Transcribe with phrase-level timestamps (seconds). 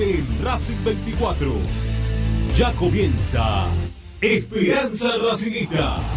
[0.00, 1.52] solamente en Racing 24.
[2.56, 3.66] Ya comienza
[4.20, 6.09] Esperanza Racingista.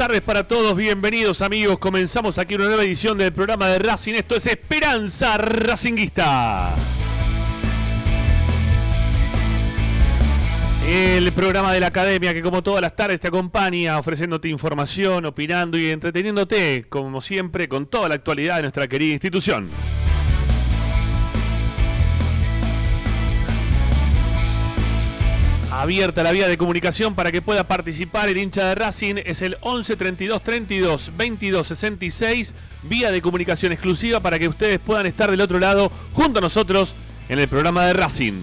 [0.00, 1.78] Tardes para todos, bienvenidos amigos.
[1.78, 4.14] Comenzamos aquí una nueva edición del programa de Racing.
[4.14, 6.74] Esto es Esperanza Racinguista.
[10.88, 15.76] El programa de la academia que como todas las tardes te acompaña ofreciéndote información, opinando
[15.76, 19.68] y entreteniéndote, como siempre, con toda la actualidad de nuestra querida institución.
[25.80, 29.56] Abierta la vía de comunicación para que pueda participar el hincha de Racing es el
[29.62, 32.54] 11 32 32 22 66.
[32.82, 36.94] Vía de comunicación exclusiva para que ustedes puedan estar del otro lado junto a nosotros
[37.30, 38.42] en el programa de Racing.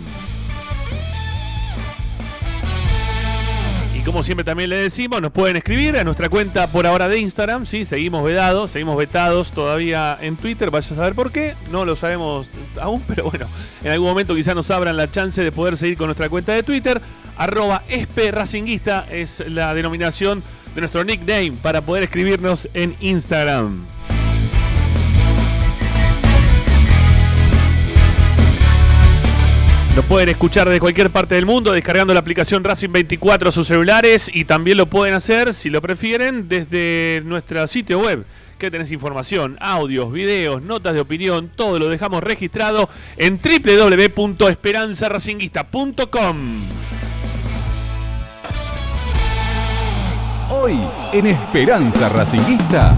[4.07, 7.65] Como siempre también le decimos, nos pueden escribir a nuestra cuenta por ahora de Instagram.
[7.65, 10.71] Sí, seguimos vedados, seguimos vetados todavía en Twitter.
[10.71, 11.55] Vaya a saber por qué.
[11.71, 13.47] No lo sabemos aún, pero bueno,
[13.83, 16.63] en algún momento quizás nos abran la chance de poder seguir con nuestra cuenta de
[16.63, 17.01] Twitter.
[17.35, 17.83] Arroba
[18.31, 20.41] Racinguista es la denominación
[20.73, 23.96] de nuestro nickname para poder escribirnos en Instagram.
[29.97, 33.67] Lo pueden escuchar de cualquier parte del mundo descargando la aplicación Racing 24 a sus
[33.67, 38.23] celulares y también lo pueden hacer, si lo prefieren, desde nuestro sitio web.
[38.59, 42.87] Que tenés información, audios, videos, notas de opinión, todo lo dejamos registrado
[43.17, 46.35] en www.esperanzaracinguista.com.
[50.51, 50.79] Hoy
[51.11, 52.95] en Esperanza Racinguista.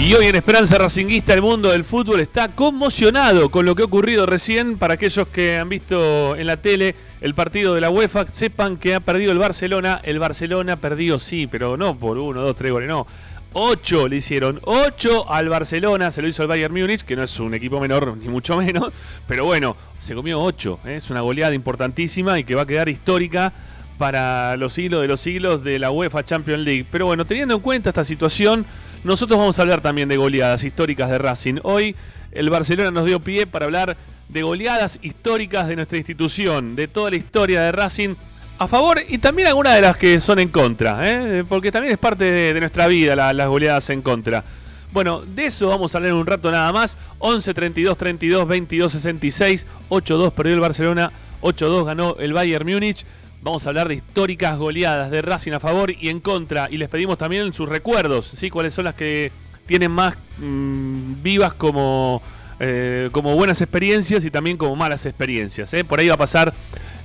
[0.00, 3.84] Y hoy en Esperanza Racinguista el mundo del fútbol está conmocionado con lo que ha
[3.84, 4.78] ocurrido recién.
[4.78, 8.94] Para aquellos que han visto en la tele el partido de la UEFA, sepan que
[8.94, 10.00] ha perdido el Barcelona.
[10.02, 13.06] El Barcelona perdió, sí, pero no por uno, dos, tres goles, no.
[13.52, 17.38] Ocho le hicieron, ocho al Barcelona, se lo hizo el Bayern Múnich, que no es
[17.38, 18.90] un equipo menor, ni mucho menos,
[19.28, 20.96] pero bueno, se comió ocho, ¿eh?
[20.96, 23.52] es una goleada importantísima y que va a quedar histórica
[23.98, 26.86] para los siglos de los siglos de la UEFA Champions League.
[26.90, 28.64] Pero bueno, teniendo en cuenta esta situación,
[29.04, 31.56] nosotros vamos a hablar también de goleadas históricas de Racing.
[31.62, 31.96] Hoy
[32.32, 33.96] el Barcelona nos dio pie para hablar
[34.28, 38.14] de goleadas históricas de nuestra institución, de toda la historia de Racing,
[38.58, 41.44] a favor y también algunas de las que son en contra, ¿eh?
[41.48, 44.44] porque también es parte de, nuestra vida la- las goleadas en contra.
[44.92, 46.98] Bueno, de eso vamos a hablar en un rato nada más.
[47.20, 51.10] 11 32 32 22 66 8-2 perdió el Barcelona,
[51.42, 53.06] 8-2 ganó el Bayern Múnich.
[53.42, 56.68] Vamos a hablar de históricas goleadas de Racing a favor y en contra.
[56.70, 58.50] Y les pedimos también sus recuerdos, ¿sí?
[58.50, 59.32] cuáles son las que
[59.64, 62.20] tienen más mm, vivas como,
[62.58, 65.72] eh, como buenas experiencias y también como malas experiencias.
[65.72, 65.84] ¿eh?
[65.84, 66.52] Por ahí va a pasar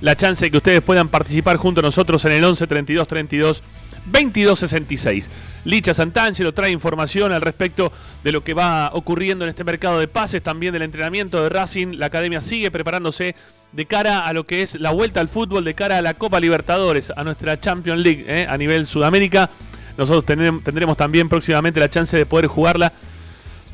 [0.02, 3.62] la chance de que ustedes puedan participar junto a nosotros en el 11 32 32
[4.06, 5.30] 22 66.
[5.64, 7.92] Licha Santangelo trae información al respecto
[8.22, 11.98] de lo que va ocurriendo en este mercado de pases, también del entrenamiento de Racing.
[11.98, 13.34] La academia sigue preparándose
[13.72, 16.40] de cara a lo que es la vuelta al fútbol, de cara a la Copa
[16.40, 18.46] Libertadores, a nuestra Champions League ¿eh?
[18.48, 19.50] a nivel Sudamérica.
[19.98, 20.24] Nosotros
[20.62, 22.92] tendremos también próximamente la chance de poder jugarla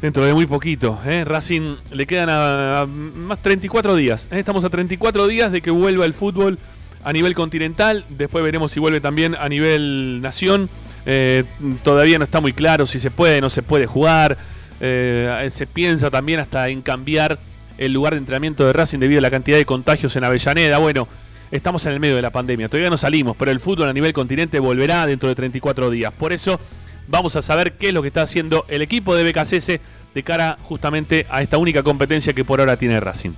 [0.00, 0.98] dentro de muy poquito.
[1.04, 1.24] ¿eh?
[1.24, 4.28] Racing le quedan a, a más 34 días.
[4.30, 4.38] ¿eh?
[4.38, 6.58] Estamos a 34 días de que vuelva el fútbol
[7.04, 10.70] a nivel continental, después veremos si vuelve también a nivel nación.
[11.04, 11.44] Eh,
[11.82, 14.38] todavía no está muy claro si se puede no se puede jugar.
[14.80, 17.38] Eh, se piensa también hasta en cambiar
[17.78, 20.78] el lugar de entrenamiento de Racing debido a la cantidad de contagios en Avellaneda.
[20.78, 21.08] Bueno,
[21.50, 24.12] estamos en el medio de la pandemia, todavía no salimos, pero el fútbol a nivel
[24.12, 26.12] continente volverá dentro de 34 días.
[26.12, 26.60] Por eso
[27.08, 29.80] vamos a saber qué es lo que está haciendo el equipo de BKCS
[30.14, 33.32] de cara justamente a esta única competencia que por ahora tiene Racing.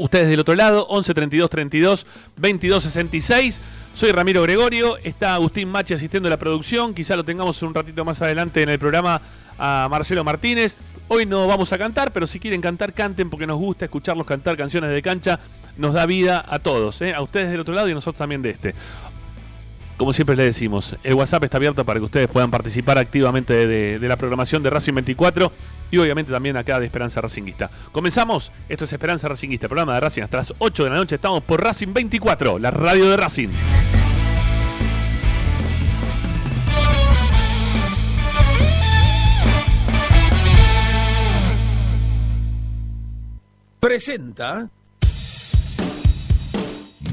[0.00, 2.06] Ustedes del otro lado, 11 32 32
[2.38, 3.60] 22 66.
[3.92, 6.94] Soy Ramiro Gregorio, está Agustín Machi asistiendo a la producción.
[6.94, 9.20] Quizá lo tengamos un ratito más adelante en el programa
[9.58, 10.78] a Marcelo Martínez.
[11.08, 14.56] Hoy no vamos a cantar, pero si quieren cantar, canten porque nos gusta escucharlos cantar
[14.56, 15.38] canciones de cancha.
[15.76, 17.12] Nos da vida a todos, ¿eh?
[17.12, 18.74] a ustedes del otro lado y a nosotros también de este.
[20.00, 24.08] Como siempre les decimos, el WhatsApp está abierto para que ustedes puedan participar activamente de,
[24.08, 25.52] la programación de Racing 24
[25.90, 27.70] y obviamente también acá de Esperanza Racinguista.
[27.92, 31.16] Comenzamos, esto es Esperanza Racinguista, programa de Racing hasta las 8 de la noche.
[31.16, 33.50] Estamos por Racing 24, la radio de Racing.
[43.78, 44.70] Presenta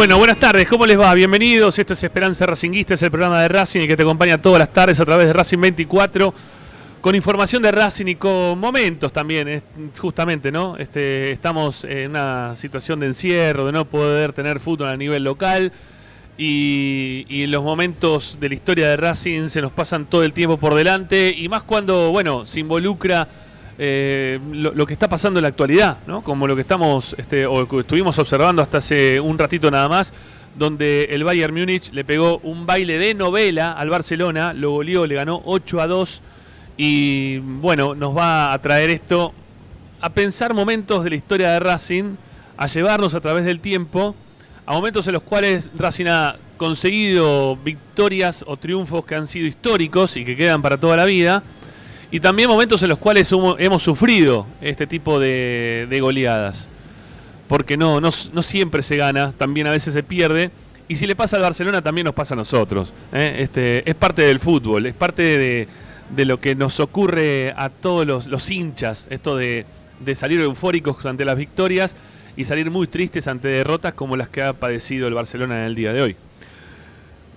[0.00, 1.12] Bueno, buenas tardes, ¿cómo les va?
[1.12, 4.58] Bienvenidos, esto es Esperanza Racinguista, es el programa de Racing y que te acompaña todas
[4.58, 6.32] las tardes a través de Racing 24,
[7.02, 9.62] con información de Racing y con momentos también, es-
[10.00, 10.78] justamente, ¿no?
[10.78, 15.70] Este, estamos en una situación de encierro, de no poder tener fútbol a nivel local
[16.38, 20.56] y, y los momentos de la historia de Racing se nos pasan todo el tiempo
[20.56, 23.28] por delante y más cuando, bueno, se involucra
[23.82, 26.22] eh, lo, que está pasando en la actualidad, ¿no?
[26.22, 30.12] Como lo que estamos, este, o estuvimos observando hasta hace un ratito nada más,
[30.54, 35.14] donde el Bayern Múnich le pegó un baile de novela al Barcelona, lo goleó, le
[35.14, 36.20] ganó 8 a 2
[36.76, 39.32] y bueno, nos va a traer esto
[40.02, 42.16] a pensar momentos de la historia de Racing,
[42.58, 44.14] a llevarnos a través del tiempo,
[44.66, 50.18] a momentos en los cuales Racing ha conseguido victorias o triunfos que han sido históricos
[50.18, 51.42] y que quedan para toda la vida,
[52.10, 56.68] y también momentos en los cuales hemos sufrido este tipo de, de goleadas.
[57.46, 60.50] Porque no, no, no siempre se gana, también a veces se pierde.
[60.88, 62.92] Y si le pasa al Barcelona, también nos pasa a nosotros.
[63.12, 63.36] ¿eh?
[63.38, 65.68] Este, es parte del fútbol, es parte de,
[66.14, 69.66] de lo que nos ocurre a todos los, los hinchas, esto de,
[70.00, 71.94] de salir eufóricos ante las victorias
[72.36, 75.74] y salir muy tristes ante derrotas como las que ha padecido el Barcelona en el
[75.74, 76.16] día de hoy.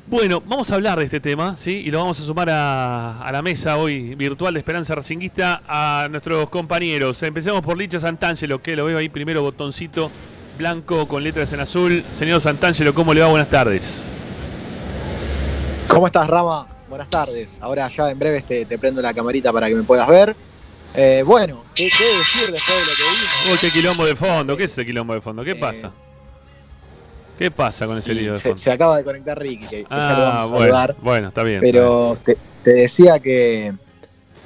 [0.05, 1.81] Bueno, vamos a hablar de este tema, ¿sí?
[1.86, 6.07] Y lo vamos a sumar a, a la mesa hoy virtual de Esperanza Racinguista a
[6.12, 7.24] nuestros compañeros.
[7.24, 10.12] Empecemos por Licha Santangelo, que lo veo ahí primero, botoncito
[10.57, 12.03] blanco con letras en azul.
[12.12, 13.27] Señor Santangelo, ¿cómo le va?
[13.27, 14.03] Buenas tardes.
[15.88, 16.67] ¿Cómo estás, Rama?
[16.89, 17.57] Buenas tardes.
[17.62, 20.36] Ahora ya en breve te, te prendo la camarita para que me puedas ver.
[20.95, 23.51] Eh, bueno, ¿qué, qué decir después de lo que vimos?
[23.53, 24.55] Uy, qué quilombo de fondo.
[24.57, 25.43] ¿Qué es ese quilombo de fondo?
[25.43, 25.91] ¿Qué Eh, pasa?
[27.37, 30.17] ¿Qué pasa con ese lío de se, se acaba de conectar Ricky, que, que ya
[30.17, 30.95] lo Ah, bueno, saludar.
[31.01, 31.55] bueno, está bien.
[31.57, 31.73] está bien.
[31.73, 33.73] Pero te, te decía que.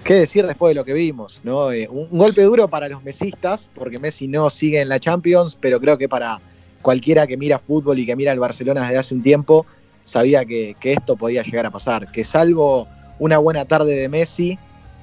[0.04, 1.42] ¿Qué decir después de lo que vimos?
[1.44, 1.70] ¿no?
[1.74, 5.58] Eh, un, un golpe duro para los mesistas, porque Messi no sigue en la Champions,
[5.60, 6.40] pero creo que para
[6.82, 9.66] cualquiera que mira fútbol y que mira el Barcelona desde hace un tiempo,
[10.06, 12.10] sabía que, que esto podía llegar a pasar.
[12.10, 12.88] Que salvo
[13.20, 14.58] una buena tarde de Messi,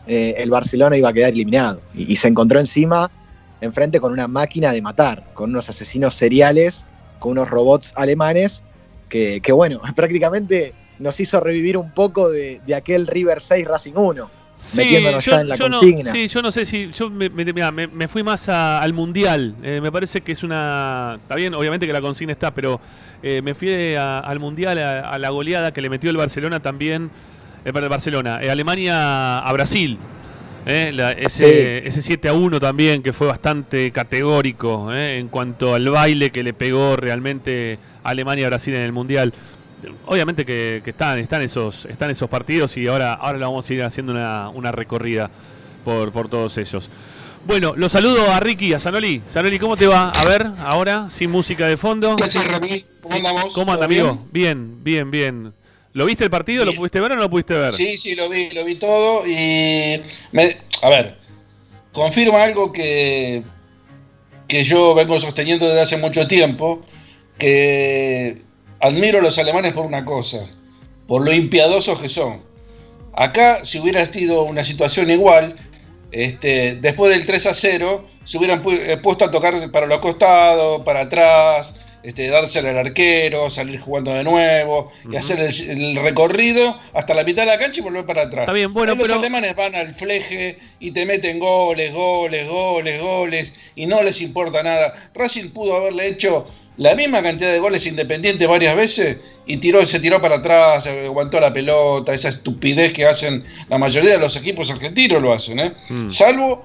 [0.06, 1.82] eh, el Barcelona iba a quedar eliminado.
[1.94, 3.10] Y, y se encontró encima,
[3.60, 6.86] enfrente con una máquina de matar, con unos asesinos seriales,
[7.24, 8.62] con unos robots alemanes,
[9.08, 13.92] que, que bueno, prácticamente nos hizo revivir un poco de, de aquel River 6 Racing
[13.96, 14.30] 1.
[14.76, 16.90] metiéndonos yo, ya en la yo no, sí, yo no sé si.
[16.92, 19.54] Yo me, me- mirá, me- me fui más a- al mundial.
[19.62, 21.16] Eh, me parece que es una.
[21.20, 22.78] Está bien, obviamente que la consigna está, pero
[23.22, 26.60] eh, me fui a- al mundial a, a la goleada que le metió el Barcelona
[26.60, 27.10] también.
[27.64, 28.40] Eh, para el Barcelona.
[28.42, 29.96] eh, Alemania a Brasil.
[30.66, 35.74] Eh, la- ese, ese 7 a 1 también, que fue bastante categórico eh, en cuanto
[35.74, 39.32] al baile que le pegó realmente Alemania a Brasil en el mundial.
[40.06, 43.82] Obviamente que, que están, están, esos, están esos partidos y ahora, ahora vamos a ir
[43.82, 45.30] haciendo una, una recorrida
[45.84, 46.88] por, por todos ellos.
[47.46, 49.20] Bueno, los saludo a Ricky, a Sanoli.
[49.28, 50.08] Sanoli, ¿cómo te va?
[50.08, 52.16] A ver, ahora, sin música de fondo.
[52.16, 52.86] ¿Qué haces, Rami?
[53.02, 53.52] ¿Cómo Sí, andamos?
[53.52, 54.26] ¿Cómo anda, amigo?
[54.32, 55.52] Bien, bien, bien.
[55.94, 56.64] ¿Lo viste el partido?
[56.64, 57.72] ¿Lo pudiste ver o no lo pudiste ver?
[57.72, 61.16] Sí, sí, lo vi, lo vi todo y me- a ver,
[61.92, 63.42] confirma algo que,
[64.48, 66.82] que yo vengo sosteniendo desde hace mucho tiempo,
[67.38, 68.42] que
[68.80, 70.48] admiro a los alemanes por una cosa,
[71.06, 72.42] por lo impiadosos que son.
[73.12, 75.54] Acá, si hubiera sido una situación igual,
[76.10, 80.82] este, después del 3 a 0, se hubieran eh, puesto a tocar para los costados,
[80.82, 81.72] para atrás,
[82.04, 87.24] este, dársela al arquero, salir jugando de nuevo y hacer el, el recorrido hasta la
[87.24, 88.42] mitad de la cancha y volver para atrás.
[88.42, 93.54] Está bien, bueno, los alemanes van al fleje y te meten goles, goles, goles, goles
[93.74, 95.10] y no les importa nada.
[95.14, 96.46] Racing pudo haberle hecho
[96.76, 101.40] la misma cantidad de goles independiente varias veces y tiró, se tiró para atrás, aguantó
[101.40, 105.72] la pelota, esa estupidez que hacen la mayoría de los equipos argentinos lo hacen, ¿eh?
[105.88, 106.10] Mm.
[106.10, 106.64] Salvo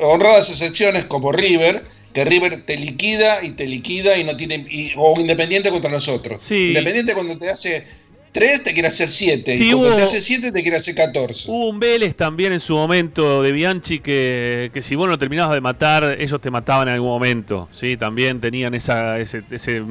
[0.00, 4.92] honradas excepciones como River, que River te liquida y te liquida y no tiene y-
[4.96, 6.40] o Independiente contra nosotros.
[6.40, 6.68] Sí.
[6.68, 7.84] Independiente cuando te hace
[8.32, 10.94] 3 te quiere hacer 7 Sí, y cuando hubo- te hace 7 te quiere hacer
[10.94, 11.50] 14.
[11.50, 15.54] Hubo un Vélez también en su momento de Bianchi que, que si vos no terminabas
[15.54, 17.68] de matar, ellos te mataban en algún momento.
[17.74, 19.82] Sí, también tenían esa, ese, ese,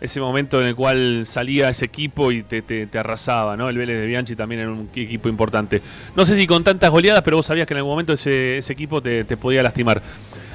[0.00, 3.68] ese momento en el cual salía ese equipo y te, te- te arrasaba, ¿no?
[3.68, 5.80] El Vélez de Bianchi también era un equipo importante.
[6.16, 8.72] No sé si con tantas goleadas, pero vos sabías que en algún momento ese, ese
[8.72, 10.02] equipo te, te podía lastimar.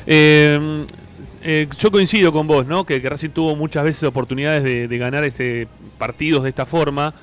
[0.08, 0.86] Eh,
[1.44, 2.86] eh, yo coincido con vos, ¿no?
[2.86, 7.14] Que, que tuvo muchas veces oportunidades de, ganar este, partidos de esta forma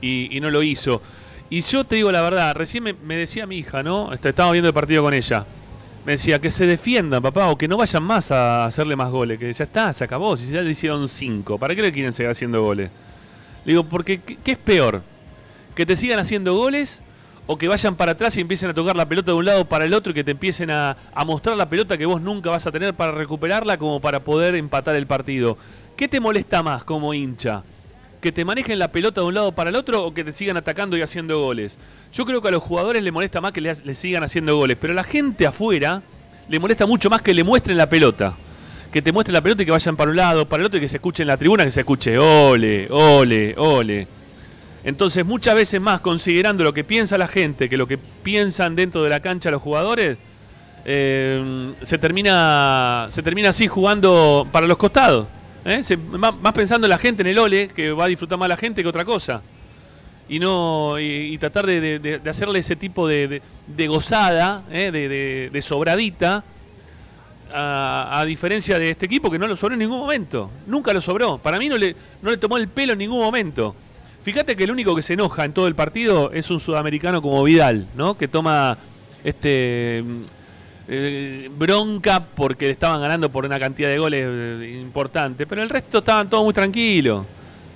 [0.00, 1.00] y, no lo hizo.
[1.48, 4.12] Y yo te digo la verdad, recién me, decía mi hija, ¿no?
[4.12, 5.46] Este, Estaba viendo el partido con ella.
[6.04, 9.38] Me decía que se defiendan, papá, o que no vayan más a hacerle más goles,
[9.38, 12.30] que ya está, se acabó, si ya le hicieron cinco, ¿para qué le quieren seguir
[12.30, 12.90] haciendo goles?
[13.64, 15.02] Le digo, porque ¿qué, qué es peor?
[15.74, 17.00] ¿Que te sigan haciendo goles
[17.46, 19.84] o que vayan para atrás y empiecen a tocar la pelota de un lado para
[19.84, 20.96] el otro y que te empiecen a,
[21.26, 24.96] mostrar la pelota que vos nunca vas a tener para recuperarla como para poder empatar
[24.96, 25.58] el partido?
[25.96, 27.62] ¿Qué te molesta más como hincha?
[28.20, 30.56] ¿Que te manejen la pelota de un lado para el otro o que te sigan
[30.56, 31.78] atacando y haciendo goles?
[32.12, 34.78] Yo creo que a los jugadores le molesta más que le, le sigan haciendo goles,
[34.80, 36.02] pero a la gente afuera
[36.48, 38.34] le molesta mucho más que le muestren la pelota.
[38.90, 40.80] Que te muestren la pelota y que vayan para un lado, para el otro y
[40.80, 44.08] que se escuche en la tribuna, que se escuche ole, ole, ole.
[44.84, 49.02] Entonces, muchas veces más, considerando lo que piensa la gente que lo que piensan dentro
[49.02, 50.18] de la cancha los jugadores,
[50.84, 55.26] eh, se, termina, se termina así jugando para los costados.
[55.64, 55.82] ¿eh?
[55.82, 58.56] Se- más, pensando en la gente, en el ole, que va a disfrutar más la
[58.58, 59.40] gente que otra cosa.
[60.28, 64.90] Y no y, tratar de, hacerle ese tipo de, de- gozada, ¿eh?
[65.50, 66.44] de sobradita,
[67.52, 70.50] a, a diferencia de este equipo que no lo sobró en ningún momento.
[70.66, 71.38] Nunca lo sobró.
[71.38, 73.74] Para mí no le, no le tomó el pelo en ningún momento.
[74.24, 77.44] Fíjate que el único que se enoja en todo el partido es un sudamericano como
[77.44, 78.16] Vidal, ¿no?
[78.16, 78.78] Que toma
[79.22, 80.22] este mm,
[80.88, 85.46] eh, bronca porque le estaban ganando por una cantidad de goles eh, importante.
[85.46, 87.26] Pero el resto estaban todos muy tranquilos.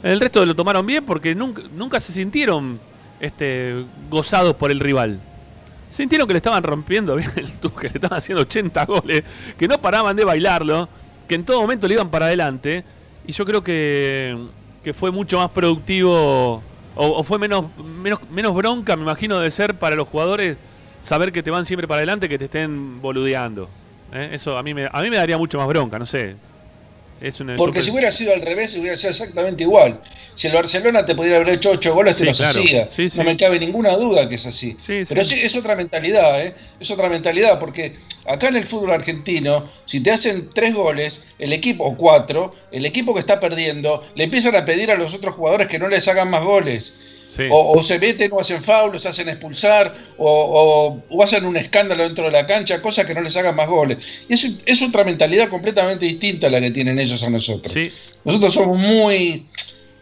[0.03, 2.81] El resto lo tomaron bien porque nunca, nunca se sintieron
[3.21, 5.21] este, gozados por el rival.
[5.91, 9.23] Sintieron que le estaban rompiendo bien el que le estaban haciendo 80 goles,
[9.59, 10.89] que no paraban de bailarlo,
[11.29, 12.85] que en todo momento le iban para adelante.
[13.27, 14.35] Y yo creo que,
[14.89, 16.63] que fue mucho más productivo,
[16.95, 17.67] o, fue menos,
[18.01, 20.57] menos, menos bronca, me imagino, de ser para los jugadores
[21.03, 23.69] saber que te van siempre para adelante que te estén boludeando.
[24.15, 24.31] ¿Eh?
[24.33, 26.37] Eso a mí, a mí me daría mucho más bronca, no sé.
[27.21, 30.01] Es una, Porque si hubiera sido al revés, hubiera sido exactamente igual.
[30.35, 32.61] Si el Barcelona te pudiera haber hecho 8 goles, te los claro.
[32.61, 32.89] hacía.
[32.95, 33.19] Sí, sí.
[33.19, 34.77] No me cabe ninguna duda que es así.
[34.81, 35.35] Sí, Pero sí.
[35.35, 36.55] sí, es otra mentalidad, ¿eh?
[36.79, 41.53] Es otra mentalidad, porque acá en el fútbol argentino, si te hacen 3 goles, el
[41.53, 45.35] equipo, o 4, el equipo que está perdiendo, le empiezan a pedir a los otros
[45.35, 46.95] jugadores que no les hagan más goles.
[47.29, 47.45] Sí.
[47.51, 51.45] O, o se meten o hacen foul, o se hacen expulsar, o, o- o hacen
[51.45, 53.99] un escándalo dentro de la cancha, cosas que no les hagan más goles.
[54.29, 57.73] Y es, es otra mentalidad completamente distinta a la que tienen ellos a nosotros.
[57.73, 57.93] Sí.
[58.25, 59.47] Nosotros somos muy.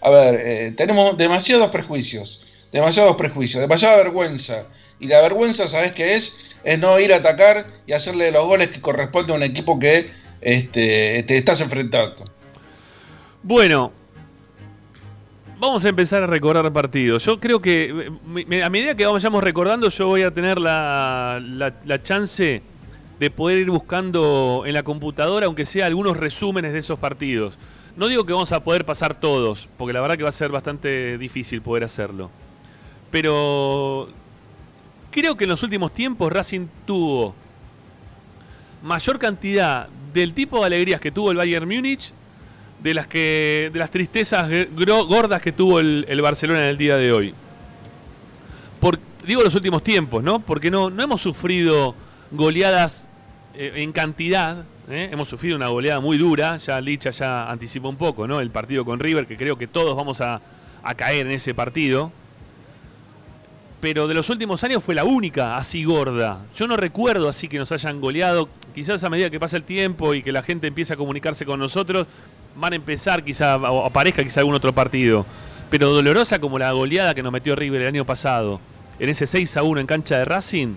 [0.00, 2.40] A ver, eh, tenemos demasiados prejuicios.
[2.72, 4.64] Demasiados prejuicios, demasiada vergüenza.
[5.00, 6.32] Y la vergüenza, ¿sabes qué es?
[6.62, 10.10] Es no ir a atacar y hacerle los goles que corresponde a un equipo que
[10.40, 12.24] este, te estás enfrentando.
[13.42, 13.92] Bueno,
[15.58, 17.24] Vamos a empezar a recordar partidos.
[17.24, 18.10] Yo creo que
[18.50, 22.62] eh, a medida que vayamos recordando, yo voy a tener la, la- la chance
[23.18, 27.56] de poder ir buscando en la computadora, aunque sea algunos resúmenes de esos partidos.
[27.96, 30.50] No digo que vamos a poder pasar todos, porque la verdad que va a ser
[30.50, 32.30] bastante difícil poder hacerlo.
[33.10, 34.10] Pero
[35.10, 37.34] creo que en los últimos tiempos Racing tuvo
[38.82, 42.12] mayor cantidad del tipo de alegrías que tuvo el Bayern Múnich
[42.82, 44.50] de las que de las tristezas
[45.08, 47.34] gordas que tuvo el, el Barcelona en el día de hoy.
[48.80, 50.40] Por, digo los últimos tiempos, ¿no?
[50.40, 51.94] Porque no, no hemos sufrido
[52.30, 53.08] goleadas
[53.54, 54.64] eh, en cantidad.
[54.88, 55.08] ¿eh?
[55.12, 56.56] Hemos sufrido una goleada muy dura.
[56.58, 58.40] Ya Licha ya anticipó un poco, ¿no?
[58.40, 60.40] El partido con River, que creo que todos vamos a,
[60.82, 62.12] a caer en ese partido.
[63.80, 66.40] Pero de los últimos años fue la única así gorda.
[66.54, 68.48] Yo no recuerdo así que nos hayan goleado.
[68.74, 71.60] Quizás a medida que pasa el tiempo y que la gente empiece a comunicarse con
[71.60, 72.06] nosotros,
[72.56, 75.26] van a empezar quizá o aparezca quizá algún otro partido.
[75.70, 78.60] Pero dolorosa como la goleada que nos metió River el año pasado,
[78.98, 80.74] en ese 6 a 1 en cancha de Racing,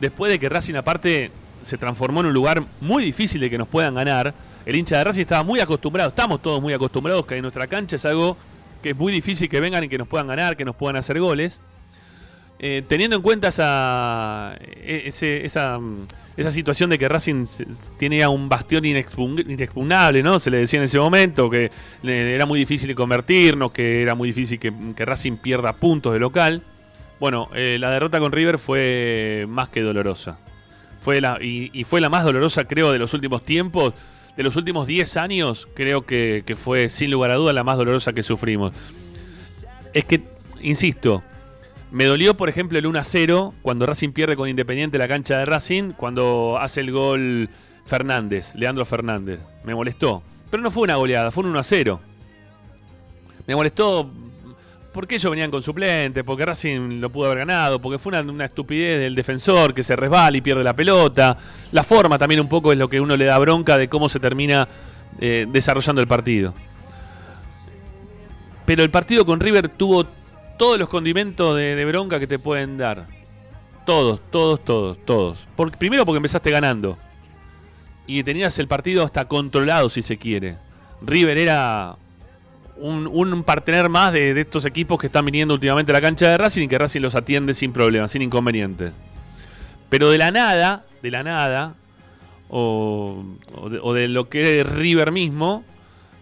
[0.00, 1.30] después de que Racing aparte
[1.62, 4.32] se transformó en un lugar muy difícil de que nos puedan ganar,
[4.64, 7.96] el hincha de Racing estaba muy acostumbrado, estamos todos muy acostumbrados que en nuestra cancha
[7.96, 8.36] es algo
[8.82, 11.20] que es muy difícil que vengan y que nos puedan ganar, que nos puedan hacer
[11.20, 11.60] goles.
[12.58, 16.06] Eh, teniendo en cuenta esa, e- mm,
[16.38, 17.44] esa situación de que Racing
[17.98, 20.38] tenía un bastión inexpugn- inexpugnable, ¿no?
[20.38, 21.70] Se le decía en ese momento que
[22.02, 24.72] era muy difícil convertirnos, que era muy difícil que,
[25.04, 26.62] Racing pierda puntos de local.
[27.20, 30.38] Bueno, eh, la derrota con River fue más que dolorosa.
[31.00, 33.92] Fue la, y, y fue la más dolorosa, creo, de los últimos tiempos.
[34.36, 37.78] De los últimos 10 años, creo que, que fue, sin lugar a duda, la más
[37.78, 38.72] dolorosa que sufrimos.
[39.94, 40.24] Es que,
[40.60, 41.22] insisto,
[41.90, 45.38] me dolió, por ejemplo, el 1 a 0 cuando Racing pierde con Independiente la cancha
[45.38, 47.48] de Racing, cuando hace el gol
[47.84, 49.40] Fernández, Leandro Fernández.
[49.64, 50.22] Me molestó.
[50.50, 52.00] Pero no fue una goleada, fue un 1 a 0.
[53.46, 54.10] Me molestó
[54.92, 58.46] porque ellos venían con suplentes, porque Racing lo pudo haber ganado, porque fue una, una
[58.46, 61.36] estupidez del defensor que se resbala y pierde la pelota.
[61.72, 64.20] La forma también un poco es lo que uno le da bronca de cómo se
[64.20, 64.66] termina
[65.20, 66.54] eh, desarrollando el partido.
[68.64, 70.06] Pero el partido con River tuvo
[70.56, 73.06] todos los condimentos de, bronca que te pueden dar.
[73.84, 75.46] Todos, todos, todos, todos.
[75.78, 76.98] Primero porque empezaste ganando.
[78.06, 80.58] Y tenías el partido hasta controlado, si se quiere.
[81.02, 81.96] River era
[82.76, 86.62] un, partener más de, estos equipos que están viniendo últimamente a la cancha de Racing
[86.62, 88.92] y que Racing los atiende sin problemas, sin inconvenientes.
[89.88, 91.74] Pero de la nada, de la nada,
[92.48, 95.64] o, o de, o de lo que es River mismo,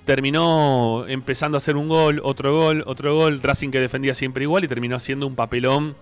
[0.05, 3.41] terminó empezando a hacer un gol, otro gol, otro gol.
[3.43, 5.97] Racing que defendía siempre igual y terminó haciendo un papelón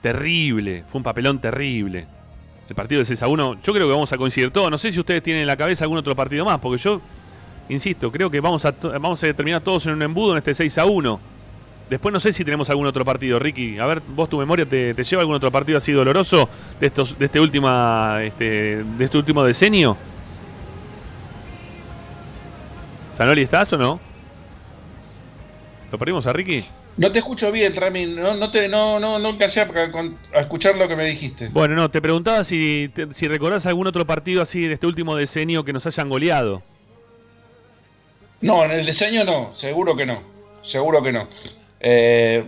[0.00, 0.84] terrible.
[0.86, 2.06] Fue un papelón terrible.
[2.68, 4.70] El partido de 6 a 1, yo creo que vamos a coincidir todos.
[4.70, 7.00] No sé si ustedes tienen en la cabeza algún otro partido más, porque yo,
[7.68, 10.78] insisto, creo que vamos a, vamos a terminar todos en un embudo en este 6
[10.78, 11.20] a 1.
[11.90, 13.78] Después no sé si tenemos algún otro partido, Ricky.
[13.78, 16.48] A ver, vos tu memoria te, te lleva algún otro partido así doloroso
[16.80, 19.96] de estos, de este última, este, de este último decenio.
[23.16, 24.00] ¿Sanoli estás o no?
[25.92, 26.64] ¿Lo perdimos a Ricky?
[26.96, 28.06] No te escucho bien, Rami.
[28.06, 29.68] No, no, te, no, no, no alcancé a,
[30.40, 31.48] escuchar lo que me dijiste.
[31.48, 35.16] Bueno, no, te preguntaba si, te- si recordás algún otro partido así de este último
[35.16, 36.62] decenio que nos hayan goleado.
[38.40, 40.20] No, en el diseño no, seguro que no.
[40.62, 41.28] Seguro que no.
[41.80, 42.44] Eh,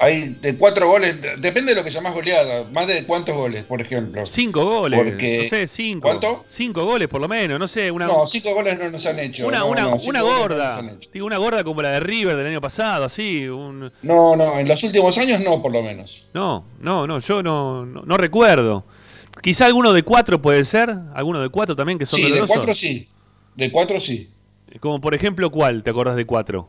[0.00, 2.64] hay de cuatro goles, de- depende de lo que llamás goleada.
[2.72, 4.24] Más de cuántos goles, por ejemplo.
[4.24, 6.08] Cinco goles, Porque- no sé, cinco.
[6.08, 6.44] ¿Cuánto?
[6.48, 9.46] Cinco goles por lo menos, no sé, una, No, cinco goles no nos han hecho.
[9.46, 10.96] una, no, una, no, cinco una goles no gorda.
[11.12, 13.46] Digo, una gorda como la de River del año pasado, así.
[13.46, 13.92] Un...
[14.02, 16.26] No, no, en los últimos años no, por lo menos.
[16.32, 18.84] No, no, no, yo no, no, recuerdo.
[19.42, 22.56] Quizá alguno de cuatro puede ser, alguno de cuatro también que son Sí, de dolorosos.
[22.56, 23.08] cuatro sí.
[23.54, 24.28] De cuatro sí.
[24.80, 26.68] Como por ejemplo, ¿cuál te acordás de cuatro?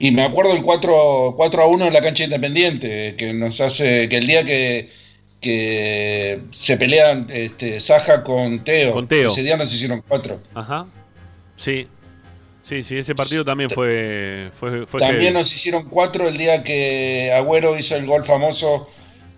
[0.00, 4.08] Y me acuerdo el 4, 4 a 1 en la cancha independiente, que nos hace
[4.08, 4.88] que el día que,
[5.42, 9.30] que se pelean este, Saja con Teo, Con Teo.
[9.30, 10.40] ese día nos hicieron cuatro.
[10.54, 10.86] Ajá.
[11.56, 11.86] Sí.
[12.62, 15.34] Sí, sí, ese partido también fue, fue, fue También heavy.
[15.34, 18.88] nos hicieron cuatro el día que Agüero hizo el gol famoso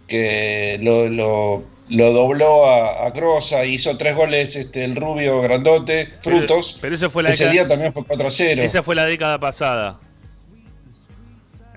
[0.07, 6.09] que lo, lo- lo dobló a, a Grosa, hizo tres goles este, el rubio grandote,
[6.22, 6.79] Pero- frutos.
[6.81, 8.62] pero eso fue la Ese década- día también fue 4 a 0.
[8.62, 9.98] Esa fue la década pasada.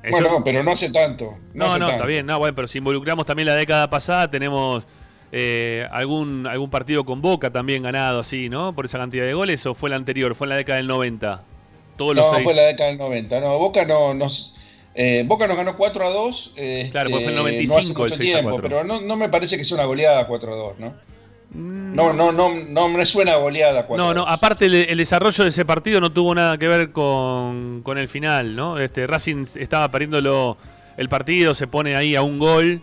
[0.05, 1.35] Eso- Bueno, pero no hace tanto.
[1.53, 1.91] No, hace no, tanto.
[1.95, 4.83] está bien, no, bueno, pero si involucramos también la década pasada, tenemos
[5.31, 8.73] eh, algún, algún partido con Boca también ganado así, ¿no?
[8.75, 11.43] Por esa cantidad de goles, o fue la anterior, fue en la década del 90.
[11.97, 12.43] Todos los No, seis.
[12.43, 13.39] fue la década del 90.
[13.41, 14.53] No, Boca no nos.
[14.93, 16.53] eh, Boca nos ganó 4 a 2.
[16.55, 18.69] eh, Claro, porque fue el este, 95 no hace el mucho 6 a tiempo, 4.
[18.69, 20.93] pero no, no me parece que sea una goleada 4 a 2, ¿no?
[21.53, 23.85] No, no, no, no me suena goleada.
[23.95, 27.81] No, no, aparte el, el, desarrollo de ese partido no tuvo nada que ver con,
[27.83, 28.77] con el final, ¿no?
[28.77, 30.57] Este, Racing estaba perdiéndolo
[30.97, 32.81] el partido, se pone ahí a un gol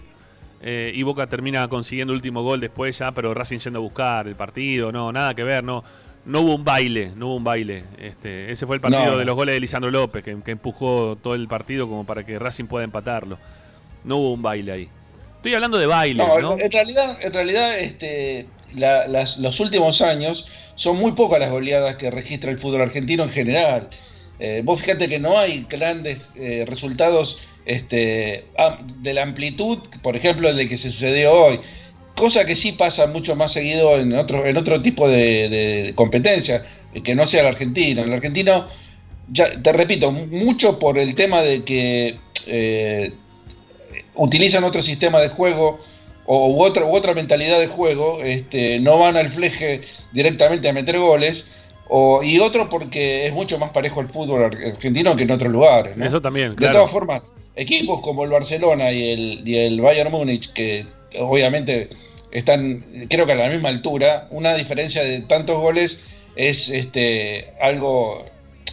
[0.63, 4.27] eh, y Boca termina consiguiendo el último gol después ya, pero Racing yendo a buscar
[4.29, 5.85] el partido, no, nada que ver, no.
[6.25, 7.83] No hubo un baile, no hubo un baile.
[7.99, 9.17] Este, ese fue el partido No.
[9.17, 12.39] de los goles de Lisandro López, que, que empujó todo el partido como para que
[12.39, 13.39] Racing pueda empatarlo.
[14.05, 14.89] No hubo un baile ahí.
[15.43, 16.57] Estoy hablando de baile, No, ¿no?
[16.57, 21.97] en realidad, en realidad este, la- las- los últimos años son muy pocas las goleadas
[21.97, 23.89] que registra el fútbol argentino en general.
[24.39, 28.45] Eh, vos fíjate que no hay grandes eh, resultados este,
[29.01, 31.59] de la amplitud, por ejemplo, el de que se sucedió hoy.
[32.15, 36.65] Cosa que sí pasa mucho más seguido en otro, en otro tipo de, de competencia,
[36.95, 38.05] eh, que no sea el argentino.
[38.05, 38.69] El argentino,
[39.33, 43.13] ya te repito, mucho por el tema de que eh,
[44.15, 45.79] utilizan otro sistema de juego
[46.27, 50.73] o u otra, u otra mentalidad de juego, este, no van al fleje directamente a
[50.73, 51.47] meter goles,
[51.89, 55.51] o, y otro porque es mucho más parejo el fútbol ar- argentino que en otros
[55.51, 55.97] lugares.
[55.97, 56.07] ¿no?
[56.07, 56.75] Eso también, De claro.
[56.79, 57.23] todas formas,
[57.57, 60.87] equipos como el Barcelona y el, y el Bayern Múnich, que
[61.19, 61.89] obviamente
[62.31, 66.01] están, creo que a la misma altura, una diferencia de tantos goles
[66.37, 68.25] es este, algo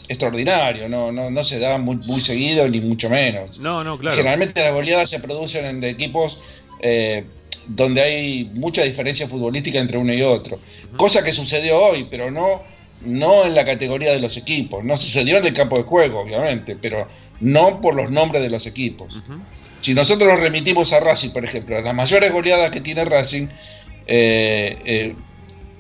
[0.10, 3.60] extraordinario, no, no, no se da muy, muy seguido ni mucho menos.
[3.60, 4.18] No, no, claro.
[4.18, 6.40] Generalmente las goleadas se producen en de equipos
[6.82, 7.24] eh,
[7.68, 10.60] donde hay mucha diferencia futbolística entre uno y otro.
[10.98, 12.64] Cosa que sucedió hoy, pero no,
[13.06, 14.84] no en la categoría de los equipos.
[14.84, 17.08] No sucedió en el campo de juego, obviamente, pero
[17.40, 19.22] no por los nombres de los equipos.
[19.80, 23.48] Si nosotros nos remitimos a Racing, por ejemplo, las mayores goleadas que tiene Racing
[24.08, 25.16] eh, eh,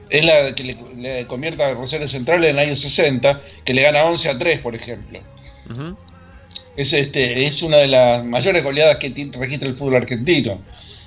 [0.09, 3.81] es la que le, le convierte a Rosario Central en el año 60, que le
[3.81, 5.19] gana 11 a 3, por ejemplo.
[6.75, 10.59] Es, este, es una de las mayores goleadas que registra el fútbol argentino.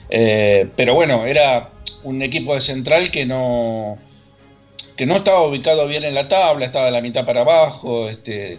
[0.08, 1.70] Eh, pero bueno, era
[2.04, 3.98] un equipo de central que no,
[4.96, 8.08] que no estaba ubicado bien en la tabla, estaba de la mitad para abajo.
[8.08, 8.58] Este,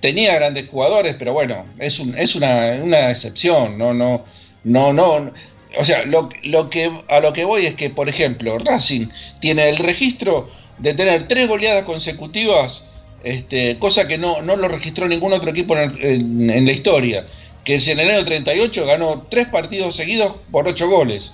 [0.00, 3.76] tenía grandes jugadores, pero bueno, es, un, es una, una excepción.
[3.76, 4.24] No, no,
[4.64, 5.32] no, no.
[5.78, 9.08] O sea, lo, lo que, a lo que voy es que, por ejemplo, Racing
[9.40, 12.84] tiene el registro de tener tres goleadas consecutivas
[13.24, 16.72] este, cosa que no, no lo registró ningún otro equipo en, el- en- en la
[16.72, 17.26] historia.
[17.64, 21.32] Que en el año 38 ganó tres partidos seguidos por ocho goles.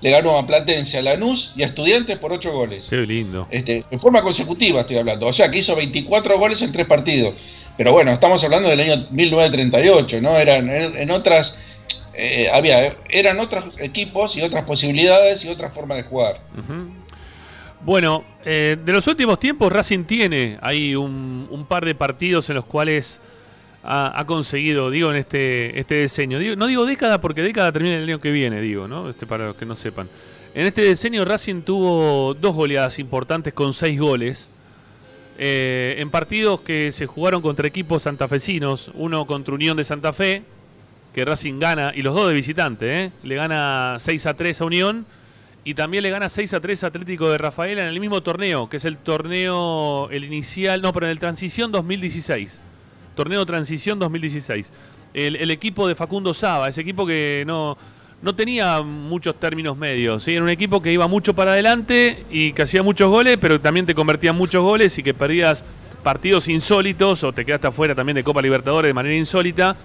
[0.00, 2.86] Le ganó a Platense, a Lanús y a Estudiantes por ocho goles.
[2.88, 3.46] Qué lindo.
[3.50, 5.26] Este, en forma consecutiva estoy hablando.
[5.26, 7.34] O sea que hizo 24 goles en tres partidos.
[7.76, 10.38] Pero bueno, estamos hablando del año 1938, ¿no?
[10.38, 11.58] Eran en, en otras.
[12.16, 16.36] Eh, había, eran otros equipos y otras posibilidades y otra forma de jugar.
[17.84, 22.64] Bueno, eh, de los últimos tiempos Racing tiene ahí un, par de partidos en los
[22.64, 23.20] cuales
[23.82, 26.38] ha, conseguido, digo, en este, este diseño.
[26.56, 29.10] No digo década porque década termina el año que viene, digo, ¿no?
[29.10, 30.08] Este, para los que no sepan.
[30.54, 34.50] En este diseño Racing tuvo dos goleadas importantes con seis goles.
[35.36, 40.44] eh, en partidos que se jugaron contra equipos santafesinos, uno contra Unión de Santa Fe,
[41.14, 43.12] que Racing gana, y los dos de visitante, ¿eh?
[43.22, 45.06] le gana 6 a 3 a Unión,
[45.62, 48.68] y también le gana 6 a 3 a Atlético de Rafaela en el mismo torneo,
[48.68, 52.60] que es el torneo, el inicial, no, pero en el Transición 2016.
[53.14, 54.72] Torneo Transición 2016.
[55.14, 57.78] El, equipo de Facundo Saba, ese equipo que no,
[58.20, 60.26] no tenía muchos términos medios.
[60.26, 63.86] Era un equipo que iba mucho para adelante y que hacía muchos goles, pero también
[63.86, 65.64] te convertía en muchos goles y que perdías
[66.02, 69.76] partidos insólitos o te quedaste afuera también de Copa Libertadores de manera insólita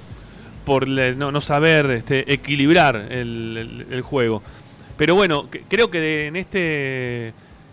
[0.65, 4.41] por le- no, no saber este, equilibrar el, juego.
[4.97, 7.27] Pero bueno, creo que de- en este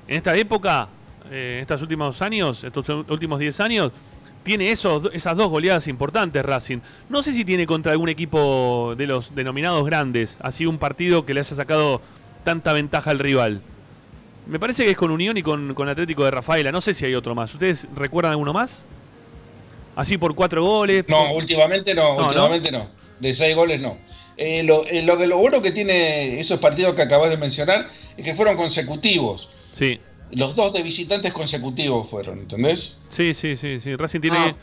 [0.08, 0.88] en esta época,
[1.30, 3.90] eh, estos últimos años, estos últimos 10 años,
[4.44, 6.78] tiene esos, esas dos goleadas importantes Racing.
[7.08, 11.34] No sé si tiene contra algún equipo de los denominados grandes, así un partido que
[11.34, 12.00] le haya sacado
[12.44, 13.60] tanta ventaja al rival.
[14.46, 16.70] Me parece que es con Unión y con, con Atlético de Rafaela.
[16.70, 17.52] No sé si hay otro más.
[17.52, 18.84] ¿Ustedes recuerdan alguno más?
[19.96, 21.04] Así por cuatro goles.
[21.08, 22.88] No, últimamente no, últimamente no.
[23.18, 23.98] De seis goles no.
[24.36, 27.88] Eh, lo, eh, lo de lo bueno que tiene esos partidos que acabas de mencionar
[28.16, 29.48] es que fueron consecutivos.
[29.70, 29.98] Sí,
[30.30, 32.98] Los dos de visitantes consecutivos fueron, ¿entendés?
[33.08, 33.96] sí, sí, sí, sí.
[33.96, 34.54] Racing tiene.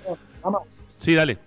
[0.44, 0.52] Ah.
[1.00, 1.38] Sí, dale.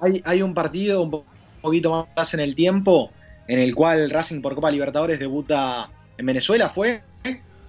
[0.00, 1.24] hay, hay un partido un po-
[1.60, 3.10] poquito más en el tiempo
[3.46, 7.02] en el cual Racing por Copa Libertadores debuta en Venezuela, ¿fue?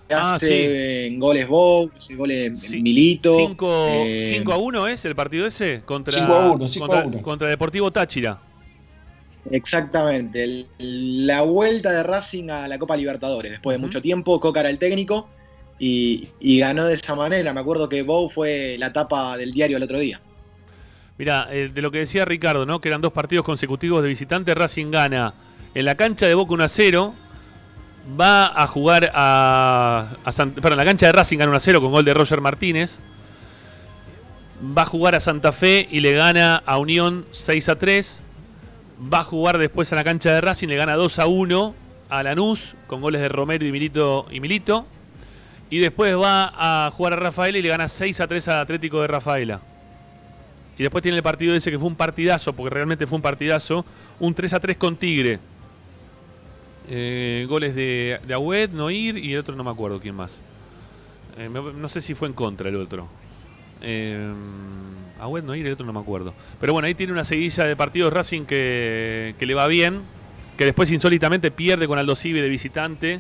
[0.10, 3.36] Ah, hace en goles Bow, hace goles Sí, Milito.
[3.36, 7.08] 5 eh, a 1 es el partido ese contra, 5 a 1, 5 a contra,
[7.08, 7.22] 1.
[7.24, 8.40] contra Deportivo Táchira.
[9.52, 10.68] Exactamente, el-
[11.28, 13.52] la vuelta de Racing a la Copa Libertadores.
[13.52, 15.30] Después de mucho tiempo, Coca era el técnico
[15.80, 17.54] y, y ganó de esa manera.
[17.54, 20.20] Me acuerdo que Bow fue la tapa del diario el otro día.
[21.18, 22.82] Mira, de lo que decía Ricardo, ¿no?
[22.82, 25.34] Que eran dos partidos consecutivos de visitante, Racing gana
[25.74, 27.14] en la cancha de Boca 1 a 0
[28.08, 31.82] Va a jugar a, a San- perdón, la cancha de Racing gana 1 a 0
[31.82, 33.00] con gol de Roger Martínez.
[34.78, 38.22] Va a jugar a Santa Fe y le gana a Unión 6 a 3.
[39.12, 41.76] Va a jugar después a la cancha de Racing, le gana 2 a 1
[42.10, 44.28] a Lanús con goles de Romero y Milito.
[44.32, 44.86] Y, Milito.
[45.72, 46.54] y después va
[46.86, 49.62] a jugar a Rafaela y le gana 6 a 3 al Atlético de Rafaela.
[50.78, 53.84] Y después tiene el partido ese que fue un partidazo, porque realmente fue un partidazo.
[54.20, 55.40] Un 3 a 3 con Tigre.
[56.90, 60.44] Eh, goles de, de Agüed, Noir y el otro no me acuerdo quién más.
[61.38, 63.08] Eh, me- no sé si fue en contra el otro.
[63.82, 64.32] Eh,
[65.20, 66.34] Agüed, Noir y el otro no me acuerdo.
[66.60, 70.02] Pero bueno, ahí tiene una seguilla de partidos Racing que, que le va bien.
[70.58, 73.20] Que después insólitamente pierde con Aldo Civi de visitante.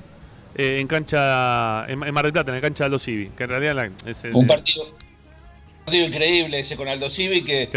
[0.57, 3.29] eh, en cancha en, en Mar del Plata, en la cancha de Aldo Civi.
[3.35, 4.85] Que en realidad la- es el- Un partido,
[5.91, 7.67] increíble ese con Aldo Civi que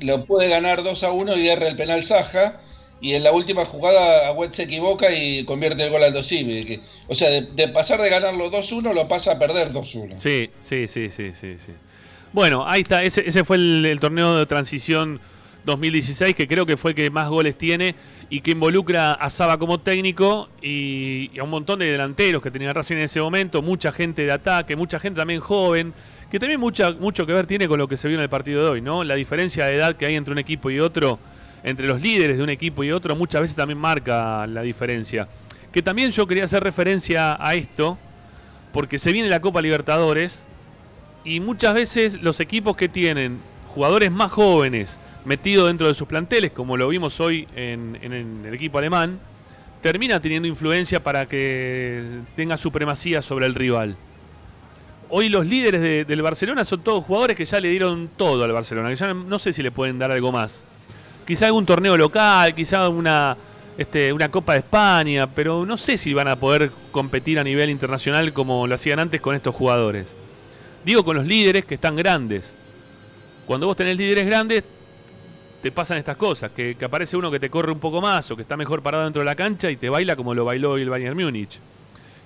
[0.00, 2.60] lo puede ganar 2 a 1 y erra el penal Saja.
[3.00, 6.64] Y en la última jugada Agüed se equivoca y convierte el gol Aldo Civi.
[6.64, 10.18] que- o sea, de, pasar de ganarlo 2-1 lo pasa a perder 2-1.
[10.18, 11.72] Sí, sí, sí, sí, sí, sí.
[12.32, 15.20] Bueno, ahí está, ese, fue el, torneo de transición
[15.64, 17.94] 2016, que creo que fue el que más goles tiene
[18.30, 22.50] y que involucra a Saba como técnico y, y a un montón de delanteros que
[22.50, 25.92] tenía Racing en ese momento, mucha gente de ataque, mucha gente también joven,
[26.30, 28.64] que también mucha, mucho que ver tiene con lo que se vio en el partido
[28.64, 29.04] de hoy, ¿no?
[29.04, 31.18] La diferencia de edad que hay entre un equipo y otro,
[31.62, 35.28] entre los líderes de un equipo y otro, muchas veces también marca la diferencia.
[35.72, 37.98] Que también yo quería hacer referencia a esto,
[38.72, 40.44] porque se viene la Copa Libertadores
[41.24, 43.40] y muchas veces los equipos que tienen
[43.74, 48.78] jugadores más jóvenes metidos dentro de sus planteles, como lo vimos hoy en, el equipo
[48.78, 49.18] alemán,
[49.82, 52.02] termina teniendo influencia para que
[52.36, 53.96] tenga supremacía sobre el rival.
[55.08, 58.52] Hoy los líderes de- del Barcelona son todos jugadores que ya le dieron todo al
[58.52, 60.64] Barcelona, que ya no sé si le pueden dar algo más.
[61.26, 63.36] Quizá algún torneo local, quizá una,
[63.76, 67.68] este, una Copa de España, pero no sé si van a poder competir a nivel
[67.68, 70.06] internacional como lo hacían antes con estos jugadores.
[70.84, 72.54] Digo con los líderes que están grandes.
[73.46, 74.62] Cuando vos tenés líderes grandes,
[75.60, 78.42] te pasan estas cosas, que, aparece uno que te corre un poco más o que
[78.42, 80.90] está mejor parado dentro de la cancha y te baila como lo bailó hoy el
[80.90, 81.58] Bayern Múnich.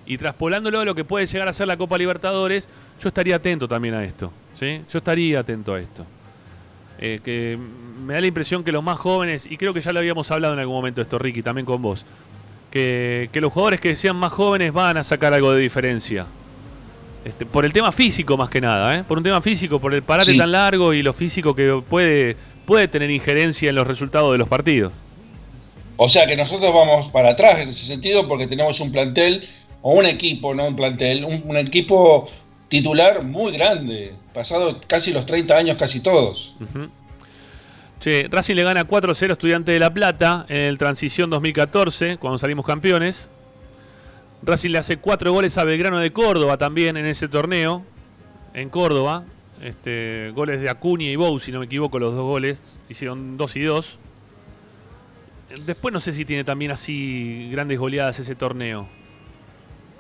[0.05, 2.69] Y traspolándolo a lo que puede llegar a ser la Copa Libertadores,
[3.01, 4.31] yo estaría atento también a esto.
[4.55, 4.83] ¿sí?
[4.91, 6.05] Yo estaría atento a esto.
[7.03, 7.59] Eh, que
[8.05, 10.53] me da la impresión que los más jóvenes, y creo que ya lo habíamos hablado
[10.55, 12.05] en algún momento esto, Ricky, también con vos,
[12.71, 16.27] que, que los jugadores que sean más jóvenes van a sacar algo de diferencia.
[17.25, 19.05] Este, por el tema físico más que nada, ¿eh?
[19.07, 20.39] por un tema físico, por el parate Sí.
[20.39, 22.37] tan largo y lo físico que puede,
[22.67, 24.93] puede tener injerencia en los resultados de los partidos.
[25.97, 29.49] O sea que nosotros vamos para atrás en ese sentido porque tenemos un plantel,
[29.83, 32.29] o un equipo, no un plantel, un, un equipo
[32.71, 36.55] titular muy grande, pasado casi los 30 años casi todos.
[37.99, 42.39] Che, Racing le gana 4-0 a Estudiante de La Plata en el Transición 2014, cuando
[42.39, 43.29] salimos campeones.
[44.43, 47.85] Racing le hace 4 goles a Belgrano de Córdoba también en ese torneo,
[48.55, 49.25] en Córdoba.
[49.61, 52.79] Este, goles de Acuña y Bou, si no me equivoco, los dos goles.
[52.89, 53.99] Hicieron 2 y 2.
[55.67, 58.89] Después no sé si tiene también así grandes goleadas ese torneo.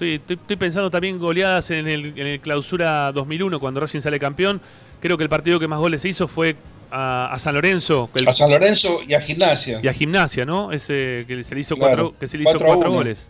[0.01, 4.19] Estoy, estoy- estoy pensando también goleadas en el, en el clausura 2001, cuando Racing sale
[4.19, 4.59] campeón.
[4.99, 6.57] Creo que el partido que más goles se hizo fue
[6.91, 9.79] a, a San Lorenzo el- A San Lorenzo y a Gimnasia.
[9.83, 10.73] y a Gimnasia, ¿no?
[10.73, 12.97] Ese que se le hizo Claro, cuatro, que se le hizo 4 a cuatro 1.
[12.99, 13.29] goles.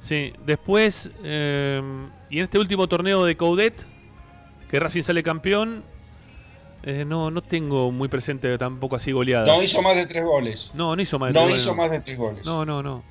[0.00, 1.80] Sí, después, eh,
[2.28, 3.86] y en este último torneo de Coudet,
[4.72, 5.84] que Racing sale campeón,
[6.82, 9.46] eh, no, no tengo muy presente tampoco así goleadas.
[9.46, 10.72] No hizo más de tres goles.
[10.74, 11.76] No, no hizo más de No tres goles, hizo no.
[11.76, 12.44] más de tres goles.
[12.44, 13.04] No, no, no.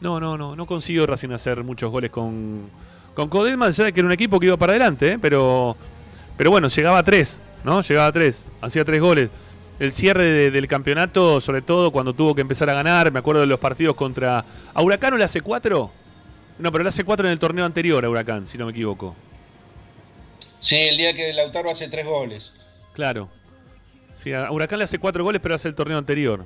[0.00, 0.56] No, no, no.
[0.56, 2.68] No consiguió Racing hacer muchos goles con,
[3.14, 3.30] con
[3.62, 5.18] allá de que era un equipo que iba para adelante, ¿eh?
[5.20, 5.76] pero,
[6.36, 7.82] pero bueno, llegaba a tres, ¿no?
[7.82, 9.30] Llegaba a tres, hacía tres goles.
[9.78, 13.40] El cierre de- del campeonato, sobre todo cuando tuvo que empezar a ganar, me acuerdo
[13.40, 14.44] de los partidos contra.
[14.74, 15.90] ¿A Huracán no le hace cuatro?
[16.58, 19.16] No, pero le hace cuatro en el torneo anterior a Huracán, si no me equivoco.
[20.60, 22.52] Sí, el día que Lautaro hace tres goles.
[22.92, 23.30] Claro.
[24.14, 26.44] Sí, a Huracán le hace cuatro goles, pero hace el torneo anterior.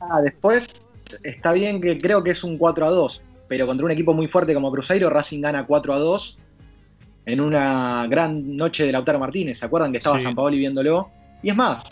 [0.00, 0.68] Ah, después
[1.24, 4.28] está bien que creo que es un 4 a 2, pero contra un equipo muy
[4.28, 6.38] fuerte como Cruzeiro, Racing gana 4 a 2
[7.26, 9.58] en una gran noche de Lautaro Martínez.
[9.58, 10.24] ¿Se acuerdan que estaba Sí.
[10.24, 11.10] San Paoli viéndolo?
[11.42, 11.82] Y es más,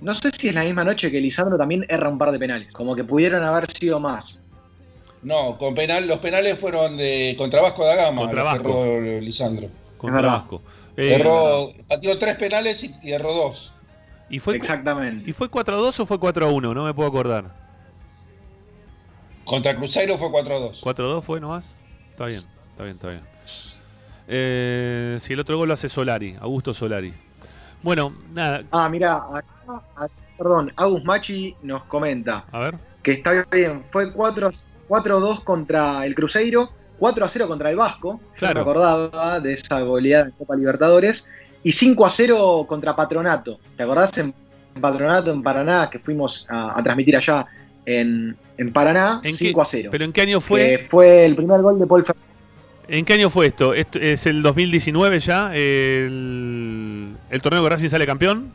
[0.00, 2.72] no sé si es la misma noche que Lisandro también erra un par de penales,
[2.72, 4.40] como que pudieron haber sido más.
[5.22, 8.20] No, con penal, los penales fueron de contra Vasco da Gama.
[8.22, 8.84] Contra Vasco.
[8.84, 9.68] erró Lisandro.
[9.96, 10.36] Contra verdad.
[10.38, 10.62] Vasco.
[10.96, 13.72] Eh, Erró, pateó tres penales y, y erró dos.
[14.30, 15.28] ¿Y fue, Exactamente.
[15.28, 16.74] ¿Y fue 4-2 o fue 4-1?
[16.74, 17.67] No me puedo acordar.
[19.48, 20.80] Contra Cruzeiro fue 4-2.
[20.82, 21.76] 4-2 fue nomás.
[22.10, 23.22] Está bien, está bien, está bien.
[24.26, 27.14] Eh, si el otro gol lo hace Solari, Augusto Solari.
[27.82, 29.22] Bueno, nada, Ah, mira,
[30.36, 32.74] perdón, Agus Machi nos comenta a ver.
[33.02, 34.50] que está bien, fue 4,
[34.88, 38.54] 4-2 contra el Cruzeiro, 4-0 contra el Vasco, yo Claro.
[38.56, 41.28] me acordaba de esa goleada en Copa Libertadores,
[41.62, 43.58] y 5-0 contra Patronato.
[43.76, 44.34] ¿Te acordás en
[44.80, 47.46] Patronato, en Paraná, que fuimos a, a transmitir allá
[47.86, 49.20] en, en Paraná?
[49.24, 49.88] ¿En qué- 5-0.
[49.90, 50.60] ¿Pero en qué año fue?
[50.80, 52.28] Que fue el primer gol de Paul Fernández.
[52.88, 53.74] ¿En qué año fue esto?
[53.74, 55.50] ¿Esto ¿Es el 2019 ya?
[55.54, 58.50] ¿El, el torneo que Racing sale campeón?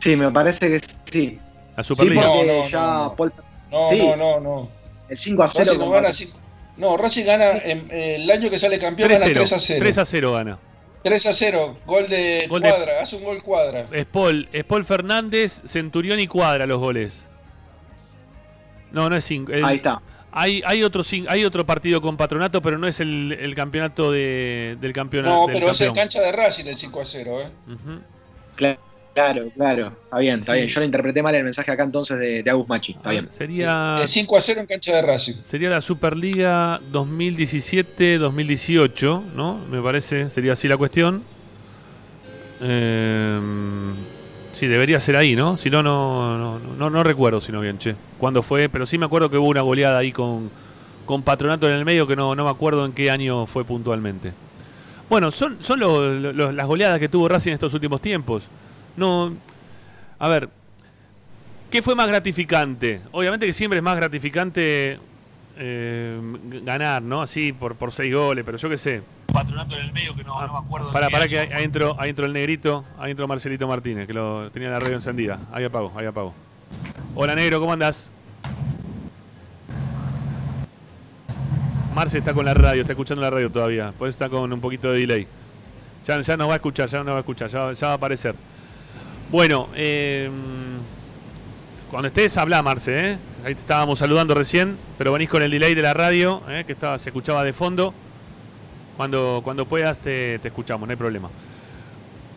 [0.00, 1.38] Sí, me parece que sí.
[1.76, 2.22] La Sí, Superliga.
[2.26, 3.14] porque No, no, ya no, no.
[3.16, 3.32] Paul
[3.70, 3.98] No, Sí.
[3.98, 4.68] no, no, no.
[5.08, 5.64] el 5 a 0
[6.00, 6.40] Racing gana
[6.76, 9.78] No, Racing gana en- el año que sale campeón gana 3 a 0.
[9.80, 10.58] 3 a 0 gana.
[11.02, 13.86] 3 a 0, gol de Gol de- Cuadra, hace un gol Cuadra.
[13.92, 17.28] Es Paul, es Paul Fernández, Centurión y Cuadra los goles.
[18.94, 19.50] No, no es 5.
[19.64, 20.00] Ahí está.
[20.36, 24.76] Hay, hay, otro, hay otro partido con patronato, pero no es el, el campeonato de,
[24.80, 25.32] del campeonato.
[25.34, 27.48] No, del pero es en cancha de Racing el 5 a 0, ¿eh?
[28.56, 28.78] Claro,
[29.14, 29.92] claro, claro.
[30.04, 30.58] Está bien, está Sí.
[30.58, 30.68] bien.
[30.70, 32.94] Yo le interpreté mal el mensaje acá entonces de, de Agus Machi.
[32.94, 33.32] Está A ver, bien.
[33.32, 35.34] sería, El 5 a 0 en cancha de Racing.
[35.40, 39.58] sería la Superliga 2017-2018, ¿no?
[39.70, 41.22] Me parece, sería así la cuestión.
[42.60, 43.38] Eh,
[44.54, 45.56] sí, debería ser ahí, ¿no?
[45.56, 47.94] Si no, no, no, no, recuerdo, si no bien, che.
[48.18, 48.68] ¿Cuándo fue?
[48.68, 50.50] Pero sí me acuerdo que hubo una goleada ahí con,
[51.04, 54.32] con Patronato en el medio que no, no me acuerdo en qué año fue puntualmente.
[55.10, 58.44] Bueno, son, son lo- las goleadas que tuvo Racing estos últimos tiempos.
[58.96, 59.32] No.
[60.18, 60.48] A ver.
[61.70, 63.00] ¿Qué fue más gratificante?
[63.12, 64.98] Obviamente que siempre es más gratificante
[65.58, 66.20] eh,
[66.62, 67.20] ganar, ¿no?
[67.22, 69.02] Así por, por seis goles, pero yo qué sé.
[69.34, 70.92] Patronato en el medio que no, me acuerdo.
[70.92, 74.14] Para, para que ahí ahí entró, ahí entró el negrito, ahí entró Marcelito Martínez, que
[74.14, 75.40] lo tenía la radio encendida.
[75.52, 76.32] Ahí apago, ahí apago.
[77.16, 78.08] Hola negro, ¿cómo andás?
[81.94, 84.60] Marce está con la radio, está escuchando la radio todavía, por eso está con un
[84.60, 85.26] poquito de delay.
[86.06, 87.96] Ya, ya nos va a escuchar, ya nos va a escuchar, ya, ya va a
[87.96, 88.36] aparecer.
[89.32, 90.30] Bueno, eh,
[91.90, 93.18] cuando estés, habla Marce, ¿eh?
[93.44, 96.62] Ahí te estábamos saludando recién, pero venís con el delay de la radio, ¿eh?
[96.66, 97.94] que estaba, se escuchaba de fondo.
[98.96, 101.28] Cuando, cuando puedas te, te escuchamos, no hay problema.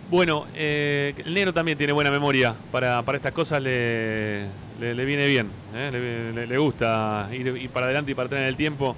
[0.09, 4.45] Bueno, eh, el negro también tiene buena memoria para, para estas cosas, le,
[4.79, 6.43] le, viene bien, ¿eh?
[6.47, 8.95] le, gusta ir, para adelante y para atrás en el tiempo.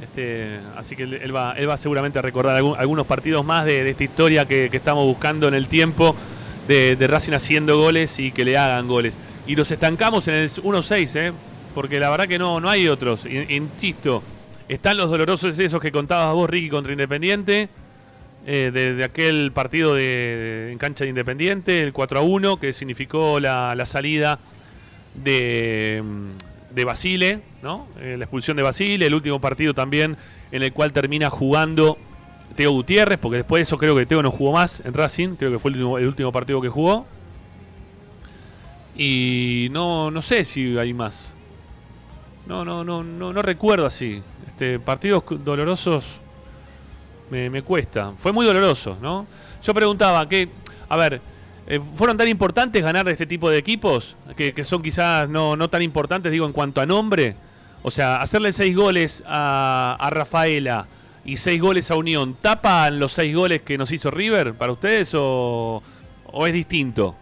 [0.00, 3.88] Este, así que él, va, él va seguramente a recordar algún- algunos partidos más de,
[3.90, 6.14] esta historia que, estamos buscando en el tiempo
[6.68, 9.14] de, Racing haciendo goles y que le hagan goles.
[9.46, 11.32] Y los estancamos en el 1-6, ¿eh?
[11.74, 13.26] porque la verdad que no, no hay otros.
[13.26, 14.22] In- Insisto,
[14.68, 17.68] están los dolorosos esos que contabas vos, Ricky, contra Independiente,
[18.46, 23.38] eh, de, aquel partido de, en cancha de Independiente, el 4 a 1, que significó
[23.40, 24.38] la, la salida
[25.14, 26.02] de,
[26.70, 27.86] de Basile, ¿no?
[28.00, 30.16] Eh, la expulsión de Basile, el último partido también
[30.50, 31.98] en el cual termina jugando
[32.56, 35.52] Teo Gutiérrez, porque después de eso creo que Teo no jugó más en Racing, creo
[35.52, 37.06] que fue el último, el último partido que jugó.
[38.96, 41.34] Y no, no sé si hay más.
[42.52, 44.22] No, no, no, no, no recuerdo así.
[44.46, 46.20] Este, partidos dolorosos
[47.30, 48.12] me, cuesta.
[48.14, 49.26] Fue muy doloroso, ¿no?
[49.62, 50.50] Yo preguntaba que,
[50.90, 51.22] a ver,
[51.66, 54.16] eh, ¿fueron tan importantes ganar este tipo de equipos?
[54.36, 57.36] Que, que son quizás no, no tan importantes, digo, en cuanto a nombre.
[57.82, 60.88] O sea, hacerle seis goles a, a Rafaela
[61.24, 65.14] y seis goles a Unión, ¿tapan los seis goles que nos hizo River para ustedes
[65.14, 65.82] o,
[66.26, 67.16] o es distinto?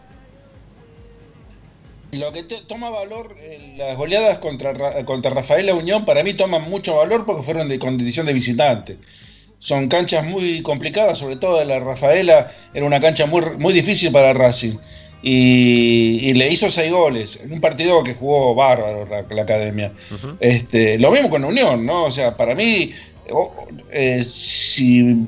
[2.12, 6.68] Lo que toma valor, eh, las goleadas contra, Ra- contra Rafaela Unión, para mí toman
[6.68, 8.98] mucho valor porque fueron de condición de visitante.
[9.58, 14.32] Son canchas muy complicadas, sobre todo la Rafaela era una cancha muy, muy difícil para
[14.32, 14.76] Racing.
[15.22, 19.92] Y, y le hizo seis goles en un partido que jugó bárbaro la, la academia.
[20.40, 22.04] Este, lo mismo con Unión, ¿no?
[22.04, 22.92] O sea, para mí,
[23.92, 25.26] eh, si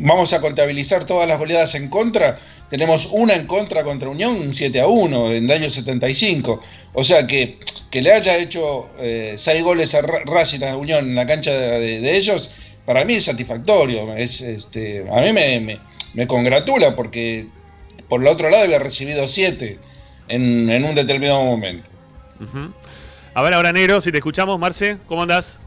[0.00, 2.38] vamos a contabilizar todas las goleadas en contra,
[2.70, 6.60] tenemos una en contra contra Unión, un 7 a 1 en el año 75.
[6.94, 7.58] O sea, que,
[7.90, 11.50] que le haya hecho eh, seis goles a Ra- Racing a Unión en la cancha
[11.52, 12.50] de, de ellos,
[12.86, 14.14] para mí es satisfactorio.
[14.14, 15.80] Es, este, a mí me, me-
[16.14, 17.46] me congratula porque
[18.08, 19.78] por el otro lado había recibido siete
[20.28, 21.88] en, en un determinado momento.
[22.40, 22.72] Ujú.
[23.34, 25.58] A ver, ahora negro, si te escuchamos, Marce, ¿cómo andás?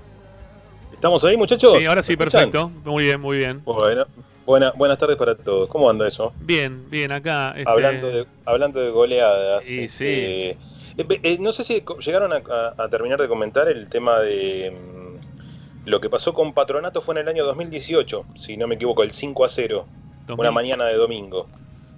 [0.91, 1.77] ¿Estamos ahí, muchachos?
[1.77, 2.69] Sí, ahora sí, perfecto.
[2.85, 3.61] Muy bien, muy bien.
[3.65, 4.05] Bueno,
[4.45, 5.69] buena- buenas tardes para todos.
[5.69, 6.33] ¿Cómo anda eso?
[6.41, 7.53] Bien, bien, acá.
[7.57, 9.69] este, Hablando, de, hablando de goleadas.
[9.69, 10.57] Y este, eh,
[10.97, 15.89] eh, no sé si llegaron a, a- a terminar de comentar el tema de mm,
[15.89, 19.11] lo que pasó con Patronato fue en el año 2018, si no me equivoco, el
[19.11, 19.85] 5 a 0,
[20.27, 21.47] 2000 una mañana de domingo.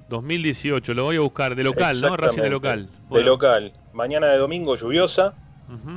[0.10, 2.16] 2018, lo voy a buscar, de local, ¿no?
[2.16, 2.90] Racing de local.
[3.10, 3.74] De local.
[3.94, 5.34] Mañana de domingo lluviosa.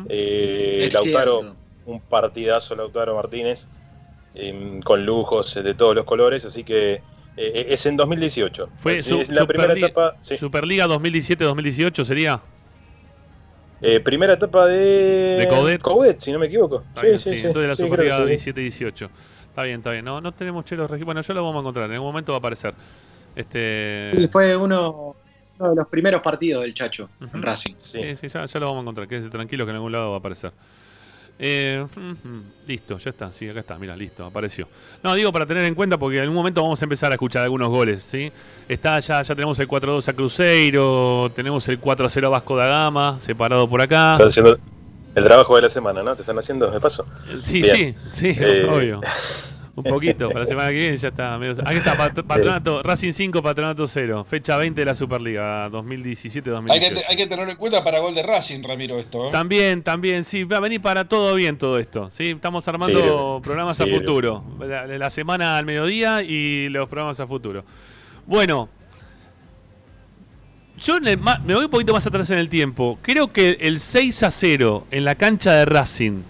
[0.08, 1.56] eh, Es Lautaro, cierto.
[1.86, 3.68] un partidazo Lautaro Martínez,
[4.38, 7.02] em, con lujos de todos los colores, así que
[7.36, 8.70] eh, es en 2018.
[8.76, 10.16] Fue es, su- es la primera etapa.
[10.20, 10.36] sí.
[10.36, 12.40] Superliga 2017-2018 sería.
[13.80, 15.46] Eh, primera etapa de.
[15.46, 16.20] ¿De Coudet?
[16.20, 16.82] si no me equivoco.
[16.88, 17.46] Está Sí, bien, sí, sí, sí.
[17.46, 18.50] entonces de la Sí, Superliga creo que sí.
[18.52, 19.08] 17-18.
[19.48, 20.04] Está bien, está bien.
[20.04, 21.86] No, no tenemos chelos Bueno, ya lo vamos a encontrar.
[21.86, 22.74] En algún momento va a aparecer.
[23.36, 24.12] Este.
[24.16, 25.14] Sí, fue uno,
[25.60, 27.74] uno de los primeros partidos del Chacho en Racing.
[27.76, 28.00] Sí.
[28.02, 29.06] Sí, sí, ya, ya lo vamos a encontrar.
[29.06, 30.52] Quédese tranquilo que en algún lado va a aparecer.
[31.38, 31.86] Eh,
[32.66, 33.32] listo, ya está.
[33.32, 33.78] Sí, acá está.
[33.78, 34.68] Mira, listo, apareció.
[35.02, 37.42] No, digo para tener en cuenta porque en algún momento vamos a empezar a escuchar
[37.44, 38.02] algunos goles.
[38.02, 38.32] ¿sí?
[38.68, 43.18] Está ya, ya tenemos el 4-2 a Cruzeiro, tenemos el 4-0 a Vasco da Gama,
[43.20, 44.14] separado por acá.
[44.14, 44.58] Estás haciendo
[45.14, 46.14] el trabajo de la semana, ¿no?
[46.16, 47.06] ¿Te están haciendo de paso?
[47.42, 47.96] Sí, Bien.
[48.10, 48.68] sí, sí, Eh.
[48.70, 49.00] obvio.
[49.78, 51.38] Un poquito, para la semana que viene ya está.
[51.38, 54.24] medio- Aquí está, Pat- Patronato, Racing 5, Patronato 0.
[54.28, 56.70] Fecha 20 de la Superliga, 2017-2018.
[56.70, 59.28] Hay hay que tenerlo en cuenta para gol de Racing, Ramiro, esto.
[59.28, 59.32] ¿eh?
[59.32, 62.10] También, también, sí, va a venir para todo bien todo esto.
[62.10, 62.30] ¿sí?
[62.30, 64.44] Estamos armando programas a futuro.
[64.60, 67.64] La, la semana al mediodía y los programas a futuro.
[68.26, 68.68] Bueno,
[70.84, 72.98] yo me voy un poquito más atrás en el tiempo.
[73.02, 76.22] Creo que el 6 a 0 en la cancha de Racing,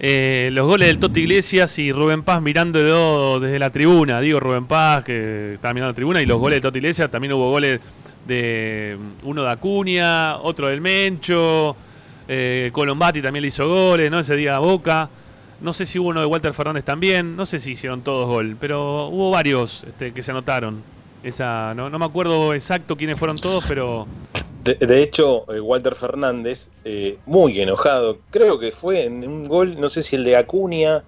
[0.00, 4.20] eh, los goles del Totti Iglesias y Rubén Paz mirándolo desde la tribuna.
[4.20, 7.32] Digo Rubén Paz que estaba mirando la tribuna y los goles de Totti Iglesias también
[7.32, 7.80] hubo goles
[8.26, 11.76] de mm, uno de Acuña, otro del Mencho.
[12.28, 14.20] Eh, Colombati también le hizo goles, ¿no?
[14.20, 15.08] Ese día a Boca.
[15.60, 17.34] No sé si hubo uno de Walter Fernández también.
[17.34, 20.80] No sé si hicieron todos gol, pero hubo varios este, que se anotaron.
[21.24, 24.06] Esa, no, no me acuerdo exacto quiénes fueron todos, pero
[24.68, 29.80] De, de hecho, eh, Walter Fernández, eh, muy enojado, creo que fue en un gol,
[29.80, 31.04] no sé si el de Acuña,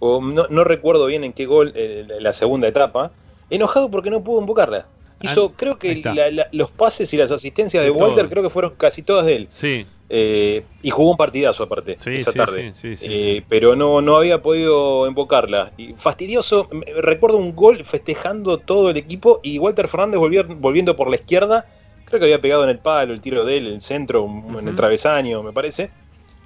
[0.00, 3.12] o no, no recuerdo bien en qué gol, eh, la segunda etapa,
[3.50, 4.88] enojado porque no pudo invocarla.
[5.20, 8.24] Hizo, Ah, creo ahí que la- la- los pases y las asistencias de, De Walter,
[8.24, 8.30] todo.
[8.30, 9.48] creo que fueron casi todas de él.
[9.50, 12.74] sí, Eh, y jugó un partidazo aparte Sí, esa sí, tarde.
[12.74, 13.06] sí, sí, sí.
[13.10, 15.72] Eh, pero no, no había podido invocarla.
[15.78, 16.68] Y fastidioso,
[17.02, 21.66] recuerdo un gol festejando todo el equipo y Walter Fernández volvió- volviendo por la izquierda.
[22.06, 24.58] Creo que había pegado en el palo el tiro de él, en el centro, un-
[24.58, 25.90] en el travesaño, me parece.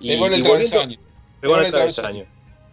[0.01, 0.99] Y, Pegó en el y volviendo- travesaño.
[1.41, 2.25] pegó en el travesaño.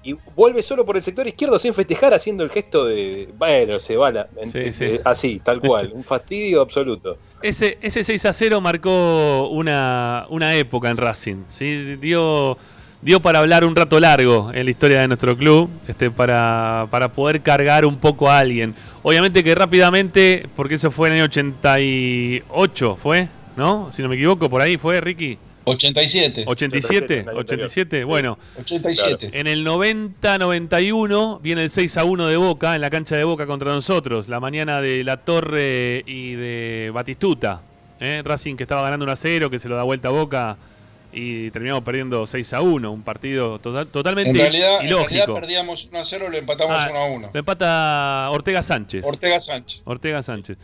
[0.04, 3.28] Y vuelve solo por el sector izquierdo sin festejar, haciendo el gesto de.
[3.40, 4.28] Bueno, se va la.
[4.40, 4.84] en- Sí, sí.
[4.86, 5.92] eh, Así, tal cual.
[5.96, 7.18] Un fastidio absoluto.
[7.42, 11.44] Ese, ese 6 a 0 marcó una, una época en Racing.
[11.50, 11.96] ¿sí?
[11.96, 12.56] Dio,
[13.06, 17.10] dio para hablar un rato largo en la historia de nuestro club, este, para, para
[17.10, 18.74] poder cargar un poco a alguien.
[19.04, 23.28] Obviamente que rápidamente, porque eso fue en el año 88, ¿fue?
[23.56, 23.92] ¿No?
[23.94, 25.38] Si no me equivoco, por ahí fue, Ricky.
[25.66, 26.46] 87.
[26.48, 27.82] 87, el año 87.
[27.82, 28.08] anterior.
[28.08, 29.30] Bueno, 87.
[29.34, 33.46] en el 90-91 viene el 6 a 1 de Boca, en la cancha de Boca
[33.46, 37.62] contra nosotros, la mañana de La Torre y de Batistuta.
[38.00, 38.24] ¿eh?
[38.26, 40.58] Racing que estaba ganando 1 a 0, que se lo da vuelta a Boca
[41.16, 42.92] y terminamos perdiendo 6 a 1.
[42.92, 45.34] Un partido total- totalmente En realidad, en realidad ilógico.
[45.36, 47.30] perdíamos 1 a 0, lo empatamos Ah, 1 a 1.
[47.34, 49.06] Lo empata Ortega Sánchez.
[49.06, 49.82] Ortega Sánchez.
[49.86, 50.58] Ortega Sánchez.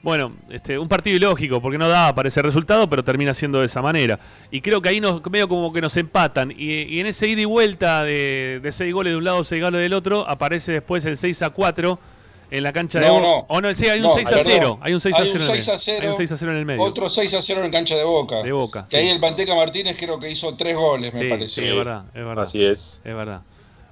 [0.00, 3.66] Bueno, este, un partido ilógico, porque no daba para ese resultado, pero termina siendo de
[3.66, 4.20] esa manera.
[4.48, 6.52] Y creo que ahí nos, medio como que nos empatan.
[6.56, 9.60] Y, y en ese ida y vuelta de, de seis goles de un lado, seis
[9.60, 11.98] goles del otro, aparece después el 6 a 4
[12.50, 13.26] en la cancha de No, Boca.
[13.26, 13.46] no.
[13.48, 14.44] O no, sí, hay un No, 6 a perdón.
[14.46, 14.78] 0.
[14.82, 15.38] Hay un 6 a Hay 0.
[15.38, 16.82] un en el- 6 a 0, Hay un 6 a 0 en el medio.
[16.82, 18.42] Otro 6 a 0 en cancha de Boca.
[18.42, 19.02] De Boca, Que sí.
[19.02, 21.60] ahí el Panteca Martínez creo que hizo 3 goles, me sí, parece.
[21.62, 22.44] sí, es verdad, es verdad.
[22.44, 23.00] Así es.
[23.04, 23.42] Es verdad.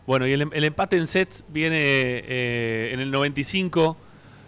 [0.07, 3.97] Bueno, y el, el empate en sets viene eh, en el 95.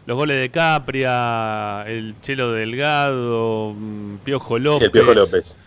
[0.07, 4.85] Los goles de Capria, el Chelo Delgado, mm, Piojo Y López.
[4.87, 5.59] el Piojo López.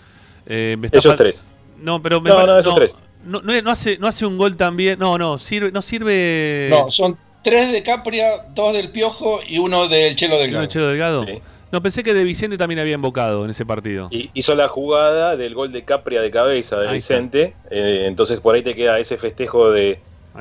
[0.48, 1.52] Eh, me Ellos fal- tres.
[1.80, 2.98] No, pero me No, pare- no, esos tres.
[3.24, 4.98] No, no, no hace, no hace un gol también.
[4.98, 6.68] No, no, sirve, no sirve.
[6.72, 10.64] No, son 3 de Capria, 2 del Piojo y uno del Chelo ¿No Delgado.
[10.64, 11.26] el Chelo Delgado.
[11.26, 11.40] Sí.
[11.72, 14.10] No, pensé que De Vicente también había invocado en ese partido.
[14.12, 16.96] Y hizo la jugada del gol de Capria de cabeza de Ahí.
[16.96, 17.54] Vicente.
[17.70, 20.00] eh, entonces por ahí te queda ese festejo de,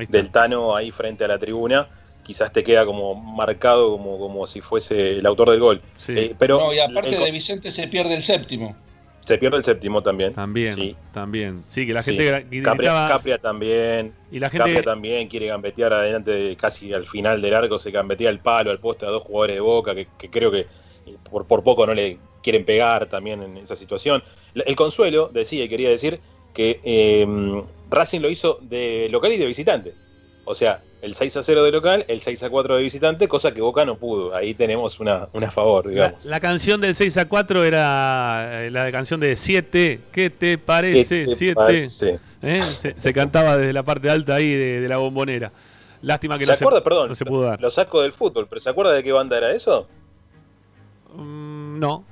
[0.08, 1.88] del Tano ahí frente a la tribuna.
[2.24, 5.80] Quizás te queda como marcado como, como si fuese el autor del gol.
[5.96, 6.12] Sí.
[6.16, 8.76] Eh, pero no, y aparte el- de Vicente se pierde el séptimo.
[9.22, 10.32] Se pierde el séptimo también.
[10.34, 10.96] También, Sí.
[11.12, 11.62] también.
[11.68, 14.12] Sí, que la gente Capria, Capria también.
[14.30, 17.90] y la gente Capria también quiere gambetear adelante, de- casi al final del arco, se
[17.90, 20.66] gambetea el palo al poste a dos jugadores de Boca, que, que creo que
[21.30, 24.22] por, por poco no le quieren pegar también en esa situación.
[24.54, 26.20] El consuelo, decía y quería decir,
[26.54, 27.26] que eh,
[27.90, 29.94] Racing lo hizo de local y de visitante.
[30.44, 33.52] O sea, el 6 a 0 de local, el 6 a 4 de visitante, cosa
[33.52, 34.34] que Boca no pudo.
[34.34, 36.24] Ahí tenemos una, una favor, digamos.
[36.24, 40.00] la canción del 6 a 4 era eh, la canción de 7.
[40.12, 41.24] ¿Qué te parece?
[41.24, 41.54] ¿Qué te 7.
[41.54, 42.18] parece?
[42.42, 42.60] ¿Eh?
[42.62, 45.52] Se, se cantaba desde la parte alta ahí de, de la bombonera.
[46.02, 46.78] Lástima que ¿Se no, acuerda?
[46.78, 47.60] se, Perdón, no se pudo dar.
[47.60, 49.86] lo saco del fútbol, pero ¿se acuerda de qué banda era eso?
[51.14, 52.04] Mm, no.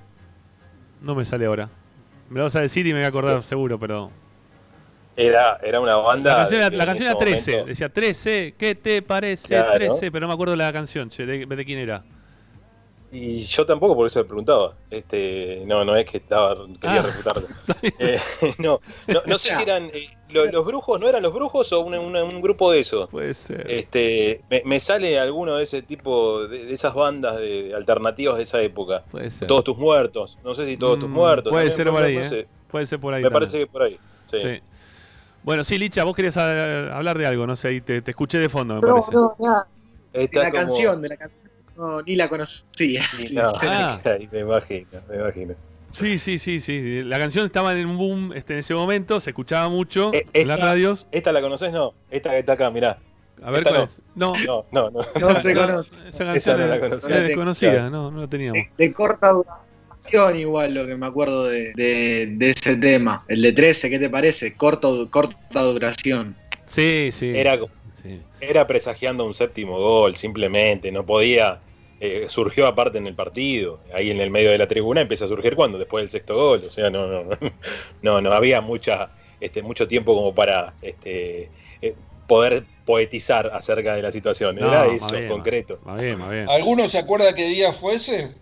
[1.00, 1.70] No me sale ahora.
[2.28, 4.10] Me lo vas a decir y me voy a acordar seguro, pero.
[5.18, 6.30] Era, era una banda.
[6.32, 7.50] La canción era, de- la canción era 13.
[7.50, 8.54] momento- Decía 13.
[8.56, 9.48] ¿Qué te parece?
[9.48, 9.72] Claro.
[9.74, 10.10] 13.
[10.12, 12.04] Pero no me acuerdo la canción, che, de, de quién era.
[13.10, 14.74] Y yo tampoco, por eso le preguntaba.
[14.90, 17.02] Este, no, no es que estaba, quería Ah.
[17.02, 17.46] refutarlo.
[17.98, 18.20] Eh,
[18.58, 21.80] no, no, no sé si eran eh, lo- los brujos, ¿no eran los brujos o
[21.80, 23.08] un, un- un grupo de esos?
[23.08, 23.64] Puede ser.
[23.70, 28.42] Este, me, me sale alguno de ese tipo, de, de esas bandas de alternativas de
[28.42, 29.04] esa época.
[29.10, 29.48] Puede ser.
[29.48, 31.50] Todos tus muertos, no sé si todos tus Mm, muertos.
[31.50, 32.46] Puede ser por ahí, no ¿eh?
[32.70, 33.22] Puede ser por ahí.
[33.22, 33.40] Me también.
[33.40, 33.98] parece que por ahí.
[34.30, 34.38] Sí.
[34.38, 34.60] Sí.
[35.42, 38.38] Bueno, sí, Licha, vos querías ah, hablar de algo, no sé, ahí te, te escuché
[38.38, 39.12] de fondo, me No, parece.
[39.12, 39.66] no, nada.
[40.12, 41.50] De la como- canción, de la canción.
[41.76, 43.02] No, ni la conocía.
[43.32, 44.00] No, Ah.
[44.32, 45.54] me imagino, me imagino.
[45.92, 47.02] Sí, sí, sí, sí.
[47.02, 50.48] La canción estaba en un boom este, en ese momento, se escuchaba mucho Eh, en
[50.48, 51.06] las radios.
[51.12, 51.72] ¿Esta la conoces?
[51.72, 52.98] No, esta que está acá, mirá.
[53.42, 53.80] A ver esta cuál
[54.16, 54.34] no.
[54.34, 54.44] es.
[54.44, 54.98] No, No, no, no.
[55.20, 55.90] No se conoce.
[56.08, 57.08] esa canción no la era- conocía.
[57.08, 57.90] era No la tengo, desconocida, claro.
[57.90, 58.62] no, no la teníamos.
[58.76, 59.67] De, de corta duración
[60.36, 63.24] igual lo que me acuerdo de, de- de ese tema.
[63.28, 64.54] El de 13, ¿qué te parece?
[64.54, 66.36] Corto, corta duración.
[66.66, 67.32] Sí, sí.
[67.34, 67.56] Era,
[68.02, 68.20] sí.
[68.40, 70.90] era presagiando un séptimo gol, simplemente.
[70.92, 71.60] No podía.
[72.00, 73.80] eh, surgió aparte en el partido.
[73.92, 76.62] Ahí en el medio de la tribuna empieza a surgir cuando, después del sexto gol.
[76.66, 77.36] O sea, no, no, no,
[78.02, 81.50] no, no había mucha, este, mucho tiempo como para este,
[81.82, 81.94] eh,
[82.28, 84.56] poder poetizar acerca de la situación.
[84.56, 85.80] No, Era eso, bien, concreto.
[85.84, 86.48] Más bien, más bien.
[86.48, 88.32] ¿Alguno se acuerda qué día fue ese?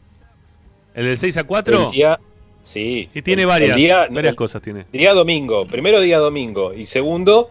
[0.96, 2.18] El del 6 a 4 El día,
[2.64, 3.08] sí.
[3.14, 4.86] y tiene el- varias, el día, varias el cosas tiene.
[4.92, 5.66] día domingo.
[5.68, 6.74] Primero día domingo.
[6.74, 7.50] Y segundo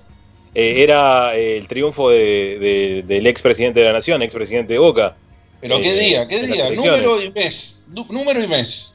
[0.54, 5.16] eh, era eh, el triunfo de- de- del expresidente de la Nación, expresidente de Boca.
[5.62, 6.28] ¿Pero Eh, qué día?
[6.28, 6.70] ¿Qué día?
[6.72, 7.80] Número y mes.
[7.88, 8.94] Du- número y mes.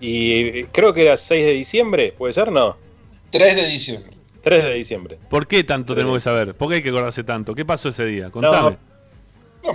[0.00, 2.52] Y eh, creo que era 6 de diciembre, ¿puede ser?
[2.52, 2.76] No.
[3.30, 4.12] 3 de diciembre.
[4.42, 5.18] 3 de diciembre.
[5.28, 6.54] ¿Por qué tanto tenemos que saber?
[6.54, 7.54] ¿Por qué hay que acordarse tanto?
[7.54, 8.30] ¿Qué pasó ese día?
[8.30, 8.70] Contame.
[8.70, 8.76] No,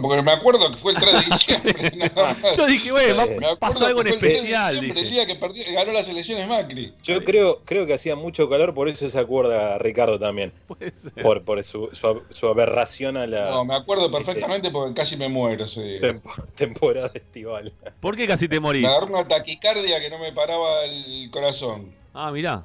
[0.02, 1.92] porque me acuerdo que fue el 3 de diciembre.
[2.58, 4.38] Yo dije, güey, va- Me Me acuerdo pasó algo en que fue el 3 de
[4.38, 4.76] especial.
[4.78, 5.04] El Dije.
[5.10, 6.94] día que perdió- ganó las elecciones Macri.
[7.04, 10.52] Yo creo, creo que hacía mucho calor, por eso se acuerda Ricardo también.
[10.68, 11.14] Puede ser.
[11.24, 15.30] Por, por su, su, su aberración a la No, me acuerdo perfectamente porque casi me
[15.30, 16.02] muero ese día.
[16.02, 17.72] tempo- temporada estival.
[18.00, 18.82] ¿Por qué casi te morís?
[18.84, 21.94] Me agarró una taquicardia que no me paraba el corazón.
[22.14, 22.64] Ah, mirá.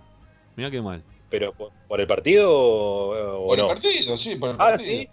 [0.57, 1.03] Mirá qué mal.
[1.29, 3.65] ¿Pero por, por el partido o, o Por no?
[3.65, 5.01] el partido, sí, por el Ah, partido.
[5.03, 5.09] sí.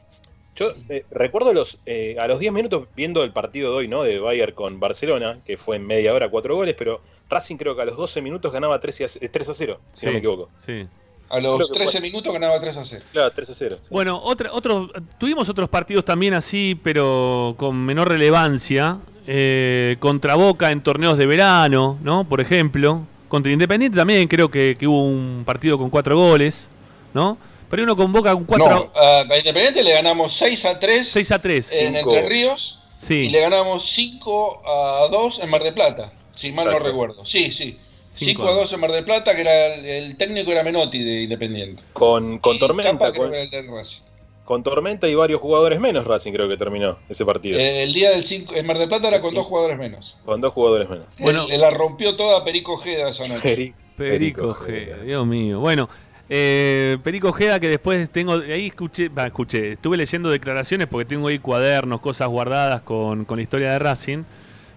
[0.57, 4.03] Yo eh, recuerdo los eh, a los 10 minutos viendo el partido de hoy, ¿no?
[4.03, 6.99] De Bayern con Barcelona, que fue en media hora, cuatro goles, pero
[7.29, 10.05] Racing creo que a los 12 minutos ganaba 3 a, eh, 3 a 0, si
[10.05, 10.13] no Sí.
[10.13, 10.49] me equivoco.
[10.59, 10.87] Sí.
[11.29, 13.03] A los que 13 fue- minutos ganaba 3 a 0.
[13.11, 13.77] Claro, 3 a 0.
[13.81, 13.87] sí.
[13.91, 14.89] Bueno, otra, otros,
[15.19, 18.97] tuvimos otros partidos también así, pero con menor relevancia.
[19.29, 22.23] eh, contra Boca en torneos de verano, ¿no?
[22.23, 23.01] Por ejemplo.
[23.27, 26.69] Contra Independiente también creo que, que hubo un partido con cuatro goles,
[27.13, 27.37] ¿no?
[27.69, 28.69] Pero uno con Boca con cuatro...
[28.69, 31.71] No, a a Independiente le ganamos 6 a 3 6 a 3.
[31.73, 32.13] en Cinco.
[32.15, 36.65] Entre Ríos y Sí, le ganamos 5 a 2 en Mar de Plata, si mal
[36.65, 36.89] no Exacto.
[36.89, 37.25] recuerdo.
[37.25, 37.77] Sí, sí.
[38.09, 41.03] Cinco 5 a 2 en Mar de Plata, que era el, el técnico era Menotti
[41.03, 41.83] de Independiente.
[41.93, 44.01] Con, con Y Tormenta, con, el del Racing.
[44.45, 47.59] con Tormenta y varios jugadores menos Racing creo que terminó ese partido.
[47.59, 49.35] Eh, El día del 5 en Mar de Plata era con Sí.
[49.35, 50.15] dos jugadores menos.
[50.25, 51.05] Con dos jugadores menos.
[51.19, 51.45] Bueno.
[51.51, 53.41] Él- la rompió toda Perico Ojeda esa noche.
[53.41, 54.57] Perico, Perico
[55.03, 55.59] Dios mío.
[55.59, 55.89] Bueno,
[56.29, 61.39] eh, Perico Ojeda, que después tengo, ahí escuché, escuché, estuve leyendo declaraciones porque tengo ahí
[61.39, 64.23] cuadernos, cosas guardadas con, con la historia de Racing.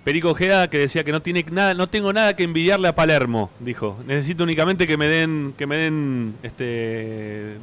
[0.04, 3.50] Perico Ojeda que decía que no tiene nada, no tengo nada que envidiarle a Palermo,
[3.60, 3.98] dijo.
[4.06, 7.56] Necesito únicamente que me den, que me den, este,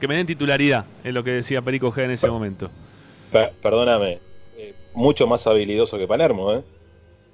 [0.00, 2.70] que me den titularidad, es lo que decía Perico Ojeda en ese momento.
[3.30, 4.18] Per- perdóname,
[4.56, 6.62] eh, mucho más habilidoso que Palermo, ¿eh?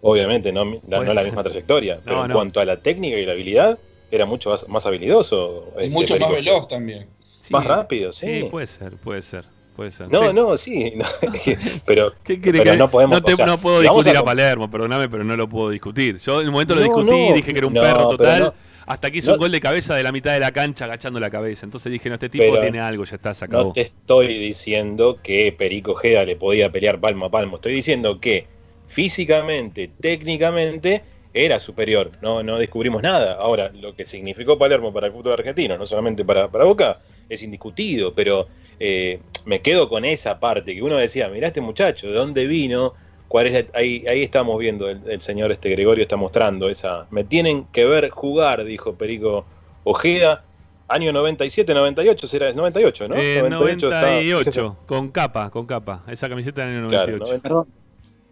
[0.02, 1.24] Obviamente, no, la, no la ser.
[1.26, 2.34] misma trayectoria, pero en no.
[2.34, 3.78] cuanto a la técnica y la habilidad,
[4.12, 5.72] era mucho más, más habilidoso.
[5.76, 7.06] Y este, mucho más veloz también.
[7.40, 8.26] Sí, Más rápido, sí.
[8.42, 9.44] Sí, puede ser, puede ser,
[9.74, 10.08] puede ser.
[10.08, 10.34] No, Sí.
[10.34, 11.04] no, sí, no,
[11.86, 14.24] pero ¿Qué quiere Pero que- no podemos- te- o sea, no puedo discutir a, a-
[14.24, 16.18] Palermo, perdóname, pero no lo puedo discutir.
[16.18, 18.40] Yo en un momento lo No, discutí, no, dije que era un no, perro total,
[18.42, 18.54] no.
[18.86, 19.34] hasta que hizo No.
[19.34, 21.64] un gol de cabeza de la mitad de la cancha agachando la cabeza.
[21.66, 23.68] Entonces dije, no, este tipo tiene algo, ya está, se acabó.
[23.68, 27.56] no te estoy diciendo que Perico Ojeda le podía pelear palmo a palmo.
[27.56, 28.46] Estoy diciendo que
[28.86, 31.02] físicamente, técnicamente,
[31.34, 32.10] era superior.
[32.20, 33.34] No, no descubrimos nada.
[33.34, 37.42] Ahora, lo que significó Palermo para el fútbol argentino, no solamente para, para Boca, es
[37.42, 38.12] indiscutido.
[38.14, 38.48] Pero
[38.80, 42.94] eh, me quedo con esa parte que uno decía, mirá este muchacho, ¿de dónde vino?
[43.28, 47.06] ¿Cuál es la- ahí, ahí estamos viendo, el, el señor este Gregorio está mostrando esa.
[47.10, 49.46] Me tienen que ver jugar, dijo Perico
[49.84, 50.44] Ojeda.
[50.88, 53.14] Año 97, 98, será es 98, ¿no?
[53.16, 56.04] Eh, 98 está- 98, con capa, con capa.
[56.08, 57.48] Esa camiseta en el Claro, 98.
[57.48, 57.81] 90.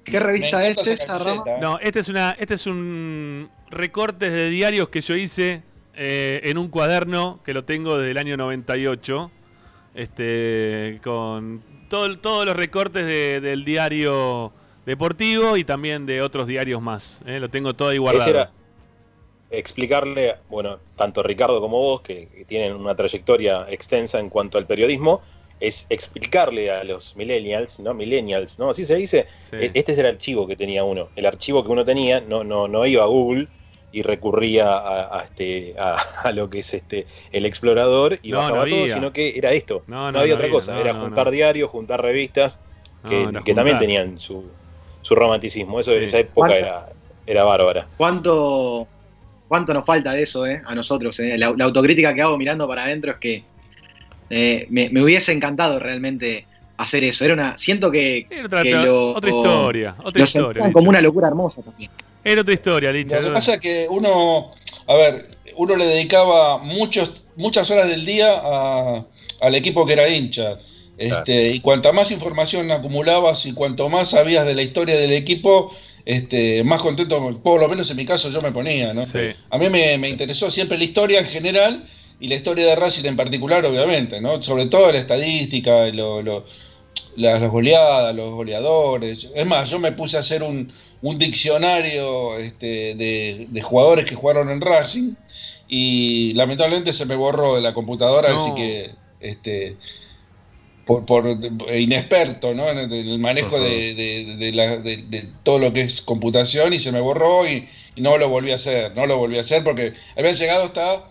[0.05, 1.45] ¿Qué revista es esa Rama?
[1.45, 1.59] camiseta.
[1.61, 5.63] No, este es una, este es un recortes de diarios que yo hice
[5.95, 9.31] eh, en un cuaderno que lo tengo desde el año 98,
[9.95, 14.53] este, con todo- todos los recortes de- del diario
[14.87, 17.21] deportivo y también de otros diarios más.
[17.27, 18.31] eh, lo tengo todo ahí guardado.
[18.31, 18.51] Era
[19.51, 24.67] explicarle, bueno, tanto Ricardo como vos, que, que tienen una trayectoria extensa en cuanto al
[24.67, 25.23] periodismo,
[25.61, 27.95] es explicarle a los millennials, ¿no?
[27.95, 28.71] Millennials, ¿no?
[28.71, 29.27] Así se dice.
[29.39, 29.57] Sí.
[29.57, 31.11] E- Este es el archivo que tenía uno.
[31.17, 33.49] El archivo que uno tenía no, no, no iba a Google
[33.93, 38.39] y recurría a, a este, a, a lo que es este el explorador y No,
[38.39, 38.95] bajaba no todo, había.
[38.95, 39.85] sino que era esto.
[39.87, 40.73] No, No, no, había no otra había, cosa.
[40.75, 41.31] no, era no, juntar no.
[41.33, 42.61] diarios, juntar revistas,
[43.09, 44.45] que, también tenían su,
[45.03, 45.81] su romanticismo.
[45.81, 46.05] Eso en Sí.
[46.05, 46.89] esa época era,
[47.27, 47.89] era bárbara.
[47.97, 48.89] ¿Cuánto,
[49.49, 51.19] ¿Cuánto nos falta de eso eh, a nosotros?
[51.21, 51.37] eh?
[51.39, 53.45] La, la autocrítica que hago mirando para adentro es que
[54.31, 57.25] eh, me, me hubiese encantado realmente hacer eso.
[57.25, 60.73] Era una, siento que, Era otra, que otra- lo- otra historia, otra lo historia.
[60.73, 61.91] como una locura hermosa también.
[62.25, 63.19] Era otra historia, Licha.
[63.21, 64.53] Lo que pasa es que uno,
[64.87, 69.05] a ver, uno le dedicaba muchos, muchas horas del día a-
[69.41, 70.59] al equipo que era hincha.
[70.97, 75.75] Este, Y cuanta más información acumulabas y cuanto más sabías de la historia del equipo,
[76.05, 78.93] este, más contento, por lo menos en mi caso, yo me ponía.
[78.93, 79.05] ¿no?
[79.07, 79.33] Sí.
[79.49, 81.87] A mí me, me interesó siempre la historia en general
[82.21, 84.43] y la historia de Racing en particular, obviamente, ¿no?
[84.43, 86.45] Sobre todo la estadística, lo- lo-
[87.17, 89.27] las, las goleadas, los goleadores.
[89.35, 94.15] Es más, yo me puse a hacer un, un diccionario este, de, de jugadores que
[94.15, 95.15] jugaron en Racing
[95.69, 98.41] y lamentablemente se me borró de la computadora, No.
[98.43, 98.91] así que
[99.21, 99.77] este,
[100.87, 101.25] por, por
[101.75, 102.69] inexperto ¿no?
[102.69, 106.81] en el, manejo de, de- de la- de- de todo lo que es computación y
[106.81, 109.63] se me borró y, y no lo volví a hacer, no lo volví a hacer
[109.63, 111.10] porque había llegado hasta,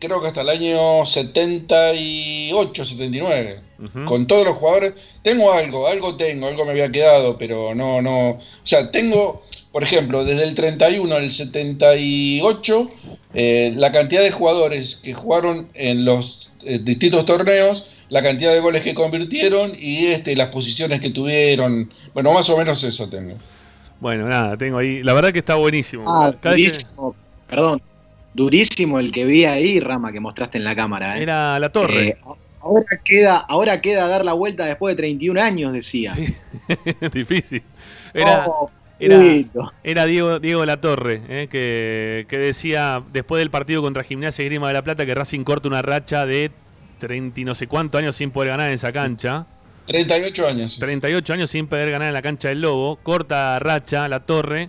[0.00, 4.04] creo que hasta el año 78, 79 Ujú.
[4.04, 4.94] con todos los jugadores.
[5.22, 8.30] Tengo algo, algo tengo, algo me había quedado, pero no, no.
[8.30, 9.42] O sea, tengo,
[9.72, 12.90] por ejemplo, desde el 31 al 78,
[13.34, 18.60] eh, la cantidad de jugadores que jugaron en los eh, distintos torneos, la cantidad de
[18.60, 21.92] goles que convirtieron y este, las posiciones que tuvieron.
[22.14, 23.34] Bueno, más o menos eso tengo.
[24.00, 25.02] Bueno, nada, tengo ahí.
[25.02, 26.04] La verdad que está buenísimo.
[26.06, 27.14] Ah, Cada vez que- durísimo,
[27.48, 27.82] perdón,
[28.34, 31.18] durísimo el que vi ahí, Rama, que mostraste en la cámara.
[31.18, 31.22] ¿eh?
[31.22, 32.08] Era la torre.
[32.08, 32.16] Eh,
[32.60, 36.14] ahora, queda, ahora queda dar la vuelta después de 31 años, decía.
[36.14, 36.34] Sí.
[37.12, 37.62] Difícil.
[38.14, 38.70] Era, Oh,
[39.82, 44.68] era- Diego, Diego Latorre, eh, que, que decía después del partido contra Gimnasia y Grima
[44.68, 46.50] de la Plata que Racing corta una racha de
[46.98, 49.46] 30 y no sé cuántos años sin poder ganar en esa cancha.
[49.86, 50.78] 38 años.
[50.78, 52.96] 38 años sin poder ganar en la cancha del Lobo.
[52.96, 54.68] Corta racha la Torre.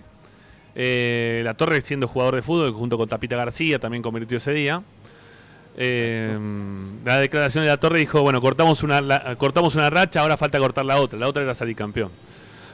[0.74, 4.82] Eh, la Torre siendo jugador de fútbol junto con Tapita García también convirtió ese día.
[5.76, 6.38] Eh,
[7.04, 10.84] la declaración de la Torre dijo, bueno, cortamos una, cortamos una racha, ahora falta cortar
[10.84, 11.18] la otra.
[11.18, 12.10] La otra era salir campeón.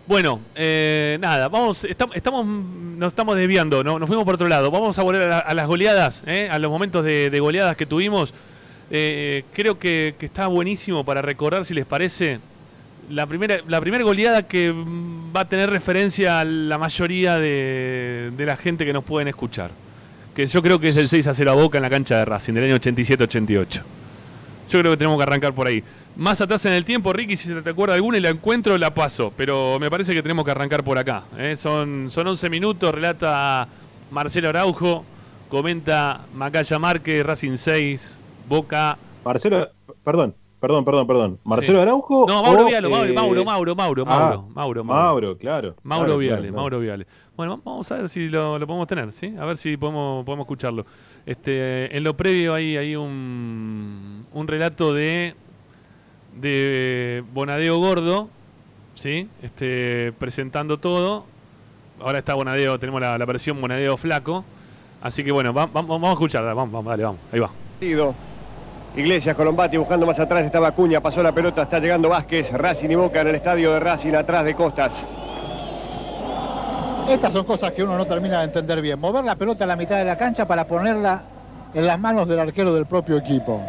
[0.07, 3.99] Bueno, eh, nada, vamos, estamos, estamos, nos estamos desviando, ¿no?
[3.99, 4.71] nos fuimos por otro lado.
[4.71, 8.33] Vamos a volver a, la- a las goleadas, a los momentos de, goleadas que tuvimos.
[8.89, 12.41] Creo que, que está buenísimo para recordar, si les parece,
[13.11, 18.47] la primera, la primera goleada que va a tener referencia a la mayoría de, de
[18.47, 19.71] la gente que nos pueden escuchar.
[20.35, 22.25] Que yo creo que es el 6 a 0 a Boca en la cancha de
[22.25, 23.83] Racing del año 87-88.
[24.71, 25.83] Yo creo que tenemos que arrancar por ahí.
[26.17, 28.93] Más atrás en el tiempo, Ricky, si se te acuerda alguna y la encuentro, la
[28.93, 29.33] paso.
[29.37, 31.23] Pero me parece que tenemos que arrancar por acá.
[31.39, 31.57] ¿eh?
[31.57, 33.69] Son, son 11 minutos, relata
[34.11, 35.05] Marcelo Araujo,
[35.49, 38.99] comenta Macaya Márquez, Racing 6, Boca.
[39.25, 39.69] Marcelo,
[40.05, 41.39] perdón, perdón, perdón, perdón.
[41.45, 42.27] ¿Marcelo Araujo?
[42.29, 45.03] No, Mauro o, Viale, Mauro, eh, Mauro, Mauro, Mauro, ah, Mauro, Mauro, Mauro.
[45.05, 45.75] Mauro, claro.
[45.83, 46.57] Mauro claro, Viale, claro.
[46.57, 47.07] Mauro Viale.
[47.37, 49.35] Bueno, vamos a ver si lo, lo podemos tener, ¿sí?
[49.39, 50.85] A ver si podemos, podemos escucharlo.
[51.27, 55.35] Este, en lo previo hay, hay un, un relato de,
[56.41, 58.29] de Bonadeo Gordo,
[58.95, 59.29] ¿sí?
[59.43, 61.25] Este, presentando todo.
[62.01, 64.45] Ahora está Bonadeo, tenemos la, la versión Bonadeo Flaco.
[65.01, 67.51] Así que bueno, va- va- vamos a escuchar, vamos, vamos, dale, vamos, ahí va.
[68.99, 72.97] Iglesias, Colombati buscando más atrás, estaba Acuña, pasó la pelota, está llegando Vázquez, Racing y
[72.97, 75.07] Boca en el estadio de Racing, atrás de Costas.
[77.09, 78.99] Estas son cosas que uno no termina de entender bien.
[78.99, 81.23] Mover la pelota a la mitad de la cancha para ponerla
[81.75, 83.63] en las manos del arquero del propio equipo.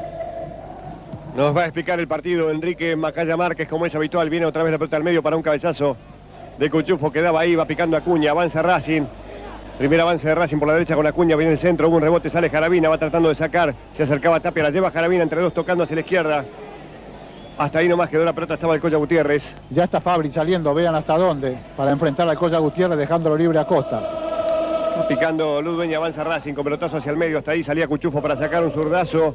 [1.35, 4.71] Nos va a explicar el partido Enrique Macaya Márquez, como es habitual, viene otra vez
[4.71, 5.95] la pelota al medio para un cabezazo
[6.57, 9.03] de Cuchufo, quedaba ahí, va picando Acuña, avanza Racing.
[9.79, 12.29] Primer avance de Racing por la derecha con Acuña, viene el centro, hubo un rebote,
[12.29, 15.85] sale Jarabina, va tratando de sacar, se acercaba Tapia, la lleva Jarabina entre dos tocando
[15.85, 16.43] hacia la izquierda.
[17.57, 19.55] Hasta ahí nomás quedó la pelota, estaba el Colla Gutiérrez.
[19.69, 23.63] Ya está Fabri saliendo, vean hasta dónde, para enfrentar al Colla Gutiérrez dejándolo libre a
[23.63, 24.03] Costas.
[25.07, 28.61] Picando Ludueña, avanza Racing con pelotazo hacia el medio, hasta ahí salía Cuchufo para sacar
[28.61, 29.33] un zurdazo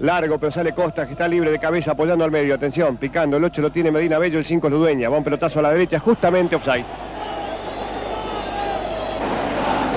[0.00, 2.54] largo, pero sale Costa que está libre de cabeza apoyando al medio.
[2.54, 5.60] Atención, picando, el 8 lo tiene Medina Bello, el 5 es Ludueña, va un pelotazo
[5.60, 6.84] a la derecha, justamente offside.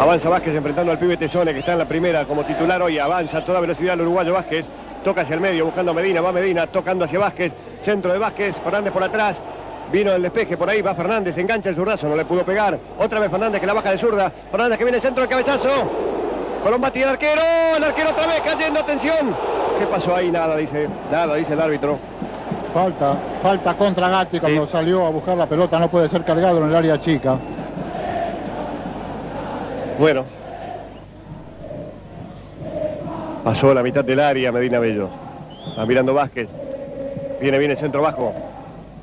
[0.02, 3.38] Avanza Vázquez enfrentando al pibe Tesone que está en la primera como titular hoy, avanza
[3.38, 4.66] a toda velocidad el uruguayo Vázquez,
[5.04, 8.56] toca hacia el medio buscando a Medina, va Medina, tocando hacia Vázquez, centro de Vázquez,
[8.64, 9.40] Fernández por atrás,
[9.92, 12.80] Vino el despeje, por ahí va Fernández, engancha el zurdazo, no le pudo pegar.
[12.98, 14.32] Otra vez Fernández que la baja de zurda.
[14.50, 15.70] Fernández que viene el centro, el cabezazo.
[16.64, 17.42] Colombati el arquero,
[17.76, 19.36] el arquero otra vez cayendo, atención.
[19.78, 20.32] ¿Qué pasó ahí?
[20.32, 22.00] Nada, dice, nada, dice el árbitro.
[22.74, 26.70] Falta, falta contra Gatti cuando salió a buscar la pelota, no puede ser cargado en
[26.70, 27.38] el área chica.
[30.02, 30.26] Bueno.
[33.44, 35.10] Pasó la mitad del área Medina Bello.
[35.78, 36.50] Va mirando Vázquez.
[37.40, 38.34] Viene bien el centro bajo.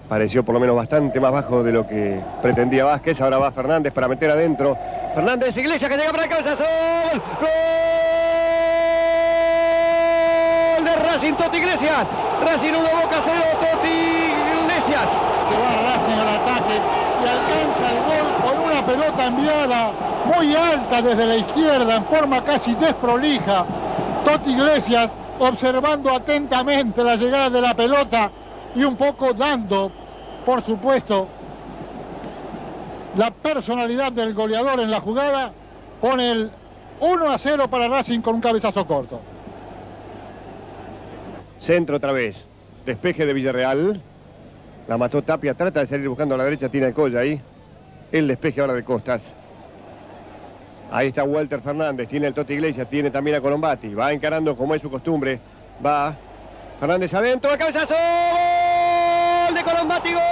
[0.09, 3.21] Pareció por lo menos bastante más bajo de lo que pretendía Vázquez.
[3.21, 4.77] Ahora va Fernández para meter adentro.
[5.15, 6.65] Fernández Iglesias que llega para el cabezazo.
[6.65, 7.23] ¡Gol!
[10.75, 12.07] ¡Gol de Racing Toti Iglesias!
[12.45, 13.89] Racing 1 Boca 0 Toti
[14.65, 15.09] Iglesias.
[15.49, 16.75] Se va Racing al ataque
[17.23, 19.93] y alcanza el gol con una pelota enviada
[20.37, 23.65] muy alta desde la izquierda en forma casi desprolija.
[24.25, 28.31] Toti Iglesias observando atentamente la llegada de la pelota
[28.75, 29.91] y un poco dando,
[30.45, 31.29] por supuesto,
[33.17, 35.53] la personalidad del goleador en la jugada,
[36.01, 36.51] pone el
[37.01, 39.21] 1 a 0 para Racing con un cabezazo corto.
[41.61, 42.45] Centro otra vez.
[42.87, 44.01] Despeje de Villarreal.
[44.87, 45.55] La mató Tapia.
[45.55, 46.69] Trata de salir buscando a la derecha.
[46.69, 47.41] Tiene el colla ahí.
[48.13, 49.23] El despeje ahora de Costas.
[50.91, 52.09] Ahí está Walter Fernández.
[52.09, 52.89] Tiene el Toti Iglesias.
[52.89, 53.95] Tiene también a Colombati.
[53.95, 55.39] Va encarando como es su costumbre.
[55.85, 56.15] Va.
[56.81, 57.53] Fernández adentro.
[57.53, 57.95] El cabezazo.
[57.95, 60.13] Gol de Colombati.
[60.15, 60.23] Gol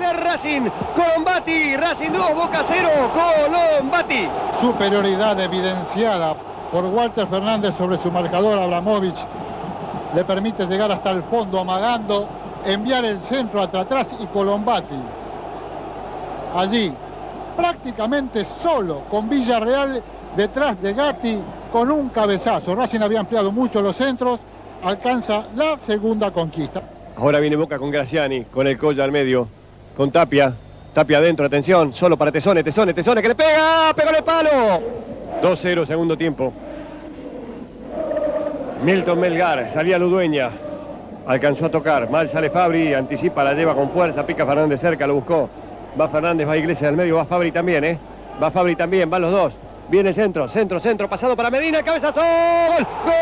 [0.00, 0.68] de Racing.
[0.94, 1.76] Colombati.
[1.76, 2.34] Racing 2.
[2.34, 2.88] Boca 0.
[3.14, 4.28] Colombati.
[4.60, 6.34] Superioridad evidenciada
[6.70, 9.18] por Walter Fernández sobre su marcador Abramovich.
[10.14, 12.28] Le permite llegar hasta el fondo amagando,
[12.66, 14.98] enviar el centro hacia atrás y Colombati.
[16.54, 16.92] Allí,
[17.56, 20.02] prácticamente solo, con Villarreal
[20.36, 21.38] detrás de Gatti,
[21.70, 22.74] con un cabezazo.
[22.74, 24.40] Racing había ampliado mucho los centros,
[24.82, 26.82] alcanza la segunda conquista.
[27.16, 29.46] Ahora viene Boca con Graciani, con el colla al medio,
[29.96, 30.52] con Tapia.
[30.92, 34.50] Tapia adentro, atención, solo para Tesone, Tesone, Tesone, que le pega, pegó el palo.
[35.42, 36.52] 2-0, segundo tiempo.
[38.84, 40.50] Milton Melgar, salía Ludueña,
[41.26, 45.14] alcanzó a tocar, mal sale Fabri, anticipa, la lleva con fuerza, pica Fernández cerca, lo
[45.14, 45.48] buscó.
[46.00, 47.98] Va Fernández, va Iglesias al medio, va Fabri también, ¿eh?
[48.42, 49.52] Va Fabri también, van los dos.
[49.88, 53.12] Viene centro, centro, centro, pasado para Medina, cabezazo, gol, gol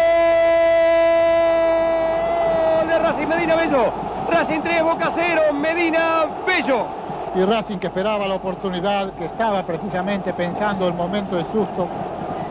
[2.89, 3.93] de Racing Medina Bello.
[4.31, 6.87] Racing 3, Boca 0, Medina Bello.
[7.35, 11.89] Y Racing que esperaba la oportunidad, que estaba precisamente pensando el momento de susto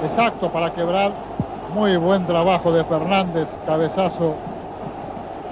[0.03, 1.11] exacto para quebrar.
[1.74, 4.36] Muy buen trabajo de Fernández, cabezazo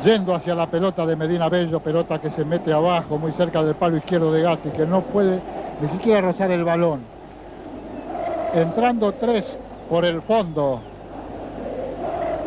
[0.04, 3.76] yendo hacia la pelota de Medina Bello, pelota que se mete abajo, muy cerca del
[3.76, 5.40] palo izquierdo de Gatti, que no puede
[5.82, 7.02] ni siquiera rozar el balón.
[8.54, 9.58] Entrando tres
[9.90, 10.80] por el fondo.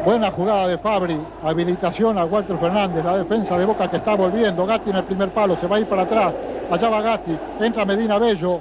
[0.04, 4.64] Buena jugada de Fabri, habilitación a Walter Fernández, la defensa de Boca que está volviendo,
[4.64, 6.34] Gatti en el primer palo, se va a ir para atrás,
[6.70, 8.60] allá va Gatti, entra Medina Bello,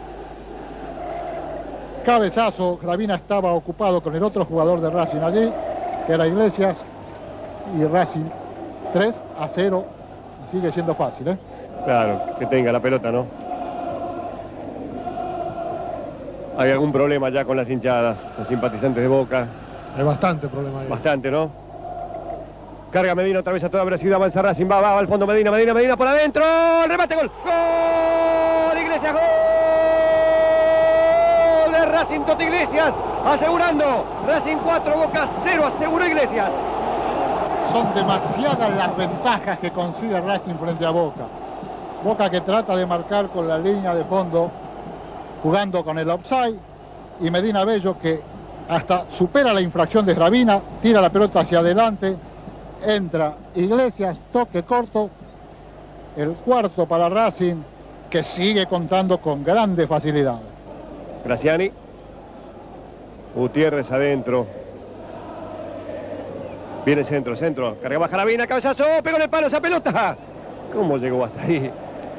[2.05, 5.49] cabezazo, Gravina estaba ocupado con el otro jugador de Racing allí,
[6.05, 6.83] que era Iglesias,
[7.77, 8.25] y Racing
[8.93, 9.85] 3 a 0,
[10.51, 11.37] sigue siendo fácil, ¿eh?
[11.85, 13.25] Claro, que tenga la pelota, ¿no?
[16.57, 19.47] Hay algún problema ya con las hinchadas, los simpatizantes de Boca.
[19.97, 20.87] Hay bastante problema ahí.
[20.87, 21.49] Bastante, ¿no?
[22.91, 25.51] Carga Medina otra vez a toda velocidad, avanza Racing, va, va, va al fondo Medina,
[25.51, 26.43] Medina, Medina por adentro,
[26.83, 29.21] el remate, gol, gol, Iglesias, gol
[31.71, 32.93] de Racing Toti Iglesias,
[33.25, 36.49] asegurando, Racing 4, Boca 0, aseguró Iglesias.
[37.71, 41.25] Son demasiadas las ventajas que consigue Racing frente a Boca.
[42.03, 44.49] Boca que trata de marcar con la línea de fondo,
[45.43, 46.57] jugando con el offside,
[47.21, 48.21] y Medina Bello que
[48.69, 52.15] hasta supera la infracción de Gravina, tira la pelota hacia adelante,
[52.85, 55.09] entra Iglesias, toque corto,
[56.15, 57.57] el cuarto para Racing,
[58.09, 60.41] que sigue contando con grandes facilidades.
[61.23, 61.71] Graciani.
[63.35, 64.47] Gutiérrez adentro.
[66.85, 67.77] Viene centro, centro.
[67.81, 70.15] Carga baja la vina, cabezazo, pegó en el palo esa pelota.
[70.73, 71.69] ¿Cómo llegó hasta ahí?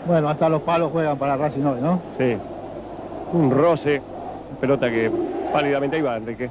[0.07, 2.01] Bueno, hasta los palos juegan para Racing hoy, ¿no?
[2.19, 2.37] Sí.
[3.33, 4.01] Un roce.
[4.61, 5.11] Pelota que
[5.53, 6.51] pálidamente ahí va, Enrique.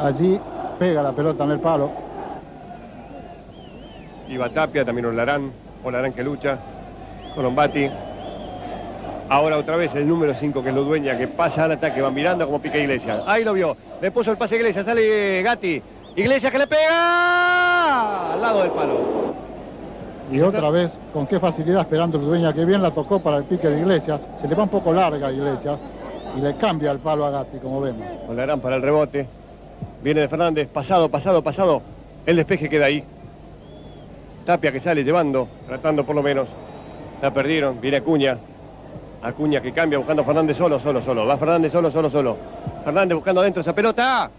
[0.00, 0.40] Allí
[0.78, 1.90] pega la pelota en el palo.
[4.28, 5.50] Iba Tapia, también Olarán.
[5.84, 6.58] Olarán que lucha.
[7.34, 7.90] Colombati.
[9.28, 12.10] Ahora otra vez el número 5 que es lo dueña, que pasa al ataque, va
[12.10, 13.22] mirando como pica Iglesias.
[13.26, 13.76] Ahí lo vio.
[14.00, 15.82] Le puso el pase a Iglesias, sale Gatti.
[16.16, 19.34] Iglesias que le pega al lado del palo.
[20.30, 23.44] Y otra vez, con qué facilidad esperando el dueña, que bien la tocó para el
[23.44, 24.20] pique de Iglesias.
[24.40, 25.78] Se le va un poco larga a Iglesias
[26.36, 28.06] y le cambia el palo a Gatti, como vemos.
[28.28, 29.26] Olarán para el rebote.
[30.02, 31.82] Viene de Fernández, pasado, pasado, pasado.
[32.26, 33.02] El despeje queda ahí.
[34.44, 36.46] Tapia que sale llevando, tratando por lo menos.
[37.22, 38.36] La perdieron, viene Acuña.
[39.24, 41.26] Acuña que cambia buscando a Fernández solo, solo, solo.
[41.26, 42.36] Va Fernández solo, solo, solo.
[42.84, 44.30] Fernández buscando adentro esa pelota.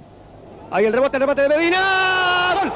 [0.70, 2.54] Ahí el rebote, el rebote de Medina.
[2.54, 2.70] ¡Gol!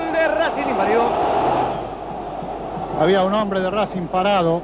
[0.00, 0.70] ¡Gol de Racing!
[0.70, 1.02] Invadió.
[2.98, 4.62] Había un hombre de Racing parado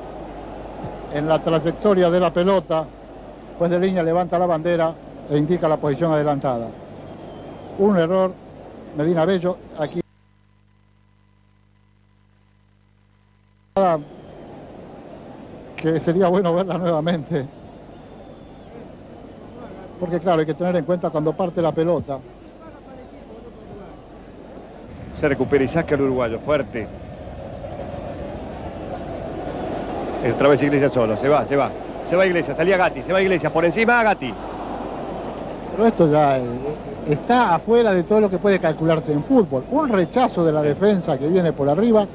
[1.13, 2.87] en la trayectoria de la pelota,
[3.59, 4.95] pues de línea levanta la bandera
[5.29, 6.69] e indica la posición adelantada.
[7.79, 8.33] Un error,
[8.97, 10.01] Medina Bello, aquí.
[15.85, 17.45] Que sería bueno verla nuevamente.
[20.01, 22.21] Porque claro, hay que tener en cuenta cuando parte la pelota.
[25.21, 26.87] Se recupera y saca el uruguayo, fuerte.
[30.35, 31.71] Otra vez Iglesias solo, se va, se va.
[32.09, 34.33] Se va Iglesias, salía Gatti, se va Iglesias, por encima Gatti.
[35.73, 36.45] Pero esto ya eh,
[37.11, 39.65] está afuera de todo lo que puede calcularse en fútbol.
[39.71, 42.07] Un rechazo de la defensa que viene por arriba.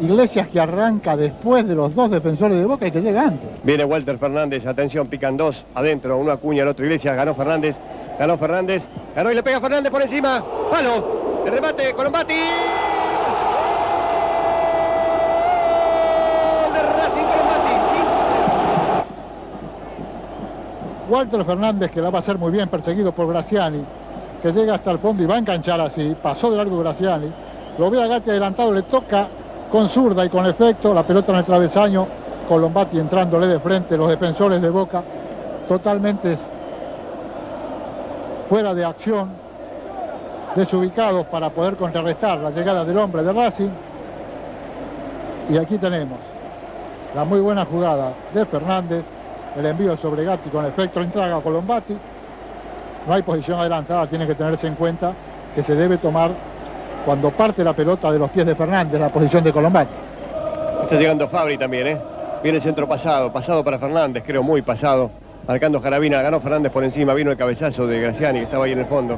[0.00, 3.48] Iglesias que arranca después de los dos defensores de Boca y que llega antes.
[3.62, 7.76] Viene Walter Fernández, atención, pican dos, adentro, uno Acuña, el otro Iglesias, ganó Fernández,
[8.18, 8.82] ganó Fernández,
[9.14, 12.34] ganó y le pega Fernández por encima, palo, el remate, Colombati.
[21.08, 23.82] Walter Fernández que la va a hacer muy bien perseguido por Graciani,
[24.42, 27.30] que llega hasta el fondo y va a enganchar así, pasó de largo Graciani,
[27.78, 29.28] lo ve a Gatti adelantado, le toca
[29.70, 32.06] con zurda y con efecto, la pelota en el travesaño,
[32.48, 35.02] Colombati entrándole de frente, los defensores de Boca
[35.68, 36.36] totalmente
[38.48, 39.28] fuera de acción,
[40.54, 43.70] desubicados para poder contrarrestar la llegada del hombre de Racing.
[45.50, 46.18] Y aquí tenemos
[47.14, 49.04] la muy buena jugada de Fernández,
[49.56, 51.96] el envío sobre Gatti con efecto entrega a Colombati.
[53.06, 55.12] No hay posición adelantada, tiene que tenerse en cuenta
[55.54, 56.30] que se debe tomar
[57.06, 59.94] cuando parte la pelota de los pies de Fernández, la posición de Colombati.
[60.82, 62.00] Está llegando Fabri también, ¿eh?
[62.42, 65.08] Viene el centro pasado, pasado para Fernández, creo muy pasado.
[65.46, 68.80] Marcando Jarabina, ganó Fernández por encima, vino el cabezazo de Graciani que estaba ahí en
[68.80, 69.16] el fondo.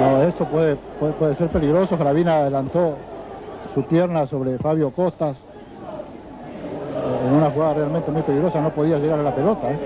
[0.00, 1.98] No, esto puede, puede, puede ser peligroso.
[1.98, 2.96] Gravina adelantó
[3.74, 9.18] su pierna sobre Fabio Costas eh, en una jugada realmente muy peligrosa, no podía llegar
[9.18, 9.72] a la pelota.
[9.72, 9.78] ¿eh?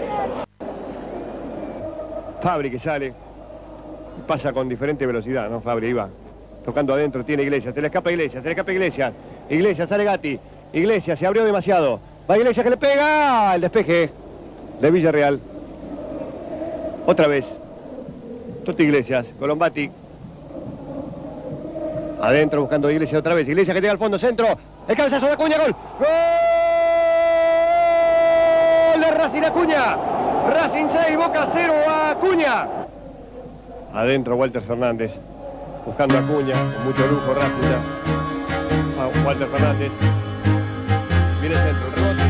[2.42, 3.14] Fabri que sale,
[4.26, 5.60] pasa con diferente velocidad, ¿no?
[5.60, 6.08] Fabri iba
[6.64, 9.12] tocando adentro, tiene Iglesias, se le escapa Iglesias, se le escapa Iglesias,
[9.50, 10.38] Iglesias, sale Gatti,
[10.72, 14.10] Iglesias, se abrió demasiado, va Iglesias que le pega, el despeje.
[14.80, 15.38] De Villarreal,
[17.06, 17.46] otra vez,
[18.64, 19.88] Totti Iglesias, Colombati,
[22.20, 24.48] adentro buscando Iglesias otra vez, Iglesias que llega al fondo, centro,
[24.88, 26.08] el cabezazo de Acuña, gol, gol
[29.00, 29.96] de Racing Acuña,
[30.50, 32.83] Racing 6, Boca 0 a Acuña.
[33.94, 35.12] Adentro Walter Fernández,
[35.86, 37.32] buscando a Acuña, con mucho lujo
[37.62, 37.80] ya.
[39.00, 39.92] A Walter Fernández.
[41.40, 42.22] Viene centro, rebote.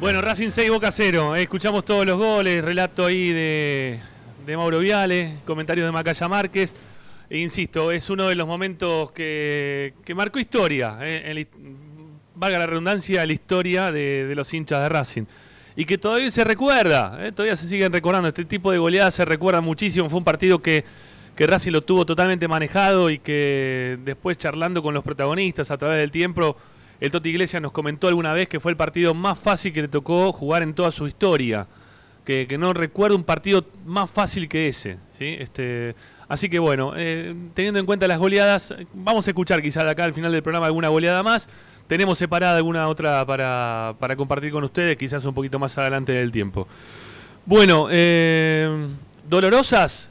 [0.00, 1.36] Bueno, Racing 6, Boca 0.
[1.36, 4.00] Eh, escuchamos todos los goles, relato ahí de,
[4.46, 6.74] de Mauro Viale, comentarios de Macaya Márquez.
[7.28, 11.46] E insisto, es uno de los momentos que, que marcó historia, eh,
[12.34, 15.24] valga la redundancia, la historia de, de los hinchas de Racing.
[15.74, 18.28] Y que todavía se recuerda, eh, todavía se siguen recordando.
[18.28, 20.08] Este tipo de goleadas se recuerda muchísimo.
[20.10, 20.84] Fue un partido que,
[21.34, 25.98] que Racing lo tuvo totalmente manejado y que después charlando con los protagonistas a través
[25.98, 26.56] del tiempo,
[27.00, 29.88] el Toti Iglesias nos comentó alguna vez que fue el partido más fácil que le
[29.88, 31.66] tocó jugar en toda su historia.
[32.24, 34.98] Que, que no recuerdo un partido más fácil que ese.
[35.18, 35.36] ¿sí?
[35.40, 35.96] Este,
[36.28, 40.04] así que bueno, eh, teniendo en cuenta las goleadas, vamos a escuchar quizá de acá
[40.04, 41.48] al final del programa alguna goleada más.
[41.86, 46.32] Tenemos separada alguna otra para, para compartir con ustedes, quizás un poquito más adelante del
[46.32, 46.66] tiempo.
[47.44, 48.88] Bueno, eh,
[49.28, 50.08] dolorosas,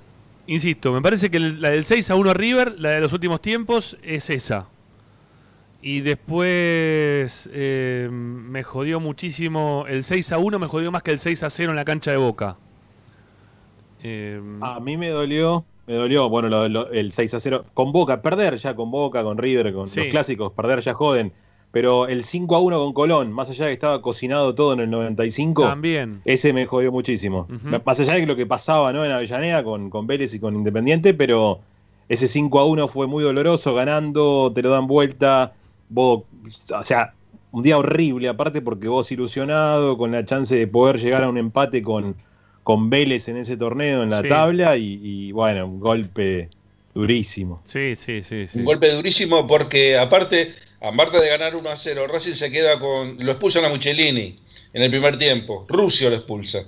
[0.47, 3.41] insisto, me parece que la del 6 a 1 a River, la de los últimos
[3.41, 4.67] tiempos, es esa.
[5.81, 11.17] Y después eh, me jodió muchísimo, el 6 a 1 me jodió más que el
[11.19, 12.57] 6 a 0 en la cancha de Boca.
[14.03, 17.65] Eh, A mí me dolió, me dolió, bueno, lo- lo- el 6 a 0.
[17.73, 19.99] Con Boca, perder ya con Boca, con River, con Sí.
[20.01, 21.33] los clásicos, perder ya joden.
[21.71, 24.81] Pero el 5 a 1 con Colón, más allá de que estaba cocinado todo en
[24.81, 26.21] el 95, También.
[26.25, 27.47] ese me jodió muchísimo.
[27.85, 29.05] Más allá de lo que pasaba ¿no?
[29.05, 31.59] en Avellaneda con, con Vélez y con Independiente, pero
[32.09, 35.53] ese 5 a 1 fue muy doloroso, ganando, te lo dan vuelta.
[35.87, 36.23] Vos,
[36.77, 37.13] o sea,
[37.51, 41.37] un día horrible, aparte porque vos ilusionado, con la chance de poder llegar a un
[41.37, 42.15] empate con,
[42.63, 44.27] con Vélez en ese torneo, en la Sí.
[44.27, 46.49] tabla, y, y, bueno, un golpe
[46.93, 47.61] durísimo.
[47.63, 48.47] Sí, sí, sí.
[48.47, 48.59] sí.
[48.59, 53.17] Un golpe durísimo porque aparte, aparte de ganar 1 a 0, Racing se queda con.
[53.19, 54.39] Lo expulsan a Muchelini
[54.73, 55.65] en el primer tiempo.
[55.69, 56.63] Rusio lo expulsa.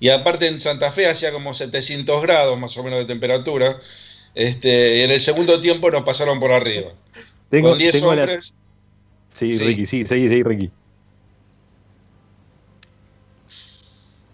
[0.00, 3.80] Y aparte en Santa Fe hacía como 700 grados más o menos de temperatura.
[4.34, 6.92] Este, y en el segundo tiempo nos pasaron por arriba.
[7.48, 8.52] Tengo, con 10 hombres.
[8.52, 8.58] La...
[9.28, 10.70] Sí, sí, Ricky, sí, seguí, seguí, Ricky.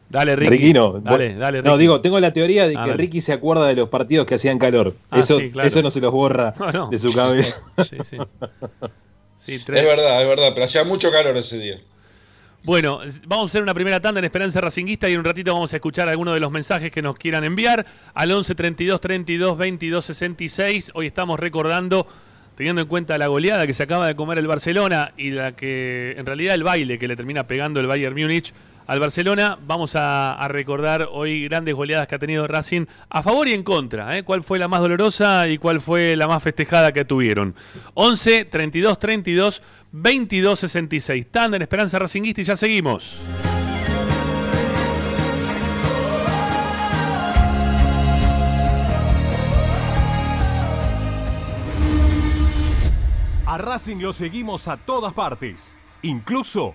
[0.08, 0.50] Dale, Ricky.
[0.50, 1.00] Ricky no.
[1.00, 3.88] Dale, dale, No, digo, tengo la teoría de que ah, Ricky se acuerda de los
[3.88, 4.94] partidos que hacían calor.
[5.10, 6.54] Ah, eso, eso no se los borra
[6.90, 7.56] de su cabeza.
[7.88, 8.16] sí, sí.
[9.44, 9.80] Sí, tres.
[9.80, 11.80] Es verdad, es verdad, pero hacía mucho calor ese día.
[12.62, 15.74] Bueno, vamos a hacer una primera tanda en Esperanza Racinguista y en un ratito vamos
[15.74, 17.84] a escuchar algunos de los mensajes que nos quieran enviar
[18.14, 20.92] al 11 32 32 22 66.
[20.94, 22.06] Hoy estamos recordando,
[22.56, 26.14] teniendo en cuenta la goleada que se acaba de comer el Barcelona y la que
[26.16, 28.54] en realidad el baile que le termina pegando el Bayern Múnich
[28.86, 33.54] al Barcelona, vamos a, recordar hoy grandes goleadas que ha tenido Racing a favor y
[33.54, 34.16] en contra.
[34.16, 34.24] ¿eh?
[34.24, 37.54] ¿Cuál fue la más dolorosa y cuál fue la más festejada que tuvieron?
[37.94, 39.62] 11 32 32
[39.92, 41.26] 22 66.
[41.30, 43.20] Tanda en Esperanza Racinguista y ya seguimos.
[53.46, 56.74] A Racing lo seguimos a todas partes, incluso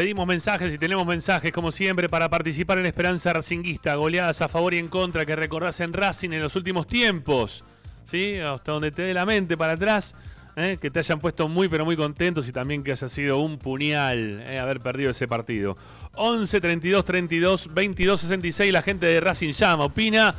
[0.00, 3.96] Pedimos mensajes y tenemos mensajes, como siempre, para participar en Esperanza Racinguista.
[3.96, 7.64] Goleadas a favor y en contra que recordás en Racing en los últimos tiempos.
[8.06, 8.38] ¿Sí?
[8.38, 10.14] Hasta donde te dé la mente para atrás.
[10.56, 10.78] ¿eh?
[10.80, 14.40] Que te hayan puesto muy, pero muy contentos y también que haya sido un puñal
[14.46, 14.58] ¿eh?
[14.58, 15.76] haber perdido ese partido.
[16.14, 18.72] 11 32 32 22 66.
[18.72, 20.34] La gente de Racing llama, opina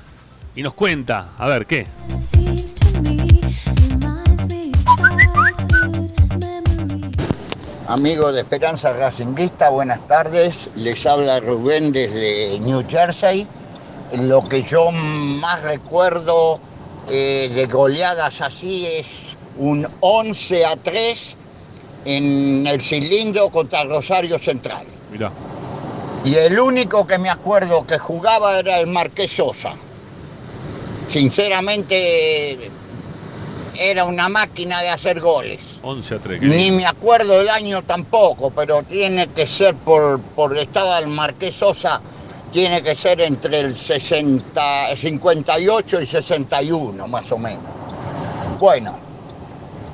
[0.55, 1.33] y nos cuenta.
[1.37, 1.85] A ver, ¿qué?
[7.91, 10.69] Amigos de Esperanza Racinguista, buenas tardes.
[10.75, 13.45] Les habla Rubén desde New Jersey.
[14.13, 16.57] Lo que yo más recuerdo
[17.09, 21.35] eh, de goleadas así es un 11 a 3
[22.05, 24.85] en el cilindro contra Rosario Central.
[25.11, 25.29] Mirá.
[26.23, 29.73] Y el único que me acuerdo que jugaba era el Marqués Sosa.
[31.09, 32.71] Sinceramente,
[33.77, 35.79] era una máquina de hacer goles.
[35.81, 36.39] 11 a 3.
[36.39, 41.07] qué Ni me acuerdo el año tampoco, pero tiene que ser por, por estaba el
[41.07, 42.01] Marqués Sosa,
[42.51, 47.63] tiene que ser entre el 60, 58 y 61, más o menos.
[48.59, 48.97] Bueno,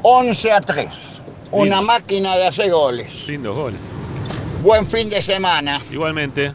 [0.01, 0.87] 11 a 3.
[1.51, 1.81] Una Lindo.
[1.83, 3.27] máquina de hacer goles.
[3.27, 3.79] Lindos goles.
[4.61, 5.81] Buen fin de semana.
[5.91, 6.53] Igualmente.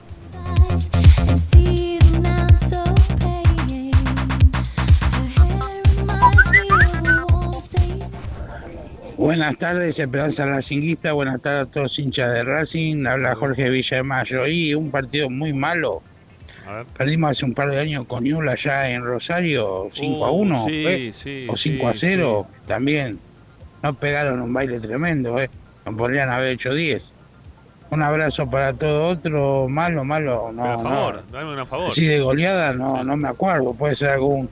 [9.22, 11.12] Buenas tardes, Esperanza Racinguista.
[11.12, 13.06] Buenas tardes a todos hinchas de Racing.
[13.06, 14.48] Habla Jorge Villamayo.
[14.48, 16.02] Y un partido muy malo.
[16.66, 16.86] A ver.
[16.86, 20.64] Perdimos hace un par de años con Ñula allá en Rosario, 5 a Uh, 1.
[20.66, 21.12] sí, ¿eh?
[21.12, 22.46] sí, o 5 a sí, 0.
[22.66, 23.20] También
[23.84, 25.38] nos pegaron un baile tremendo.
[25.40, 25.48] ¿eh?
[25.86, 27.12] Nos podrían haber hecho 10.
[27.90, 29.68] Un abrazo para todo otro.
[29.68, 30.50] Malo, malo.
[30.52, 30.82] No, Pero a no.
[30.82, 31.88] favor, dame una a favor.
[31.90, 33.72] Así de goleada, no, no me acuerdo.
[33.72, 34.50] Puede ser algún.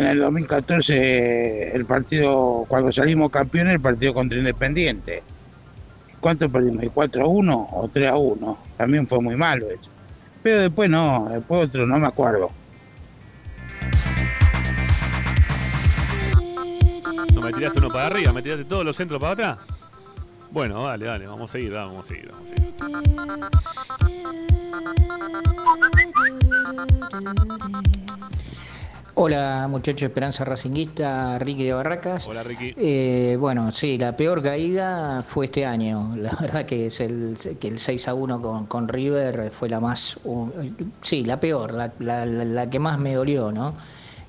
[0.00, 5.22] En el 2014, el partido, cuando salimos campeones, el partido contra Independiente.
[6.20, 6.84] ¿Cuánto perdimos?
[6.84, 8.58] ¿Y 4 a 1 o 3 a 1?
[8.78, 9.90] También fue muy malo eso.
[10.42, 12.50] Pero después no, después otro, no me acuerdo.
[17.34, 19.58] No me tiraste uno para arriba, me tiraste todos los centros para atrás.
[20.50, 22.74] Bueno, dale, dale, vamos a seguir, vamos a seguir, vamos a seguir.
[29.14, 32.26] Hola muchachos Esperanza Racinguista, Ricky de Barracas.
[32.28, 32.72] Hola Ricky.
[32.76, 36.14] Eh, bueno, sí, la peor caída fue este año.
[36.20, 39.80] La verdad que es el, que el 6 a 1 con, con River fue la
[39.80, 40.48] más, uh,
[41.02, 43.74] sí, la peor, la, la- la- que más me dolió, ¿no?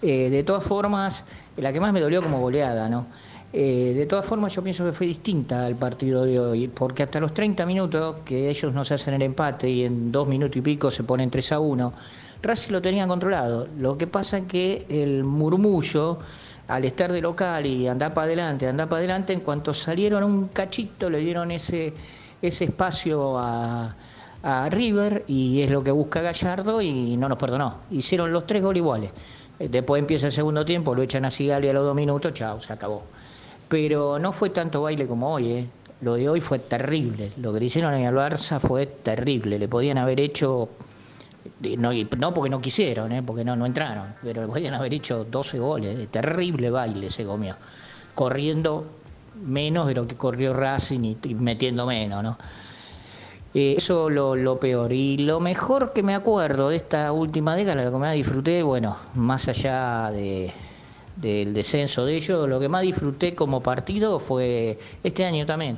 [0.02, 1.24] Eh, de todas formas,
[1.58, 3.06] la que más me dolió como goleada, ¿no?
[3.54, 7.20] Eh, de todas formas, yo pienso que fue distinta al partido de hoy, porque hasta
[7.20, 10.90] los 30 minutos que ellos nos hacen el empate y en dos minutos y pico
[10.90, 11.94] se ponen 3 a 1,
[12.42, 13.68] Racing lo tenía controlado.
[13.78, 16.20] Lo que pasa es que el murmullo,
[16.68, 20.48] al estar de local y andar para adelante, andar para adelante, en cuanto salieron un
[20.48, 21.94] cachito, le dieron ese,
[22.42, 23.96] ese espacio a,
[24.72, 27.76] River y es lo que busca Gallardo y no nos perdonó.
[27.92, 29.12] Hicieron los tres goles iguales.
[29.60, 32.60] Eh, Después empieza el segundo tiempo, lo echan a Sigali a los dos minutos, chao,
[32.60, 33.04] se acabó.
[33.70, 35.68] Pero no fue tanto baile como hoy, ¿eh?
[36.02, 37.32] Lo de hoy fue terrible.
[37.38, 39.60] Lo que le hicieron en el Barça fue terrible.
[39.60, 40.70] Le podían haber hecho,
[41.78, 43.24] no, no porque no quisieron, ¿eh?
[43.24, 45.98] porque no, no entraron, pero podían haber hecho 12 goles.
[45.98, 47.56] De terrible baile se comió.
[48.16, 48.86] Corriendo
[49.44, 52.38] menos de lo que corrió Racing y, y metiendo menos, ¿no?
[53.54, 54.94] Eh, eso lo, lo peor.
[54.94, 58.98] Y lo mejor que me acuerdo de esta última década, lo que más disfruté, bueno,
[59.16, 60.54] más allá de,
[61.18, 65.78] del descenso de ellos, lo que más disfruté como partido fue este año también.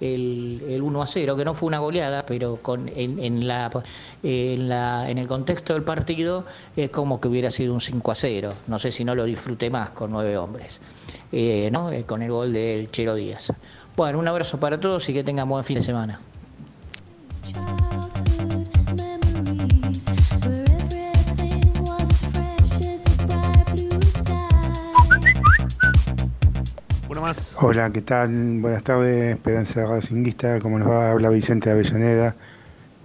[0.00, 3.70] El, el 1 a 0, que no fue una goleada, pero con, en, en la,
[4.22, 6.44] en, la, en el contexto del partido
[6.76, 8.50] es como que hubiera sido un 5 a 0.
[8.68, 10.80] No sé si no lo disfruté más con nueve hombres,
[11.32, 11.90] eh, ¿no?
[11.90, 13.52] Eh, con el gol del Chelo Díaz.
[13.96, 16.20] Bueno, un abrazo para todos y que tengan buen fin de semana.
[27.60, 28.60] Hola, ¿qué tal?
[28.60, 31.10] Buenas tardes, Esperanza Racinguista, ¿cómo nos va?
[31.10, 32.36] Habla Vicente Avellaneda.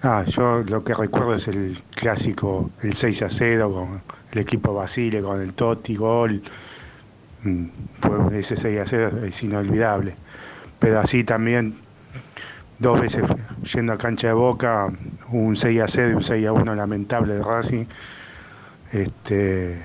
[0.04, 4.02] Ah, yo lo que recuerdo es el clásico, el 6 a 0 con
[4.32, 6.44] el equipo Basile, con el Totti, gol.
[7.42, 7.66] Mm,
[8.02, 10.14] Fue ese 6 a 0 es inolvidable.
[10.78, 11.78] Pero así también,
[12.78, 13.24] dos veces
[13.74, 14.94] yendo a cancha de boca,
[15.32, 17.86] un 6 a 0 y un 6 a 1 lamentable de Racing.
[18.92, 19.82] Este,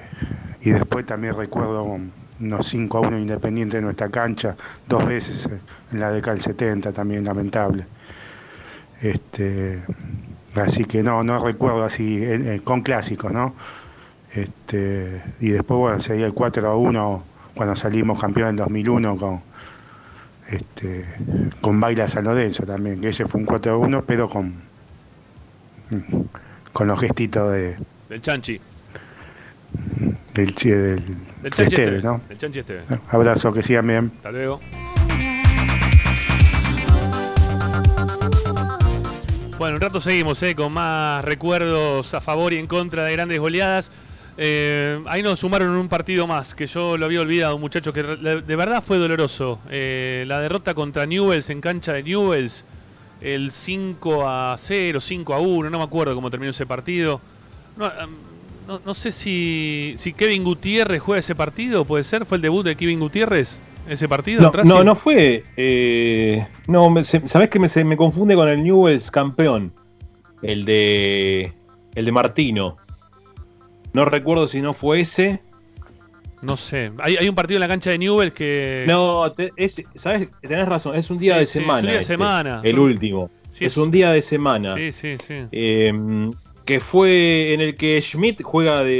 [0.60, 1.98] y después también recuerdo
[2.40, 4.56] unos 5 a 1 independiente en nuestra cancha,
[4.89, 5.59] dos veces eh,
[5.93, 7.86] en la década del 70 también lamentable.
[9.01, 9.81] Este,
[10.55, 13.55] así que no, no recuerdo así eh, con clásicos, ¿no?
[14.35, 17.24] Este, y después, bueno, sería el 4 a 1
[17.55, 19.40] cuando salimos campeón en 2001 con,
[20.48, 21.06] este,
[21.60, 24.55] con Baila San Lorenzo también, que ese fue un 4 a 1, pero con,
[26.73, 27.77] con los gestitos de,
[28.09, 28.60] Del Chanchi.
[30.39, 31.05] Del, del,
[31.43, 32.02] Del de Esteve.
[32.02, 32.20] ¿no?
[32.28, 32.82] Del Chanchi Esteve.
[33.09, 34.12] Abrazo, que sigan bien.
[34.16, 34.60] Hasta luego.
[39.59, 43.40] Bueno, un rato seguimos eh, con más recuerdos a favor y en contra de grandes
[43.40, 43.90] goleadas.
[44.36, 48.56] Eh, ahí nos sumaron un partido más, que yo lo había olvidado, muchachos, que de
[48.56, 49.59] verdad fue doloroso.
[49.69, 52.65] Eh, la derrota contra Newells en cancha de Newells,
[53.20, 57.20] el 5 a 0, 5 a 1, no me acuerdo cómo terminó ese partido.
[57.77, 58.27] No, am,
[58.68, 62.64] no- no sé si, si Kevin Gutiérrez juega ese partido, puede ser, fue el debut
[62.64, 63.58] de Kevin Gutiérrez
[63.88, 64.42] ese partido?
[64.42, 65.42] No, no, no fue.
[65.56, 69.72] eh, no, me- sabés que me, se me confunde con el Newell's campeón.
[70.42, 71.52] El de.
[71.96, 72.76] El de Martino.
[73.92, 75.42] No recuerdo si no fue ese.
[76.42, 76.92] No sé.
[76.98, 78.84] Hay, hay un partido en la cancha de Newell que.
[78.86, 80.28] No, te- es, ¿sabes?
[80.42, 81.80] Tenés razón, es un día Sí, de sí, es un semana.
[81.82, 82.60] día de este, semana.
[82.62, 83.30] El último.
[83.50, 84.76] Sí, es es- un día de semana.
[84.76, 85.34] Sí, sí, sí.
[85.50, 86.30] Eh,
[86.68, 88.90] que fue en el que Schmidt juega de,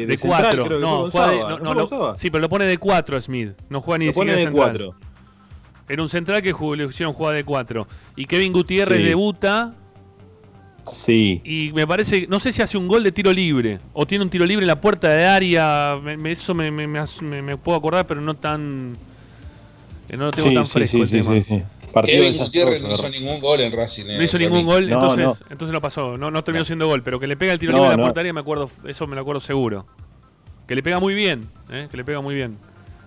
[0.00, 0.64] de, De central, cuatro.
[0.66, 3.50] creo que No, juega de- no, sí, pero lo pone de 4 Smith.
[3.68, 4.56] No juega ni Lo pone de central.
[4.56, 4.94] cuatro.
[5.88, 7.86] Era un central que jugó- le hicieron jugar de 4.
[8.16, 9.04] Y Kevin Gutiérrez Sí.
[9.04, 9.72] debuta.
[10.84, 11.40] Sí.
[11.44, 14.30] Y me parece, no sé si hace un gol de tiro libre o tiene un
[14.30, 15.96] tiro libre en la puerta de área.
[16.02, 18.96] me- me- eso me, puedo acordar, pero no tan.
[20.08, 21.62] eh, No lo tengo Sí, tan fresco sí, el sí, tema.
[21.92, 24.04] Partido Kevin Gutiérrez no hizo ningún gol en Racing.
[24.06, 25.46] eh, No hizo ningún gol, No, entonces, no.
[25.50, 26.16] entonces no pasó.
[26.18, 28.20] No, no terminó siendo gol, pero que le pega el tiro No, libre en la
[28.20, 29.86] área, me acuerdo, eso me lo acuerdo seguro.
[30.66, 31.88] Que le pega muy bien, ¿eh?
[31.90, 32.56] que le pega muy bien.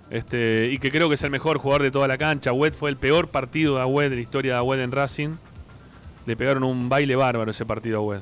[0.10, 2.52] Este, y que creo que es el mejor jugador de toda la cancha.
[2.54, 5.30] Wed fue el peor partido de Agüed de la historia de Agüed en Racing.
[6.28, 8.20] Le pegaron un baile bárbaro ese partido a Agüed.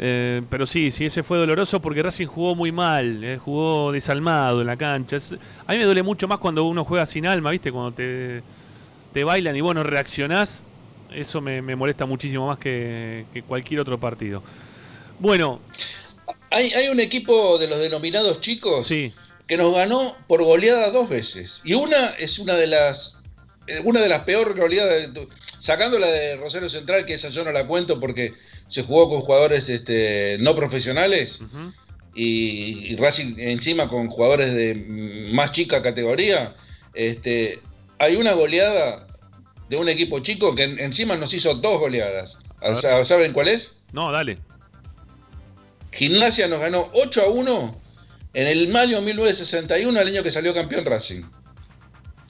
[0.00, 4.60] Eh, pero sí, sí, ese fue doloroso porque Racing jugó muy mal, eh, jugó desalmado
[4.60, 5.16] en la cancha.
[5.16, 5.32] Es-
[5.66, 7.72] a mí me duele mucho más cuando uno juega sin alma, ¿viste?
[7.72, 8.42] Cuando te,
[9.18, 10.62] te bailan y vos no reaccionás.
[11.12, 14.44] Eso me, me molesta muchísimo más que, que cualquier otro partido.
[15.18, 15.60] Bueno,
[16.50, 19.12] Hay, hay un equipo de los denominados chicos Sí.
[19.48, 21.60] que nos ganó por goleada dos veces.
[21.64, 23.16] Y una es una de las
[23.66, 25.08] eh, una de las peores goleadas,
[25.58, 28.34] sacando la de Rosario Central, que esa yo no la cuento porque
[28.68, 31.40] se jugó con jugadores este, no profesionales
[32.14, 34.74] y, y Racing encima con jugadores de
[35.32, 36.54] más chica categoría.
[36.94, 37.58] Este,
[37.98, 39.06] hay una goleada
[39.68, 42.38] de un equipo chico que en- encima nos hizo dos goleadas.
[43.04, 43.72] ¿Saben cuál es?
[43.92, 44.38] no, dale.
[45.92, 47.74] Gimnasia nos ganó 8 a 1
[48.34, 51.22] en el mayo 1961, el año que salió campeón Racing.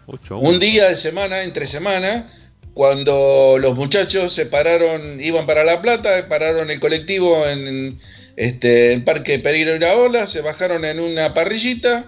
[0.07, 0.59] 8 a Un 1.
[0.59, 2.32] día de semana, entre semana,
[2.73, 7.99] cuando los muchachos se pararon, iban para La Plata, pararon el colectivo en
[8.36, 12.07] este, el Parque Pereira Iraola, se bajaron en una parrillita.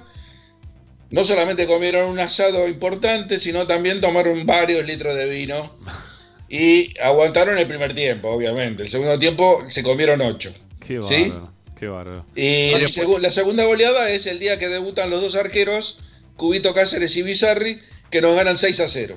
[1.11, 5.75] No solamente comieron un asado importante, sino también tomaron varios litros de vino.
[6.53, 8.83] Y aguantaron el primer tiempo, obviamente.
[8.83, 10.53] El segundo tiempo se comieron ocho.
[10.85, 11.29] Qué ¿Sí?
[11.29, 11.53] bárbaro.
[11.79, 12.27] Qué bárbaro.
[12.35, 15.99] Y segu- la segunda goleada es el día que debutan los dos arqueros,
[16.37, 17.81] Cubito Cáceres y Bizarri,
[18.11, 19.17] que nos ganan 6 a 0.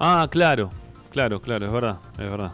[0.00, 0.72] Ah, claro.
[1.12, 1.98] Claro, claro, es verdad.
[2.18, 2.50] Es verdad.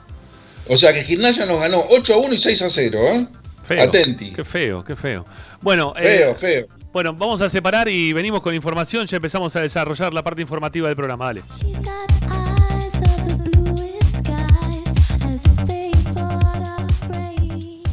[0.68, 3.08] O sea que Gimnasia nos ganó 8 a 1 y 6 a 0.
[3.08, 3.26] ¿eh?
[3.62, 3.82] Feo.
[3.82, 4.32] Atenti.
[4.34, 5.24] Qué feo, qué feo.
[5.62, 6.66] Bueno, Feo, eh, feo.
[6.92, 9.06] Bueno, vamos a separar y venimos con información.
[9.06, 11.26] Ya empezamos a desarrollar la parte informativa del programa.
[11.26, 11.42] Dale.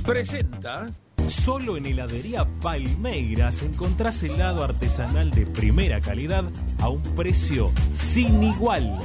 [0.04, 0.90] Presenta.
[1.28, 6.46] Solo en heladería Palmeiras encontrás helado artesanal de primera calidad
[6.80, 8.98] a un precio sin igual.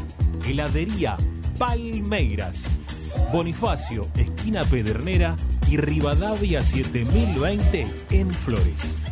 [0.46, 1.16] Heladería
[1.58, 2.66] Palmeiras.
[3.32, 5.36] Bonifacio, esquina Pedernera
[5.68, 9.11] y Rivadavia 7020 en Flores.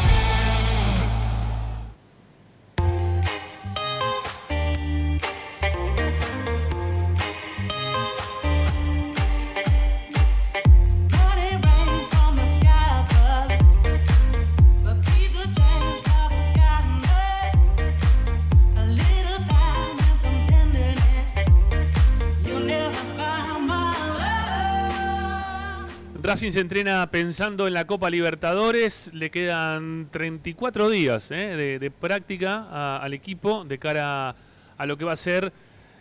[26.31, 29.11] Racing se entrena pensando en la Copa Libertadores.
[29.13, 34.33] Le quedan 34 días eh, de, práctica al equipo de cara
[34.77, 35.51] a lo que va a ser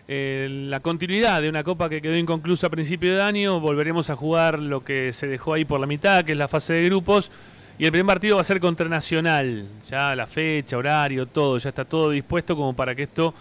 [0.07, 3.59] eh, la continuidad de una Copa que quedó inconclusa a principio de año.
[3.59, 6.74] Volveremos a jugar lo que se dejó ahí por la mitad, que es la fase
[6.74, 7.28] de grupos.
[7.77, 9.66] Y el primer partido va a ser contra Nacional.
[9.89, 13.35] Ya la fecha, horario, todo, ya está todo dispuesto como para que esto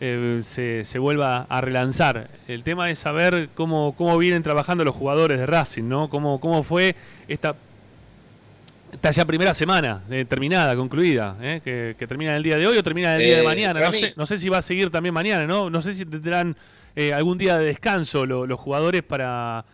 [0.00, 2.28] eh, se, se vuelva a relanzar.
[2.46, 6.08] El tema es saber cómo, cómo vienen trabajando los jugadores de Racing, ¿no?
[6.08, 6.94] Cómo, cómo fue
[7.26, 7.56] esta,
[8.92, 11.60] esta ya primera semana eh, terminada, concluida, ¿eh?
[11.64, 13.80] que, que termina el día de hoy o termina el día de mañana.
[13.80, 15.68] No sé, no sé si va a seguir también mañana, ¿no?
[15.70, 16.56] No sé si tendrán
[17.14, 19.64] algún día de descanso lo- los jugadores para,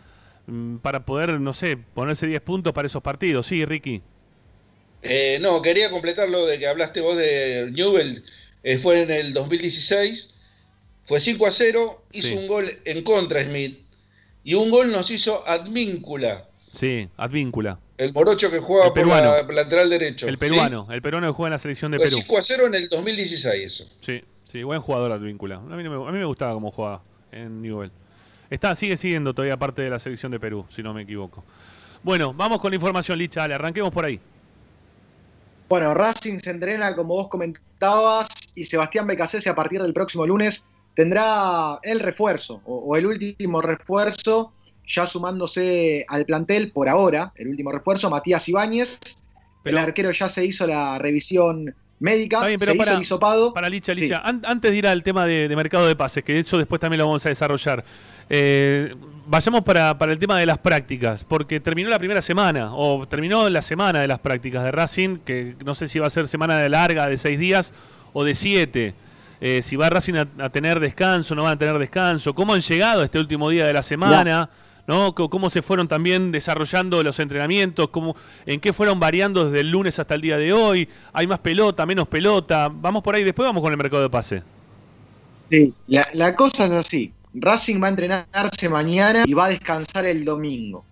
[0.46, 3.46] mm, para poder, no sé, ponerse 10 puntos para esos partidos.
[3.46, 4.02] Sí, Ricky.
[5.40, 8.22] No, quería completar lo de que hablaste vos de Newell.
[8.64, 10.30] Eh, fue en el 2016.
[11.04, 12.02] Fue 5 a 0.
[12.12, 12.34] Hizo Sí.
[12.34, 13.78] un gol en contra Smith.
[14.42, 16.48] Y un gol nos hizo Advíncula.
[16.72, 17.78] Sí, Advíncula.
[17.96, 19.30] El morocho que juega El por peruano.
[19.36, 20.26] la lateral derecho.
[20.26, 20.38] El ¿sí?
[20.38, 22.16] peruano, el peruano que juega en la selección de Fue Perú.
[22.18, 23.88] 5 a 0 en el 2016 eso.
[24.00, 25.56] Sí, sí, buen jugador Advíncula.
[25.56, 27.02] A mí, no me, a mí me gustaba cómo jugaba.
[27.32, 27.90] en Newell.
[28.50, 31.44] Está, sigue siguiendo todavía parte de la selección de Perú, si no me equivoco.
[32.02, 33.40] Bueno, vamos con la información, Licha.
[33.40, 34.20] Dale, arranquemos por ahí.
[35.74, 40.68] Bueno, Racing se entrena, como vos comentabas, y Sebastián Becasese a partir del próximo lunes
[40.94, 44.52] tendrá el refuerzo, o, o el último refuerzo,
[44.86, 49.00] ya sumándose al plantel por ahora, el último refuerzo, Matías Ibáñez.
[49.64, 53.02] el arquero ya se hizo la revisión médica, Está bien, pero se para, hizo el
[53.02, 53.52] hisopado.
[53.52, 54.02] Para Licha, Sí.
[54.02, 56.80] Licha, an- antes de ir al tema de, de mercado de pases, que eso después
[56.80, 57.84] también lo vamos a desarrollar,
[58.30, 58.94] eh,
[59.26, 63.48] vayamos para, para el tema de las prácticas, porque terminó la primera semana, o terminó
[63.48, 66.58] la semana de las prácticas de Racing, que no sé si va a ser semana
[66.58, 67.72] de larga, de seis días,
[68.12, 68.94] o de siete.
[69.40, 73.02] Eh, si va Racing a, tener descanso, no van a tener descanso, cómo han llegado
[73.02, 74.48] este último día de la semana.
[74.86, 75.14] ¿no?
[75.14, 77.88] ¿Cómo se fueron también desarrollando los entrenamientos?
[77.88, 78.14] ¿Cómo,
[78.44, 80.86] ¿En qué fueron variando desde el lunes hasta el día de hoy?
[81.14, 82.70] ¿Hay más pelota, menos pelota?
[82.70, 84.42] Vamos por ahí, después vamos con el mercado de pase.
[85.50, 87.12] Sí, la, la cosa es así.
[87.34, 90.84] Racing va a entrenarse mañana y va a descansar el domingo.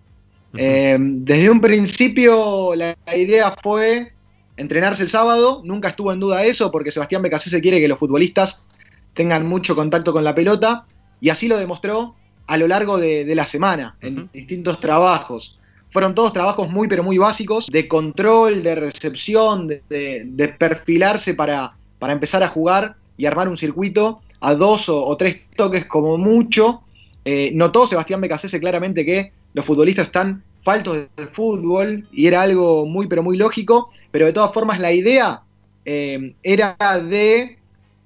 [0.55, 4.11] Eh, desde un principio la, la idea fue
[4.55, 8.67] entrenarse el sábado, nunca estuvo en duda eso porque Sebastián Becasese quiere que los futbolistas
[9.13, 10.85] tengan mucho contacto con la pelota
[11.21, 12.15] y así lo demostró
[12.45, 15.57] a lo largo de, de la semana en distintos trabajos.
[15.91, 21.33] Fueron todos trabajos muy pero muy básicos de control, de recepción, de, de- de perfilarse
[21.35, 25.85] para, para empezar a jugar y armar un circuito a dos o, o tres toques
[25.85, 26.81] como mucho.
[27.25, 32.85] Eh, notó Sebastián Becasese claramente que los futbolistas están faltos de fútbol y era algo
[32.85, 35.41] muy pero muy lógico, pero de todas formas la idea
[35.85, 36.75] eh, era
[37.09, 37.57] de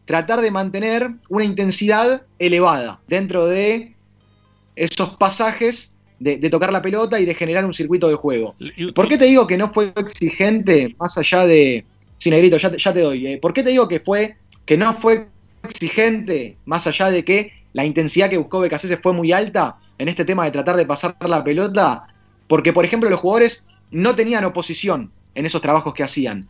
[0.05, 3.93] tratar de mantener una intensidad elevada dentro de
[4.76, 8.55] esos pasajes de, de tocar la pelota y de generar un circuito de juego.
[8.95, 11.84] ¿Por qué te digo que no fue exigente más allá de...
[12.19, 13.27] Sí, Negrito, ya te, ya te doy.
[13.27, 14.35] eh, ¿Por qué te digo que fue
[14.65, 15.27] que no fue
[15.63, 20.25] exigente más allá de que la intensidad que buscó Becasese fue muy alta en este
[20.25, 22.07] tema de tratar de pasar la pelota?
[22.47, 26.47] Porque, por ejemplo, los jugadores no tenían oposición en esos trabajos que hacían.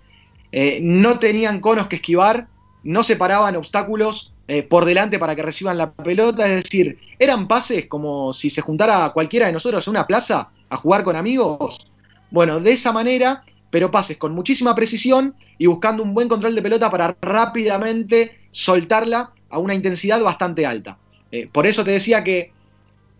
[0.52, 2.48] Eh, no tenían conos que esquivar,
[2.84, 7.48] no se paraban obstáculos eh, por delante para que reciban la pelota, es decir, eran
[7.48, 11.92] pases como si se juntara cualquiera de nosotros en una plaza a jugar con amigos.
[12.32, 16.62] Bueno, de esa manera, pero pases con muchísima precisión y buscando un buen control de
[16.62, 20.98] pelota para rápidamente soltarla a una intensidad bastante alta.
[21.32, 22.52] Eh, por eso te decía que,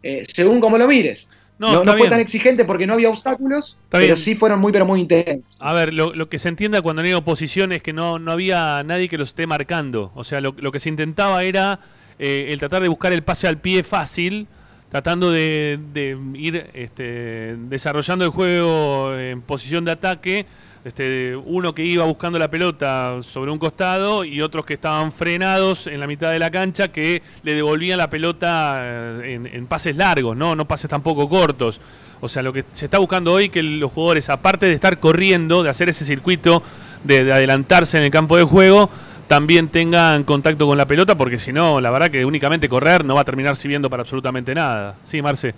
[0.02, 2.10] eh, según como lo mires, No, no, está no fue bien.
[2.12, 4.18] tan exigente porque no había obstáculos, Está pero bien.
[4.18, 5.56] sí fueron muy, pero muy intensos.
[5.60, 8.32] A ver, lo, lo que se entienda cuando no hay oposición es que no, no
[8.32, 10.12] había nadie que los esté marcando.
[10.16, 11.80] O sea, lo, lo que se intentaba era
[12.20, 14.48] eh, el tratar de buscar el pase al pie fácil,
[14.90, 20.46] tratando de, de ir este, desarrollando el juego en posición de ataque.
[20.88, 25.86] Este, uno que iba buscando la pelota sobre un costado y otros que estaban frenados
[25.86, 30.38] en la mitad de la cancha que le devolvían la pelota eh, en, pases largos,
[30.38, 30.56] ¿no?
[30.56, 31.82] no pases tampoco cortos.
[32.22, 35.62] O sea, lo que se está buscando hoy que los jugadores, aparte de estar corriendo,
[35.62, 36.64] de hacer ese circuito,
[37.04, 38.90] de, de adelantarse en el campo de juego,
[39.28, 43.14] también tengan contacto con la pelota, porque si no, la verdad que únicamente correr no
[43.14, 44.96] va a terminar sirviendo para absolutamente nada.
[45.04, 45.54] Sí, Marce.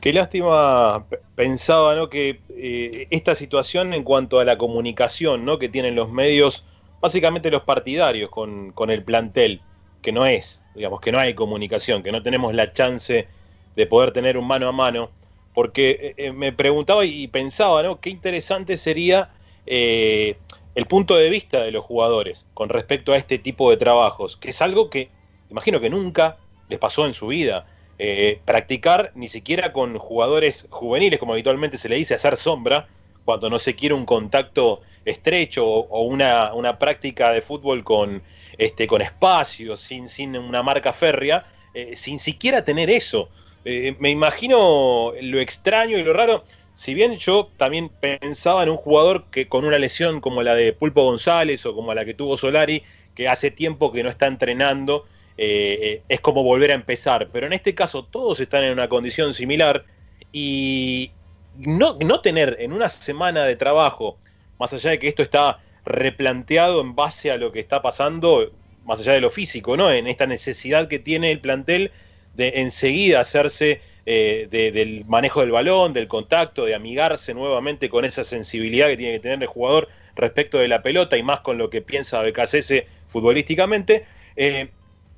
[0.00, 2.08] Qué lástima, pensaba ¿no?
[2.08, 5.58] que eh, esta situación en cuanto a la comunicación ¿no?
[5.58, 6.64] que tienen los medios,
[7.00, 9.60] básicamente los partidarios con, con el plantel,
[10.02, 13.28] que no es, digamos, que no hay comunicación, que no tenemos la chance
[13.74, 15.10] de poder tener un mano a mano,
[15.54, 18.00] porque eh, eh, me preguntaba y pensaba, ¿no?
[18.00, 19.30] Qué interesante sería
[19.66, 20.36] eh,
[20.74, 24.50] el punto de vista de los jugadores con respecto a este tipo de trabajos, que
[24.50, 25.10] es algo que
[25.50, 26.36] imagino que nunca
[26.68, 27.66] les pasó en su vida.
[28.00, 32.86] Eh, practicar ni siquiera con jugadores juveniles, como habitualmente se le dice, hacer sombra,
[33.24, 38.22] cuando no se quiere un contacto estrecho o, una, una práctica de fútbol con,
[38.56, 41.44] este, con espacio, sin, sin una marca férrea,
[41.74, 43.28] eh, sin siquiera tener eso.
[43.64, 46.44] Eh, me imagino lo extraño y lo raro.
[46.74, 50.72] Si bien yo también pensaba en un jugador que con una lesión como la de
[50.72, 52.84] Pulpo González o como la que tuvo Solari,
[53.16, 55.04] que hace tiempo que no está entrenando,
[55.38, 57.30] eh, es como volver a empezar.
[57.32, 59.86] Pero en este caso todos están en una condición similar
[60.32, 61.12] y
[61.54, 64.18] no, no tener en una semana de trabajo,
[64.58, 68.52] más allá de que esto está replanteado en base a lo que está pasando,
[68.84, 69.90] más allá de lo físico, ¿no?
[69.90, 71.92] En esta necesidad que tiene el plantel
[72.34, 78.04] de enseguida hacerse eh, de- del manejo del balón, del contacto, de amigarse nuevamente con
[78.06, 81.58] esa sensibilidad que tiene que tener el jugador respecto de la pelota y más con
[81.58, 84.06] lo que piensa BKCS futbolísticamente.
[84.36, 84.70] Eh,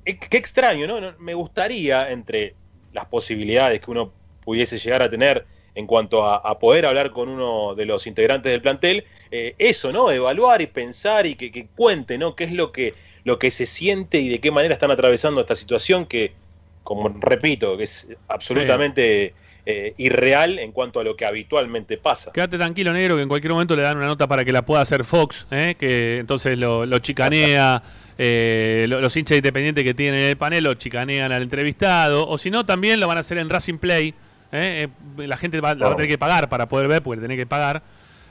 [0.03, 1.13] qué extraño, ¿no?
[1.19, 2.55] Me gustaría, entre
[2.93, 4.11] las posibilidades que uno
[4.43, 8.61] pudiese llegar a tener en cuanto a, poder hablar con uno de los integrantes del
[8.61, 10.11] plantel, eh, eso, ¿no?
[10.11, 12.35] Evaluar y pensar y que, que cuente, ¿no?
[12.35, 15.55] ¿Qué es lo que, lo que se siente y de qué manera están atravesando esta
[15.55, 16.33] situación que
[16.83, 19.33] como repito, que es absolutamente
[19.65, 22.31] eh, irreal en cuanto a lo que habitualmente pasa.
[22.31, 24.81] Quédate tranquilo, negro, que en cualquier momento le dan una nota para que la pueda
[24.81, 25.75] hacer Fox, ¿eh?
[25.79, 27.83] que entonces lo chicanea.
[28.17, 32.27] Eh, lo- los hinchas independientes que tienen en el panel lo chicanean al entrevistado.
[32.27, 34.13] O si no, también lo van a hacer en Racing Play.
[34.51, 34.87] ¿eh?
[35.17, 37.37] Eh, la gente va, la va a tener que pagar para poder ver, porque tiene
[37.37, 37.81] que pagar.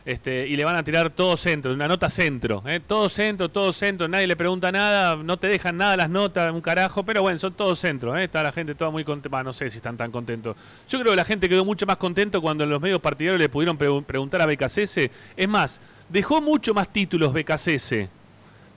[0.07, 2.81] Este, y le van a tirar todo centro, una nota centro, ¿eh?
[2.85, 6.62] todo centro, todo centro, nadie le pregunta nada, no te dejan nada las notas, un
[6.62, 9.77] carajo, pero bueno, son todos centros, está la gente toda muy contenta, no sé si
[9.77, 10.57] están tan contentos.
[10.89, 13.51] Yo creo que la gente quedó mucho más contento cuando en los medios partidarios le
[13.51, 18.09] pudieron pre- preguntar a BKCS, es más, dejó mucho más títulos BKCS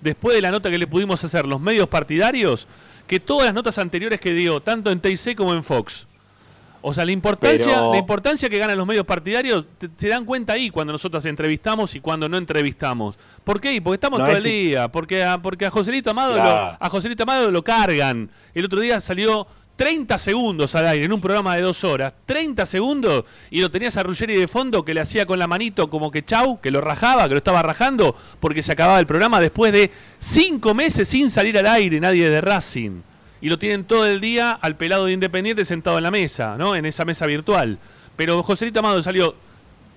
[0.04, 2.68] después de la nota que le pudimos hacer los medios partidarios
[3.08, 6.08] que todas las notas anteriores que dio, tanto en TIC como en Fox.
[6.86, 10.26] O sea, la importancia, Pero- la importancia que ganan los medios partidarios te- se dan
[10.26, 13.16] cuenta ahí cuando nosotros entrevistamos y cuando no entrevistamos.
[13.46, 13.82] ¿Por qué?
[13.82, 16.50] Porque estamos No, todo es el día, porque a, porque a Joselito Amado Claro.
[16.80, 18.30] lo, a Joselito Amado lo cargan.
[18.54, 19.48] El otro día salió
[19.84, 23.98] 30 segundos al aire en un programa de dos horas, 30 segundos, y lo tenías
[23.98, 26.80] a Ruggeri de fondo que le hacía con la manito como que chau, que lo
[26.80, 31.30] rajaba, que lo estaba rajando, porque se acababa el programa después de cinco meses sin
[31.30, 33.02] salir al aire nadie de Racing.
[33.42, 36.78] Y lo tienen todo el día al pelado de Independiente sentado en la mesa, ¿no?
[36.78, 37.78] En esa mesa virtual.
[38.16, 39.36] Pero Joselito Amado salió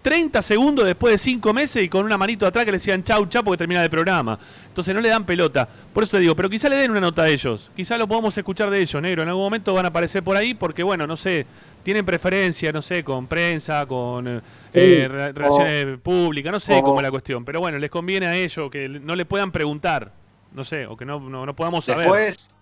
[0.06, 3.26] 30 segundos después de 5 meses y con una manito atrás que le decían chau,
[3.26, 4.38] chau, porque termina el programa.
[4.68, 5.66] Entonces no le dan pelota.
[5.92, 7.72] Por eso te digo, pero quizá le den una nota a ellos.
[7.74, 9.24] Quizá lo podamos escuchar de ellos, negro.
[9.24, 11.44] En algún momento van a aparecer por ahí porque, bueno, no sé,
[11.82, 14.40] tienen preferencia, no sé, con prensa, con eh,
[14.74, 17.44] eh, re- relaciones públicas, no sé o- cómo es la cuestión.
[17.44, 20.12] Pero bueno, les conviene a ellos que no le puedan preguntar,
[20.52, 22.02] no sé, o que no, no, no podamos saber.
[22.04, 22.56] Después,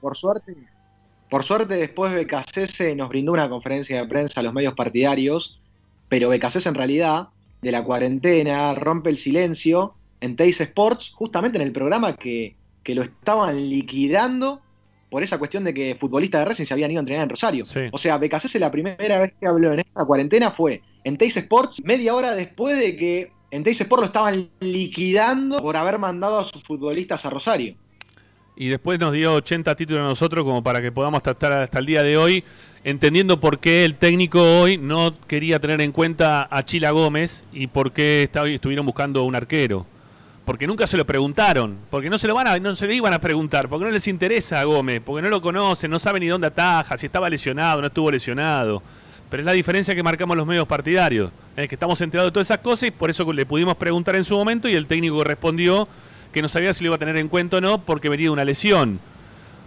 [0.00, 0.56] por suerte,
[1.28, 5.59] por suerte después BKCS nos brindó una conferencia de prensa a los medios partidarios,
[6.10, 7.28] pero BKCS en realidad,
[7.62, 12.94] de la cuarentena, rompe el silencio en Teis Sports, justamente en el programa que, que
[12.94, 14.60] lo estaban liquidando
[15.08, 17.64] por esa cuestión de que futbolistas de Racing se habían ido a entrenar en Rosario.
[17.92, 21.80] O sea, BKCS la primera vez que habló en esta cuarentena fue en Teis Sports,
[21.84, 26.44] media hora después de que en Teis Sports lo estaban liquidando por haber mandado a
[26.44, 27.76] sus futbolistas a Rosario.
[28.60, 31.86] Y después nos dio 80 títulos a nosotros como para que podamos tratar hasta el
[31.86, 32.44] día de hoy,
[32.84, 37.68] entendiendo por qué el técnico hoy no quería tener en cuenta a Chila Gómez y
[37.68, 39.86] por qué estuvieron buscando un arquero.
[40.44, 43.14] Porque nunca se lo preguntaron, porque no se lo van a, no se lo iban
[43.14, 46.26] a preguntar, porque no les interesa a Gómez, porque no lo conocen, no saben ni
[46.26, 48.82] dónde ataja, si estaba lesionado, no estuvo lesionado.
[49.30, 52.48] Pero es la diferencia que marcamos los medios partidarios, es que estamos enterados de todas
[52.48, 55.88] esas cosas y por eso le pudimos preguntar en su momento y el técnico respondió
[56.32, 58.30] que no sabía si lo iba a tener en cuenta o no porque venía de
[58.30, 59.00] una lesión.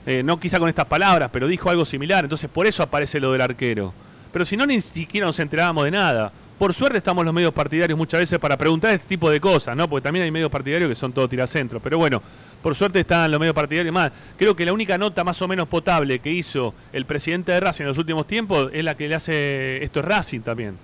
[0.06, 3.31] Eh, no quizá con estas palabras, pero dijo algo similar, entonces por eso aparece lo
[3.31, 3.94] del arquero.
[4.31, 6.31] Pero si no, ni siquiera nos enterábamos de nada.
[6.57, 9.90] Por suerte estamos los medios partidarios muchas veces para preguntar este tipo de cosas, ¿no?
[9.90, 11.81] Porque también hay medios partidarios que son todo tiracentros.
[11.81, 12.22] Pero bueno,
[12.61, 14.11] por suerte están los medios partidarios más.
[14.38, 17.84] Creo que la única nota más o menos potable que hizo el presidente de Racing
[17.84, 20.77] en los últimos tiempos es la que le hace esto es Racing también.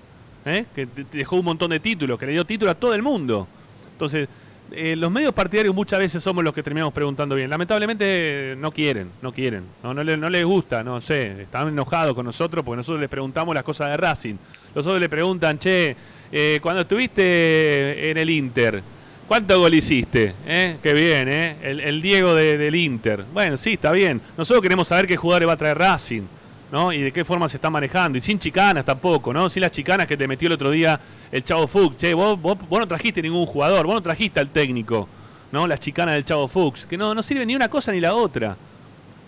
[0.45, 0.65] ¿eh?
[0.75, 3.47] Que dejó un montón de títulos, que le dio título a todo el mundo.
[3.93, 4.27] Entonces,
[4.73, 7.49] eh, los medios partidarios muchas veces somos los que terminamos preguntando bien.
[7.49, 12.13] Lamentablemente no quieren, no quieren, no, no, le- no les gusta, no sé, están enojados
[12.15, 14.35] con nosotros porque nosotros les preguntamos las cosas de Racing.
[14.75, 15.95] Los otros le preguntan, che,
[16.31, 18.81] eh, cuando estuviste en el Inter,
[19.27, 20.33] ¿cuánto gol hiciste?
[20.47, 20.77] ¿Eh?
[20.81, 21.55] Qué bien, ¿eh?
[21.61, 23.23] El, el Diego de- del Inter.
[23.33, 24.21] Bueno, sí, está bien.
[24.37, 26.23] Nosotros queremos saber qué jugadores va a traer Racing.
[26.71, 26.91] ¿No?
[26.91, 28.17] Y de qué forma se está manejando.
[28.17, 29.49] Y sin chicanas tampoco, ¿no?
[29.49, 30.99] Sin las chicanas que te metió el otro día
[31.31, 31.97] el Chavo Fuchs.
[31.97, 35.07] Che, vos, vos, no trajiste ningún jugador, vos no trajiste al técnico,
[35.51, 35.67] ¿no?
[35.67, 36.85] Las chicanas del Chavo Fuchs.
[36.85, 38.55] Que no, no sirve ni una cosa ni la otra.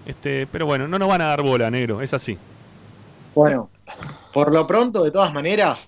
[0.06, 2.38] Este, pero bueno, no nos van a dar bola, negro, es así.
[3.36, 3.70] Bueno,
[4.34, 5.88] por lo pronto, de todas maneras,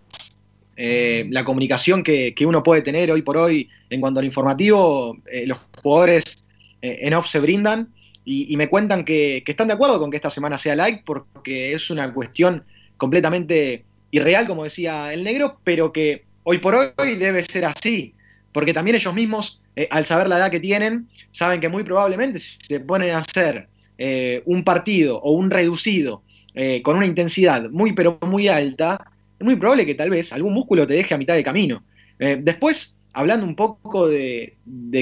[0.76, 5.18] eh, la comunicación que, que uno puede tener hoy por hoy en cuanto al informativo,
[5.26, 6.44] eh, los jugadores
[6.82, 7.90] eh, en off se brindan
[8.26, 11.90] y, me cuentan que, están de acuerdo con que esta semana sea light porque es
[11.90, 12.64] una cuestión
[12.98, 18.14] completamente irreal, como decía el negro, pero que hoy por hoy debe ser así,
[18.52, 22.40] porque también ellos mismos, eh, al saber la edad que tienen, saben que muy probablemente
[22.40, 23.68] si se ponen a hacer
[23.98, 26.24] eh, un partido o un reducido
[26.56, 30.54] eh, con una intensidad muy pero muy alta, es muy probable que tal vez algún
[30.54, 31.84] músculo te deje a mitad de camino.
[32.20, 34.56] Después, hablando un poco de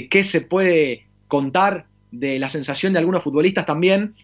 [0.09, 4.15] qué se puede contar de la sensación de algunos futbolistas también,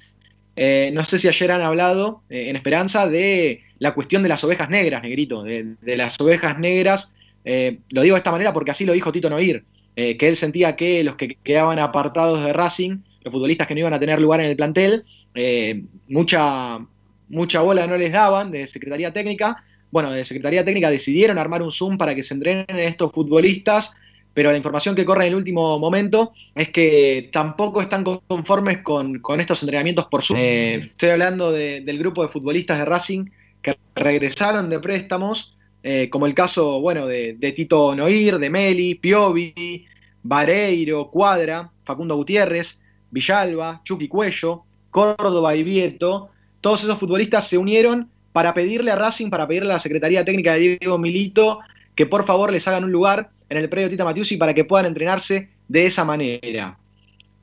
[0.60, 4.44] eh, no sé si ayer han hablado eh, en Esperanza de la cuestión de las
[4.44, 7.16] ovejas negras, Negrito, de, las ovejas negras.
[7.46, 9.64] eh, lo digo de esta manera porque así lo dijo Tito Noir,
[9.96, 13.94] que él sentía que los que quedaban apartados de Racing, los futbolistas que no iban
[13.94, 15.06] a tener lugar en el plantel,
[16.08, 16.80] mucha,
[17.30, 19.64] mucha bola no les daban de Secretaría Técnica.
[19.90, 23.96] Bueno, de Secretaría Técnica decidieron armar un Zoom para que se entrenen estos futbolistas,
[24.38, 29.18] pero la información que corre en el último momento es que tampoco están conformes con,
[29.18, 30.38] con estos entrenamientos por Zoom.
[30.40, 33.26] Eh, estoy hablando de- del grupo de futbolistas de Racing
[33.64, 38.94] que regresaron de préstamos, eh, como el caso, bueno, de, de Tito Noir, de Meli,
[38.94, 39.88] Piovi,
[40.22, 46.30] Vareiro, Cuadra, Facundo Gutiérrez, Villalba, Chucky Cuello, Córdoba y Vieto.
[46.62, 50.54] Todos esos futbolistas se unieron para pedirle a Racing, para pedirle a la Secretaría Técnica
[50.54, 51.58] de Diego Milito
[51.96, 54.86] que por favor les hagan un lugar en el predio Tita Matiusi para que puedan
[54.86, 56.78] entrenarse de esa manera.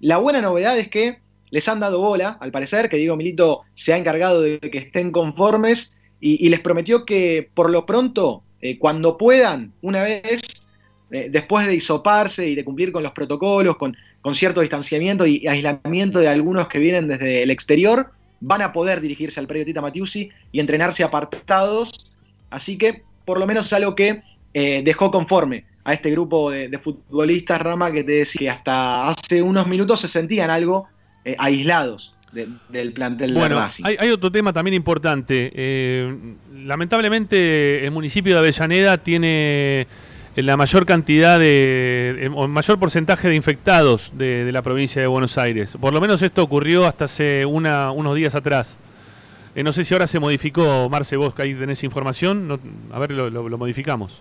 [0.01, 1.19] La buena novedad es que
[1.51, 5.13] les han dado bola, al parecer, que Diego Milito se ha encargado de que estén
[5.13, 10.43] conformes y, les prometió que por lo pronto, eh, cuando puedan, una vez,
[11.11, 15.47] eh, después de hisoparse y de cumplir con los protocolos, con, con cierto distanciamiento y
[15.47, 18.11] aislamiento de algunos que vienen desde el exterior,
[18.41, 22.11] van a poder dirigirse al predio Tita Matiusi y entrenarse apartados.
[22.51, 24.23] Así que, por lo menos es algo que
[24.55, 29.09] eh, dejó conforme a este grupo de, de futbolistas, Rama, que te decía que hasta
[29.11, 30.87] hace unos minutos se sentían algo
[31.25, 33.85] eh, aislados de- del plantel de Bueno, Racing.
[33.87, 35.53] hay, hay otro tema también importante.
[35.55, 36.17] Eh,
[36.89, 39.87] lamentablemente el municipio de Avellaneda tiene
[40.37, 45.07] la mayor cantidad de, eh, o mayor porcentaje de infectados de, de la provincia de
[45.09, 45.77] Buenos Aires.
[45.81, 48.79] Por lo menos esto ocurrió hasta hace una- unos días atrás.
[49.55, 52.59] Eh, no sé si ahora se modificó, Marce, vos que ahí tenés información, no-
[52.93, 54.21] a ver, lo, lo- lo modificamos.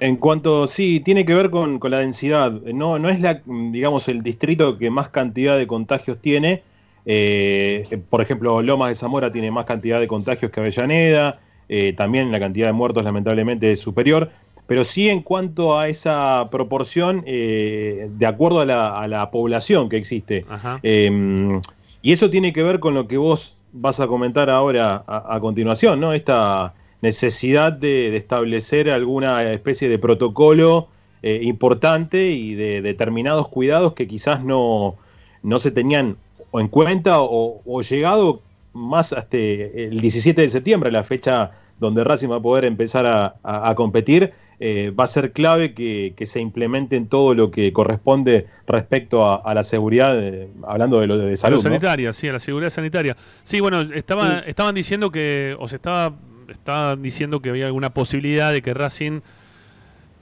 [0.00, 2.52] En cuanto, sí, tiene que ver con, con la densidad.
[2.52, 6.62] No, no es la, digamos, el distrito que más cantidad de contagios tiene.
[7.04, 11.40] Eh, por ejemplo, Lomas de Zamora tiene más cantidad de contagios que Avellaneda.
[11.68, 14.30] Eh, también la cantidad de muertos, lamentablemente, es superior.
[14.66, 19.88] Pero sí, en cuanto a esa proporción, eh, de acuerdo a la, a la población
[19.88, 20.46] que existe.
[20.82, 21.60] Eh,
[22.00, 25.40] y eso tiene que ver con lo que vos vas a comentar ahora a, a
[25.40, 26.12] continuación, ¿no?
[26.12, 26.72] Esta
[27.02, 30.88] necesidad de, de establecer alguna especie de protocolo
[31.22, 34.96] eh, importante y de determinados cuidados que quizás no,
[35.42, 36.16] no se tenían
[36.52, 42.28] en cuenta o, o llegado más hasta el 17 de septiembre, la fecha donde Racing
[42.30, 46.26] va a poder empezar a, a- a competir, eh, va a ser clave que, que
[46.26, 51.06] se implemente en todo lo que corresponde respecto a, a la seguridad, eh, hablando de
[51.06, 51.60] lo de salud.
[51.62, 53.16] sanitaria, sí, a la seguridad sanitaria.
[53.42, 56.14] Sí, bueno, estaba, estaban diciendo que, o se estaba,
[56.50, 59.20] estaba diciendo que había alguna posibilidad de que Racing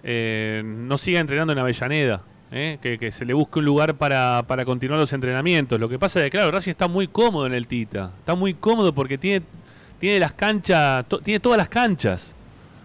[0.03, 2.23] eh, no siga entrenando en Avellaneda,
[2.53, 2.79] ¿eh?
[2.81, 5.79] que, se le busque un lugar para, para continuar los entrenamientos.
[5.81, 8.55] Lo que pasa es que, claro, Racing está muy cómodo en el Tita, está muy
[8.55, 9.45] cómodo porque tiene,
[9.99, 12.35] tiene las canchas, tiene todas las canchas.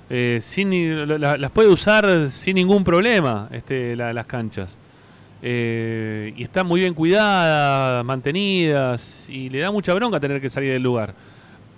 [0.10, 4.78] Eh, sin, las puede usar sin ningún problema este, la- las canchas.
[5.42, 10.72] Eh, y están muy bien cuidadas, mantenidas, y le da mucha bronca tener que salir
[10.72, 11.14] del lugar.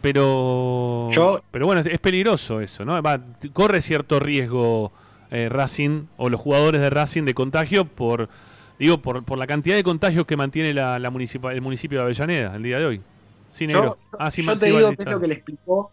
[0.06, 3.02] Pero, Yo- pero bueno, es, peligroso eso, ¿no?
[3.02, 3.20] Va,
[3.54, 4.92] corre cierto riesgo
[5.32, 8.30] eh, Racing o los jugadores de Racing de contagio por,
[8.78, 12.56] digo, por, por la cantidad de contagios que mantiene la, la el municipio de Avellaneda
[12.56, 13.02] el día de hoy.
[13.50, 13.98] Sí, negro.
[14.12, 15.92] Yo, Ah, sí, yo te digo qué es lo que le explicó,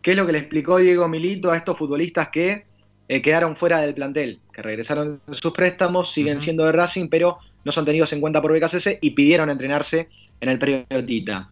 [0.00, 2.66] qué es lo que le explicó Diego Milito a estos futbolistas que
[3.08, 7.72] eh, quedaron fuera del plantel, que regresaron sus préstamos, siguen siendo de Racing, pero no
[7.72, 10.08] son tenidos en cuenta por BKCS y pidieron entrenarse
[10.40, 11.50] en el periodo Tita.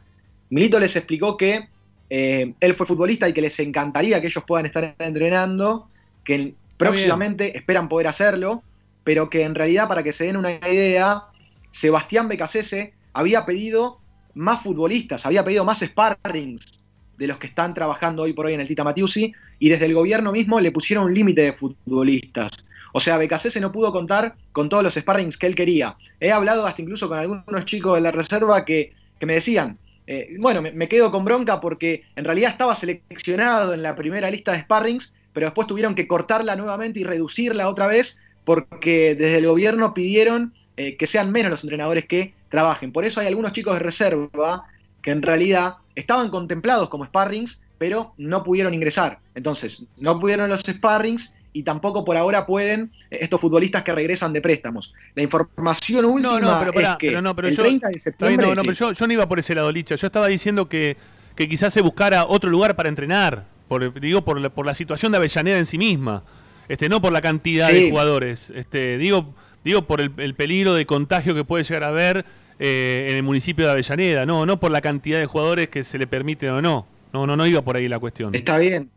[0.53, 1.67] Milito les explicó que
[2.11, 5.89] eh, él fue futbolista y que les encantaría que ellos puedan estar entrenando,
[6.27, 8.63] que próximamente esperan poder hacerlo,
[9.03, 11.23] pero que en realidad, para que se den una idea,
[11.71, 13.99] Sebastián Becasese había pedido
[14.35, 18.61] más futbolistas, había pedido más sparrings de los que están trabajando hoy por hoy en
[18.61, 22.53] el Tita Matiusi, y desde el gobierno mismo le pusieron un límite de futbolistas.
[22.93, 25.97] O sea, Becasese no pudo contar con todos los sparrings que él quería.
[26.21, 29.79] He hablado hasta incluso con algunos chicos de la reserva que, que me decían,
[30.15, 34.53] eh, bueno, me, quedo con bronca porque en realidad estaba seleccionado en la primera lista
[34.53, 39.47] de sparrings, pero después tuvieron que cortarla nuevamente y reducirla otra vez porque desde el
[39.47, 42.93] gobierno pidieron eh, que sean menos los entrenadores que trabajen.
[42.93, 44.67] Por eso hay algunos chicos de reserva
[45.01, 49.19] que en realidad estaban contemplados como sparrings, pero no pudieron ingresar.
[49.35, 54.33] Entonces, no pudieron los sparrings y tampoco por ahora pueden eh, estos futbolistas que regresan
[54.33, 54.95] de préstamos.
[55.15, 57.89] La información última No, no, pero, pará, es que pero no, pero el yo, 30
[57.89, 58.47] de septiembre...
[58.47, 59.95] no, no, pero yo, yo no iba por ese lado, Licha.
[59.95, 60.97] Yo estaba diciendo que,
[61.35, 63.45] que quizás se buscara otro lugar para entrenar.
[63.69, 66.23] Por, digo, por la, por la situación de Avellaneda en sí misma.
[66.69, 67.75] Este, no por la cantidad Sí.
[67.75, 68.51] de jugadores.
[68.55, 69.35] Este, digo,
[69.65, 72.25] digo por el, el peligro de contagio que puede llegar a haber
[72.59, 74.25] eh, en el municipio de Avellaneda.
[74.27, 76.87] No, no por la cantidad de jugadores que se le permiten o no.
[77.13, 78.35] No, no, no iba por ahí la cuestión.
[78.35, 78.91] Está bien.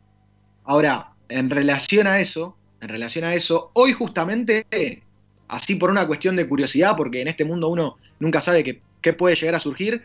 [0.63, 5.01] Ahora, en relación a eso, en relación a eso, hoy justamente,
[5.47, 9.13] así por una cuestión de curiosidad, porque en este mundo uno nunca sabe qué, qué
[9.13, 10.03] puede llegar a surgir,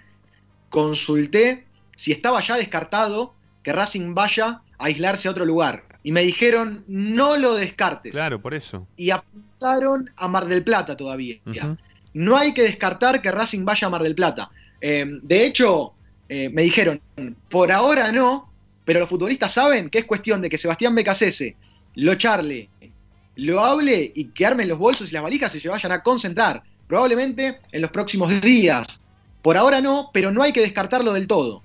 [0.69, 1.67] consulté
[1.97, 5.85] si estaba ya descartado que Racing vaya a aislarse a otro lugar.
[6.03, 8.13] y me dijeron, no lo descartes.
[8.13, 8.87] Claro, por eso.
[8.97, 11.37] Y apuntaron a Mar del Plata todavía.
[12.15, 14.51] No hay que descartar que Racing vaya a Mar del Plata.
[14.81, 15.93] Eh, de hecho,
[16.29, 17.01] eh, me dijeron,
[17.51, 18.50] por ahora no,
[18.85, 21.57] pero los futbolistas saben que es cuestión de que Sebastián Becasese
[21.95, 22.69] lo charle,
[23.37, 26.63] lo hable y que armen los bolsos y las valijas y se vayan a concentrar.
[26.87, 29.01] Probablemente en los próximos días.
[29.43, 31.63] Por ahora no, pero no hay que descartarlo del todo.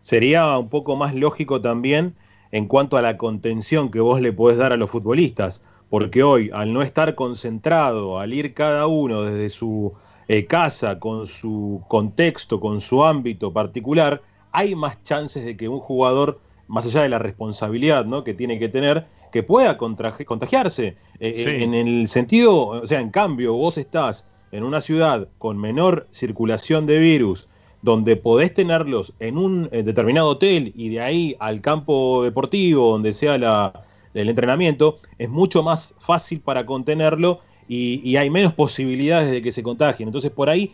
[0.00, 2.14] sería un poco más lógico también
[2.52, 6.50] en cuanto a la contención que vos le podés dar a los futbolistas, porque hoy
[6.52, 9.92] al no estar concentrado, al ir cada uno desde su
[10.28, 14.22] eh, casa, con su contexto, con su ámbito particular,
[14.52, 18.22] hay más chances de que un jugador, más allá de la responsabilidad ¿no?
[18.24, 20.96] que tiene que tener, que pueda contagiarse.
[21.18, 21.62] Eh, Sí.
[21.64, 26.86] En el sentido, o sea, en cambio, vos estás en una ciudad con menor circulación
[26.86, 27.48] de virus,
[27.82, 33.12] donde podés tenerlos en un eh, determinado hotel y de ahí al campo deportivo, donde
[33.12, 39.30] sea la- el entrenamiento, es mucho más fácil para contenerlo y, y hay menos posibilidades
[39.30, 40.08] de que se contagien.
[40.08, 40.72] Entonces, por ahí,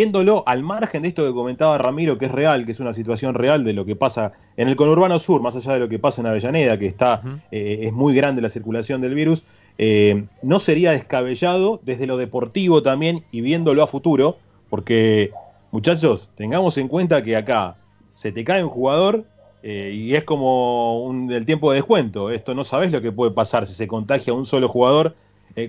[0.00, 3.32] viéndolo al margen de esto que comentaba Ramiro, que es real, que es una situación
[3.34, 6.20] real de lo que pasa en el conurbano sur, más allá de lo que pasa
[6.20, 9.44] en Avellaneda, que está eh, es muy grande la circulación del virus,
[9.78, 14.36] eh, no sería descabellado desde lo deportivo también y viéndolo a futuro,
[14.68, 15.30] porque
[15.70, 17.76] muchachos, tengamos en cuenta que acá
[18.12, 19.24] se te cae un jugador
[19.62, 22.30] eh, y es como un- el tiempo de descuento.
[22.30, 25.14] Esto no sabes lo que puede pasar si se contagia un solo jugador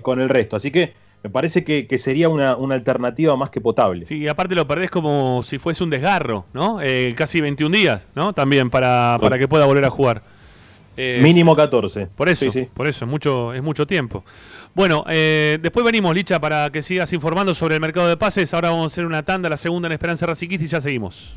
[0.02, 0.54] con el resto.
[0.54, 0.92] Así que
[1.22, 4.06] me parece que, que sería una, una alternativa más que potable.
[4.06, 6.80] Sí, y aparte lo perdés como si fuese un desgarro, ¿no?
[6.80, 8.32] Eh, casi 21 días, ¿no?
[8.32, 10.22] También para, para que pueda volver a jugar.
[10.96, 12.08] Eh, Mínimo 14.
[12.16, 12.68] Por eso, Sí, sí.
[12.74, 14.24] por eso, es mucho, es mucho tiempo.
[14.74, 18.52] Bueno, eh, después venimos, Licha, para que sigas informando sobre el mercado de pases.
[18.52, 21.36] Ahora vamos a hacer una tanda, la segunda en Esperanza Raciquista y ya seguimos.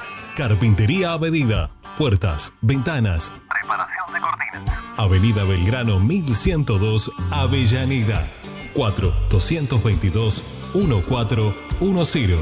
[0.35, 1.71] Carpintería a medida.
[1.97, 3.33] Puertas, ventanas.
[3.49, 4.79] Preparación de cortinas.
[4.97, 8.25] Avenida Belgrano 1102, Avellaneda.
[8.73, 10.43] 4 222
[10.73, 12.39] 1410.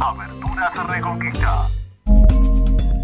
[0.00, 1.68] Aberturas Reconquista.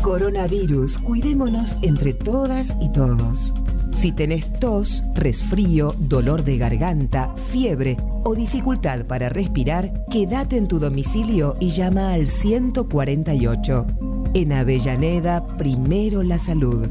[0.03, 3.53] Coronavirus, cuidémonos entre todas y todos.
[3.95, 10.79] Si tenés tos, resfrío, dolor de garganta, fiebre o dificultad para respirar, quédate en tu
[10.79, 13.87] domicilio y llama al 148.
[14.35, 16.89] En Avellaneda, primero la salud.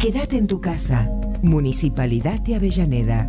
[0.00, 1.10] Quédate en tu casa.
[1.42, 3.28] Municipalidad de Avellaneda.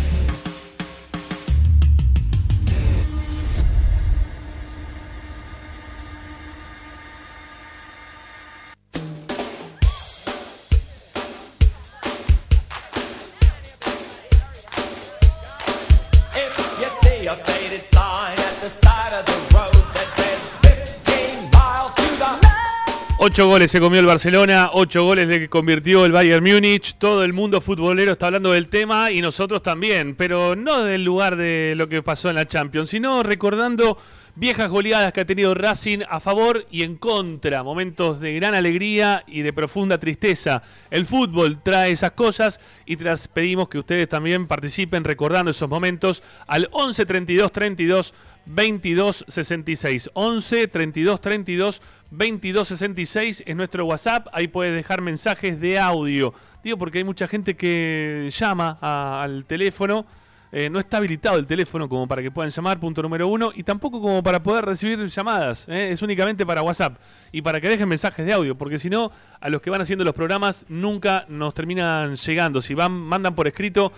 [23.23, 26.95] Ocho goles se comió el Barcelona, ocho goles le convirtió el Bayern Múnich.
[26.97, 31.35] Todo el mundo futbolero está hablando del tema y nosotros también, pero no del lugar
[31.35, 33.95] de lo que pasó en la Champions, sino recordando
[34.33, 39.23] viejas goleadas que ha tenido Racing a favor y en contra, momentos de gran alegría
[39.27, 40.63] y de profunda tristeza.
[40.89, 45.69] El fútbol trae esas cosas y te las pedimos que ustedes también participen recordando esos
[45.69, 48.13] momentos al 11 32 32
[48.45, 50.09] 22 66.
[50.13, 51.81] 11 32 32
[52.11, 54.27] 22 66 es nuestro WhatsApp.
[54.33, 56.33] Ahí puedes dejar mensajes de audio.
[56.63, 60.05] Digo porque hay mucha gente que llama al teléfono.
[60.53, 63.63] Eh, no está habilitado el teléfono como para que puedan llamar, punto número uno, y
[63.63, 65.65] tampoco como para poder recibir llamadas.
[65.69, 65.91] ¿eh?
[65.93, 66.97] Es únicamente para WhatsApp
[67.31, 70.03] y para que dejen mensajes de audio, porque si no, a los que van haciendo
[70.03, 72.61] los programas nunca nos terminan llegando.
[72.61, 73.93] Si van, mandan por escrito,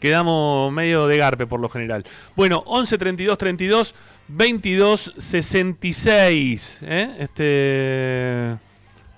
[0.00, 2.04] quedamos medio de garpe por lo general.
[2.34, 3.94] Bueno, 11 32 32
[4.28, 6.78] 22 66.
[6.82, 7.16] ¿eh?
[7.18, 8.56] Este.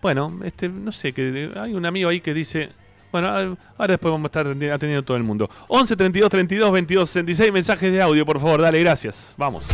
[0.00, 2.70] Bueno, este, no sé, que hay un amigo ahí que dice.
[3.10, 5.48] Bueno, ahora después vamos a estar atendiendo todo el mundo.
[5.68, 9.34] 11 32 32 22 66 mensajes de audio, por favor, dale, gracias.
[9.38, 9.66] Vamos.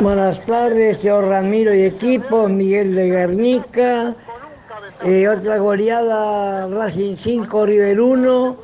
[0.00, 4.14] Buenas tardes, yo Ramiro y equipo, Miguel de Guernica.
[5.04, 8.56] Eh, otra goleada, Racing 5, River 1.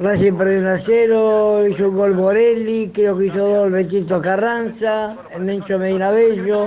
[0.00, 5.16] Racing perdió 1 a 0, hizo un gol Morelli, creo que hizo dos Betito Carranza,
[5.30, 6.66] el Mencho Medina Bello.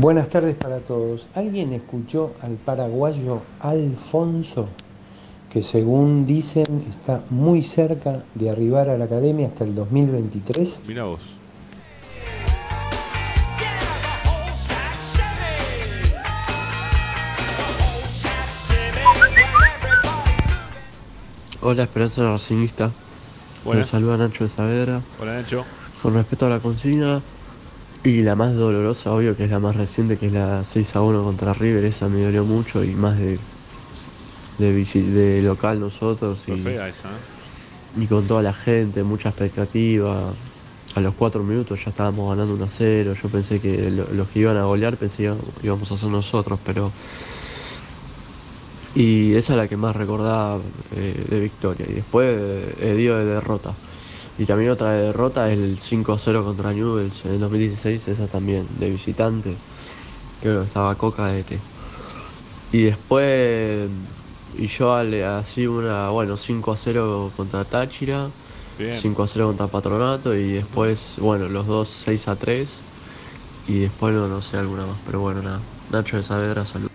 [0.00, 1.26] Buenas tardes para todos.
[1.34, 4.66] ¿Alguien escuchó al paraguayo Alfonso,
[5.52, 10.84] que según dicen está muy cerca de arribar a la academia hasta el 2023?
[10.88, 11.20] Mira vos.
[21.60, 22.90] Hola Esperanza Racingista.
[23.66, 23.82] Buenas.
[23.82, 25.02] Nos saluda Nacho de Saavedra.
[25.20, 25.66] Hola Nacho.
[26.02, 27.20] Con respecto a la consigna,
[28.02, 31.02] y la más dolorosa, obvio, que es la más reciente, que es la 6 a
[31.02, 33.46] 1 contra River, esa me dolió mucho y más de,
[34.56, 36.46] de, local nosotros.
[36.46, 37.24] Fue Y, fea esa, ¿eh?
[37.92, 40.36] y con toda la gente, mucha expectativa.
[40.96, 43.14] A los 4 minutos ya estábamos ganando 1 a 0.
[43.14, 45.36] Yo pensé que lo- los que iban a golear pensé que
[45.66, 46.94] íbamos a ser nosotros, pero.
[48.92, 51.86] Y esa es la que más recordaba eh, de victoria.
[51.88, 52.26] Y después
[52.76, 53.78] eh, dio de derrota.
[54.38, 58.90] Y también otra derrota es el 5-0 contra Newell's en el 2016, esa también, de
[58.90, 59.54] visitante.
[60.40, 61.58] Creo que estaba Coca de té.
[62.72, 63.90] Y después,
[64.56, 68.28] y yo así una, bueno, 5-0 contra Táchira,
[68.78, 68.94] Bien.
[68.94, 72.66] 5-0 contra Patronato y después, bueno, los dos 6-3.
[73.68, 75.60] Y después no, no sé alguna más, pero bueno, nada.
[75.90, 76.88] Nacho de Saavedra, salud.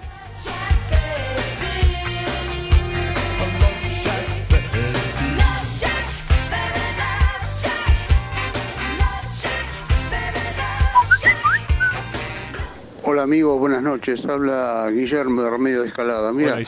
[13.25, 14.23] Hola amigos, buenas noches.
[14.27, 16.31] Habla Guillermo de Remedio de Escalada.
[16.31, 16.59] Mira.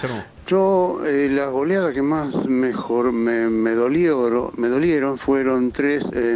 [0.48, 6.36] Yo, eh, las goleadas que más mejor me, me, dolieron, me dolieron fueron tres, eh,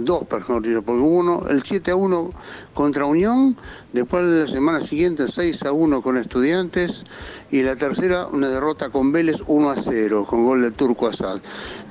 [0.00, 0.24] dos,
[0.60, 2.32] dicho, porque uno, el 7 a 1
[2.74, 3.56] contra Unión,
[3.92, 7.04] después la semana siguiente 6 a 1 con Estudiantes
[7.50, 11.40] y la tercera una derrota con Vélez 1 a 0 con gol de Turco Asad.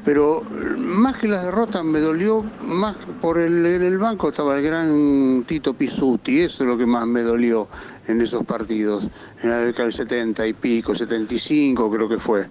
[0.05, 0.43] Pero
[0.77, 5.73] más que las derrotas me dolió, más por el, el banco estaba el gran Tito
[5.73, 7.69] Pisuti, eso es lo que más me dolió
[8.07, 9.09] en esos partidos,
[9.41, 12.49] en la década del 70 y pico, 75 creo que fue.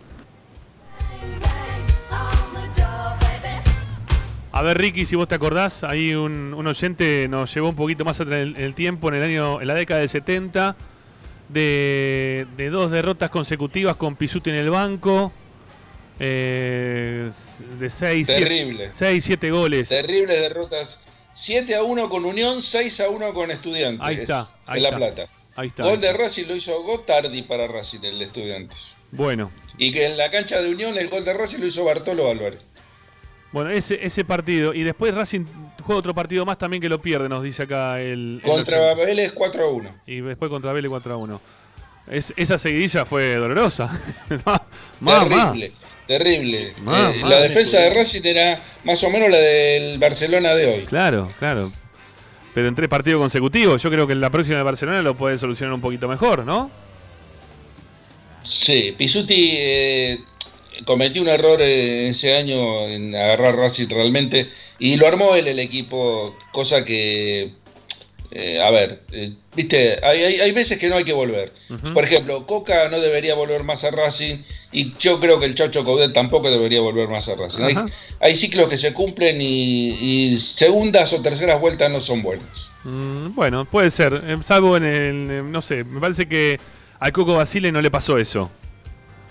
[4.55, 8.05] A ver, Ricky, si vos te acordás, ahí un, un oyente nos llevó un poquito
[8.05, 10.77] más atrás en el tiempo, en el año, en la década del 70,
[11.49, 15.33] de, de dos derrotas consecutivas con Pisuti en el banco.
[16.25, 17.31] Eh,
[17.79, 18.93] de 6, Terrible.
[18.93, 19.89] 6, 7 goles.
[19.89, 20.99] Terribles derrotas.
[21.35, 24.07] 7 a 1 con Unión, 6 a 1 con Estudiantes.
[24.07, 24.99] Ahí está, ahí en La está.
[24.99, 25.27] Plata.
[25.57, 25.83] Ahí está.
[25.85, 28.93] Gol de Racing lo hizo Gotardi para Racing, el de Estudiantes.
[29.11, 32.31] Bueno, Y que en la cancha de Unión el gol de Racing lo hizo Bartolo
[32.31, 32.61] Álvarez.
[33.53, 34.73] bueno ese, ese partido.
[34.73, 35.45] Y después Racing
[35.83, 38.41] juega otro partido más también que lo pierde, nos dice acá el.
[38.43, 39.05] el Contra oyente.
[39.07, 39.95] Vélez 4 a 1.
[40.07, 41.41] Y después contra Vélez 4 a 1.
[42.09, 43.91] Es, esa seguidilla fue dolorosa.
[45.05, 45.73] Terrible,
[46.19, 46.73] terrible.
[46.83, 47.29] Mamá, Eh, mamá.
[47.29, 50.81] la defensa de Racing era más o menos la del Barcelona de hoy.
[50.87, 51.73] Claro, claro.
[52.55, 55.39] Pero en tres partidos consecutivos, yo creo que en la próxima de Barcelona lo puede
[55.39, 56.71] solucionar un poquito mejor, ¿no?
[58.45, 60.19] Sí, Pisuti eh,
[60.85, 65.61] cometió un error eh, ese año en agarrar Racing realmente y lo armó él el
[65.61, 67.51] equipo, cosa que,
[68.35, 71.53] eh, a ver, eh, viste, hay, hay, hay veces que no hay que volver.
[71.93, 74.39] Por ejemplo, Coca no debería volver más a Racing
[74.73, 77.63] y yo creo que el Chacho Coudet tampoco debería volver más a Racing.
[77.63, 77.77] Hay,
[78.21, 79.91] hay ciclos que se cumplen y,
[80.33, 82.71] y segundas o terceras vueltas no son buenas.
[82.85, 84.23] Mm, bueno, puede ser.
[84.27, 85.31] eh, Salvo en el.
[85.31, 86.59] eh, No sé, me parece que
[86.99, 88.51] al Coco Basile no le pasó eso.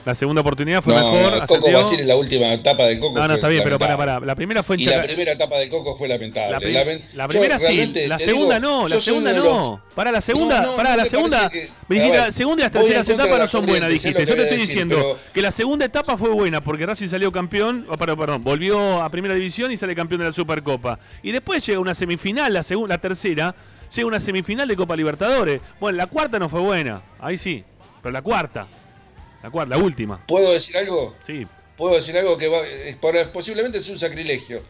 [0.03, 1.45] La segunda oportunidad fue No, mejor.
[1.45, 1.71] Coco.
[1.71, 3.19] Basile, la última etapa del Coco.
[3.19, 4.19] No, no, está bien, pero para, para.
[4.19, 6.51] La primera fue en Y la primera etapa del Coco fue lamentable.
[6.51, 9.43] La, prim- la Yo primera sí, la segunda digo, no, la segunda de no.
[9.43, 12.61] los- Para la segunda, No, no, para ¿no la segunda, que- me dijiste la segunda
[12.61, 14.25] y las terceras de etapas no son buenas, dijiste.
[14.25, 17.31] Yo te estoy decir, diciendo pero- que la segunda etapa fue buena porque Racing salió
[17.31, 20.97] campeón, o perdón, perdón, volvió a primera división y sale campeón de la Supercopa.
[21.21, 23.53] Y después llega una semifinal, la segunda, la tercera,
[23.95, 25.61] llega una semifinal de Copa Libertadores.
[25.79, 27.63] Bueno, la cuarta no fue buena, ahí sí,
[28.01, 28.65] pero la cuarta,
[29.43, 30.19] la cuarta, la última.
[30.27, 31.15] ¿Puedo decir algo?
[31.25, 31.45] Sí.
[31.77, 32.59] Puedo decir algo que va,
[33.33, 34.61] posiblemente sea un sacrilegio.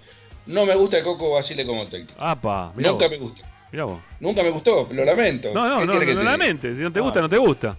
[0.45, 2.14] No me gusta el Coco Basile como técnico.
[2.18, 3.11] Apa, mirá Nunca vos.
[3.11, 3.48] me gusta.
[3.72, 3.99] Mirá vos.
[4.19, 5.52] Nunca me gustó, lo lamento.
[5.53, 6.31] No, no, ¿Qué no, quiere que no, no diga?
[6.38, 6.77] lamentes.
[6.77, 7.77] Si no te gusta, no te gusta.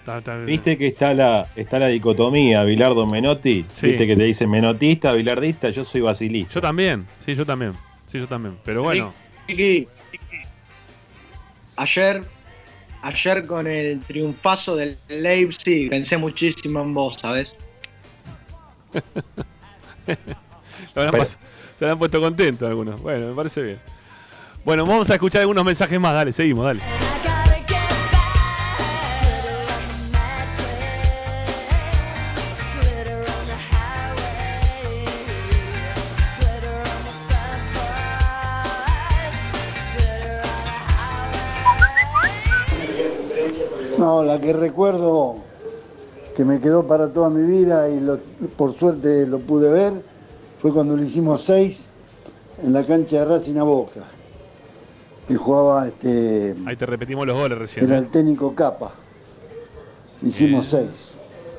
[0.00, 3.64] Está- está- Viste que está la, está la dicotomía, Bilardo Menotti.
[3.70, 3.88] Sí.
[3.88, 6.54] Viste que te dicen menotista, bilardista, yo soy basilista.
[6.54, 7.74] Yo también, sí, yo también.
[8.06, 8.56] Sí, yo también.
[8.64, 9.12] Pero bueno.
[11.76, 12.24] Ayer,
[13.02, 17.56] ayer con el triunfazo del Leipzig pensé muchísimo en vos, ¿sabes?
[20.94, 21.36] Lo habrán pas-
[21.78, 23.00] se habrán puesto contentos algunos.
[23.00, 23.78] Bueno, me parece bien.
[24.64, 26.12] Bueno, vamos a escuchar algunos mensajes más.
[26.12, 26.80] Dale, seguimos, dale.
[44.00, 45.36] No, la que recuerdo
[46.34, 48.18] que me quedó para toda mi vida y lo-
[48.56, 50.02] por suerte lo pude ver
[50.60, 51.90] fue cuando le hicimos seis
[52.62, 54.00] en la cancha de Racing a Boca.
[55.28, 56.56] Y jugaba este.
[56.66, 57.84] Ahí te repetimos los goles recién.
[57.86, 57.98] Era ¿eh?
[58.00, 58.92] el técnico Capa.
[60.22, 61.12] Hicimos seis.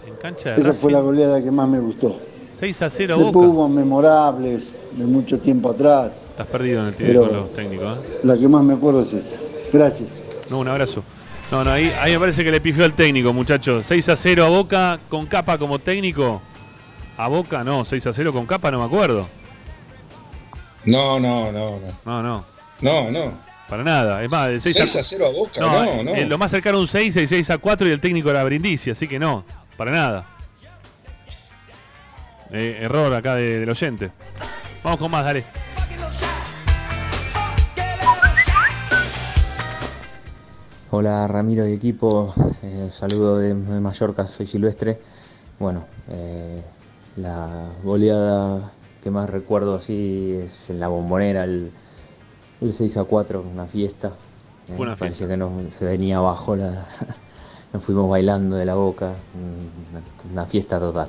[0.08, 2.16] En cancha de Esa fue la goleada que más me gustó.
[2.54, 3.48] 6 a 0 Después Boca.
[3.48, 6.26] hubo memorables de mucho tiempo atrás.
[6.30, 7.98] Estás perdido en el tiro Pero- con los técnicos.
[7.98, 8.20] ¿eh?
[8.24, 9.40] La que más me acuerdo es esa.
[9.74, 10.24] Gracias.
[10.50, 11.02] No, un abrazo.
[11.52, 13.86] No, no, ahí, ahí me parece que le pifió al técnico, muchachos.
[13.86, 16.42] 6 a 0 a Boca con capa como técnico.
[17.18, 19.28] A Boca no, 6 a 0 con capa no me acuerdo.
[20.86, 21.92] No, no, no, no.
[22.06, 22.46] No, no.
[22.80, 23.34] No, no.
[23.70, 24.24] Para nada.
[24.24, 26.12] Es más, el 6, 6 a 0 a Boca, no, no.
[26.16, 28.90] eh, lo más cercano un 6 es 6 a 4 y el técnico era Brindisi,
[28.92, 29.44] así que no,
[29.78, 30.26] para nada.
[32.52, 34.12] Eh, error acá de- del oyente.
[34.84, 35.44] Vamos con más, dale.
[40.94, 45.00] Hola Ramiro y equipo, eh, saludo de, de Mallorca, soy Silvestre.
[45.58, 46.62] Bueno, eh,
[47.16, 48.70] la goleada
[49.02, 51.72] que más recuerdo así es en la bombonera, el,
[52.60, 54.12] el 6 a 4, una fiesta.
[54.68, 56.86] Eh, Fue una Parecía que no, se venía abajo, la,
[57.74, 61.08] nos fuimos bailando de la boca, una, una fiesta total.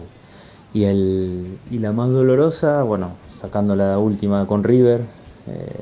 [0.72, 5.00] Y, el, y la más dolorosa, bueno, sacando la última con River,
[5.48, 5.74] eh,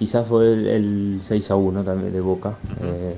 [0.00, 2.56] quizás fue el, el 6 a 1 también de Boca.
[2.82, 3.14] Eh,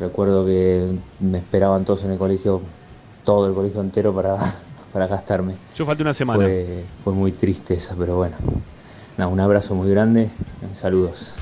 [0.00, 0.90] recuerdo que
[1.20, 2.60] me esperaban todos en el colegio
[3.24, 4.36] todo el colegio entero para,
[4.92, 5.54] para gastarme.
[5.76, 6.40] Yo falté una semana.
[6.40, 8.34] Fue, fue muy triste eso, pero bueno.
[9.16, 10.30] Nada, un abrazo muy grande.
[10.72, 11.36] Saludos.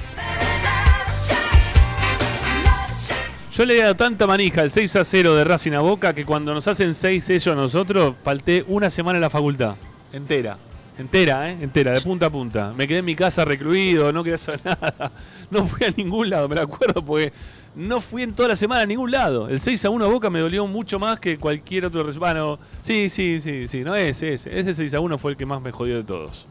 [3.52, 6.26] Yo le he dado tanta manija al 6 a 0 de Racing a Boca que
[6.26, 9.76] cuando nos hacen 6 ellos a nosotros, falté una semana en la facultad.
[10.12, 10.58] Entera.
[10.98, 11.56] Entera, ¿eh?
[11.60, 12.72] Entera, de punta a punta.
[12.74, 15.12] Me quedé en mi casa recluido, no quería hacer nada.
[15.50, 17.32] No fui a ningún lado, me lo acuerdo, porque
[17.74, 19.48] no fui en toda la semana a ningún lado.
[19.48, 22.58] El 6 a 1 a Boca me dolió mucho más que cualquier otro resultado.
[22.80, 24.58] sí, sí, sí, sí, no ese, ese.
[24.58, 26.46] Ese 6 a 1 fue el que más me jodió de todos.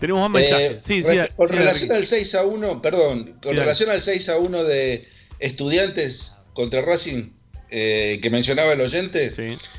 [0.00, 0.72] Tenemos más mensajes.
[0.72, 4.00] Eh, sí, re- sí, con sí, relación al 6 a 1, perdón, con relación al
[4.00, 5.06] 6 a 1 de
[5.38, 7.30] Estudiantes contra Racing
[7.70, 9.30] eh, que mencionaba el oyente,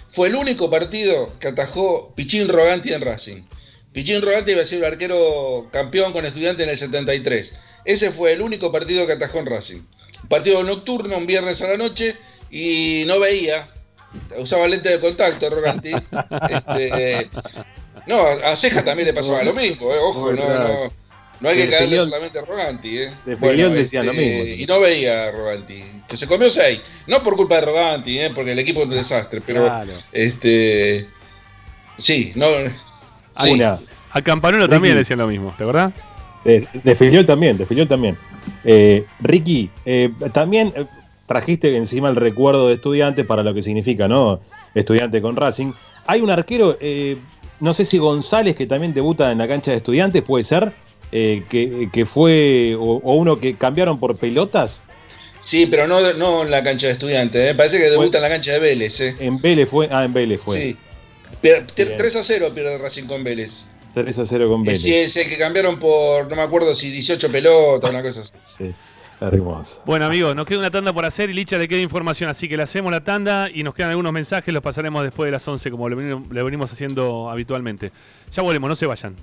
[0.10, 3.42] fue el único partido que atajó Pichín Roganti en Racing.
[3.98, 7.56] Pichín Roganti iba a ser el arquero campeón con Estudiantes en el 73.
[7.84, 9.82] Ese fue el único partido que atajó en Racing.
[10.22, 12.16] Un partido nocturno, un viernes a la noche,
[12.52, 13.72] y no veía.
[14.38, 15.94] Usaba lente de contacto, Roganti.
[16.48, 17.30] Este,
[18.06, 20.94] no, a Ceja también le pasaba lo mismo, eh, ojo, no, no,
[21.40, 23.00] no hay que caerle solamente a Roganti.
[23.00, 23.12] Eh.
[23.26, 24.44] de Filión decía lo mismo.
[24.44, 26.82] Y no veía a Roganti, que se comió seis.
[27.08, 29.94] No por culpa de Roganti, eh, porque el equipo es un desastre, pero Claro.
[30.12, 31.08] este
[31.98, 32.46] sí, no.
[33.38, 33.52] Sí.
[33.52, 33.80] Una.
[34.12, 35.92] A Campanolo también le decían lo mismo, ¿de verdad?
[36.44, 38.18] De, de Filiol también, de Filiol también.
[38.64, 40.86] Eh, Ricky, eh, también eh,
[41.26, 44.40] trajiste encima el recuerdo de estudiantes para lo que significa, ¿no?
[44.74, 45.74] Estudiante con Racing.
[46.06, 47.18] Hay un arquero, eh,
[47.60, 50.72] no sé si González, que también debuta en la cancha de estudiantes, puede ser,
[51.12, 54.82] eh, que, que fue, o, o uno que cambiaron por pelotas.
[55.42, 57.56] Sí, pero no, no en la cancha de estudiantes, eh.
[57.56, 59.00] parece que debuta en la cancha de Vélez.
[59.02, 59.16] Eh.
[59.20, 60.62] En Vélez fue, ah, en Vélez fue.
[60.62, 60.78] Sí.
[61.42, 61.98] Pier- Bien.
[61.98, 63.68] 3 a 0 pierde Racing con Vélez.
[63.94, 64.82] 3 a 0 con Y Vélez.
[64.82, 68.32] sí, es el que cambiaron por, no me acuerdo si 18 pelotas, una cosa así.
[68.42, 68.74] Sí,
[69.20, 69.82] hermoso.
[69.86, 72.56] Bueno, amigos, nos queda una tanda por hacer y Licha le queda información, así que
[72.58, 75.72] le hacemos la tanda y nos quedan algunos mensajes, los pasaremos después de las 11,
[75.72, 77.92] como lo venimos, lo venimos haciendo habitualmente.
[78.32, 79.16] Ya volvemos, no se vayan.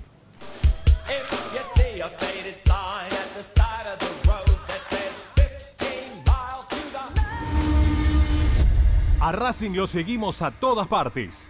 [9.19, 11.49] A Racing lo seguimos a todas partes,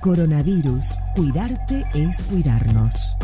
[0.00, 0.96] Coronavirus.
[1.16, 3.16] Cuidarte es cuidarnos.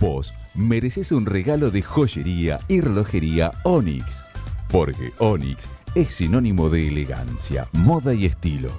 [0.00, 4.24] Vos mereces un regalo de joyería y relojería Onyx.
[4.70, 8.70] Porque Onyx es sinónimo de elegancia, moda y estilo.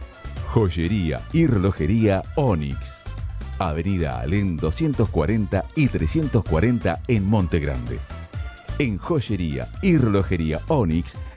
[0.48, 3.04] Joyería y relojería Onyx.
[3.60, 8.00] Avenida Alén 240 y 340 en Monte Grande.
[8.80, 11.16] En joyería y relojería Onyx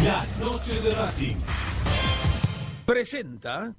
[0.02, 1.36] la noche de Racing.
[2.86, 3.74] Presenta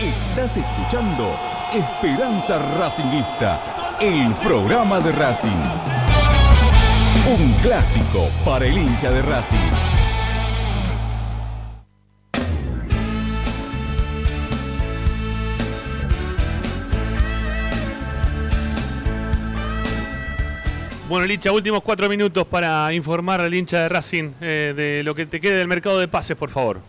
[0.00, 1.36] Estás escuchando
[1.72, 5.50] Esperanza Racingista, el programa de Racing.
[7.38, 9.91] Un clásico para el hincha de Racing.
[21.12, 25.26] Bueno, Licha, últimos cuatro minutos para informar al hincha de Racing eh, de lo que
[25.26, 26.80] te quede del mercado de pases, por favor.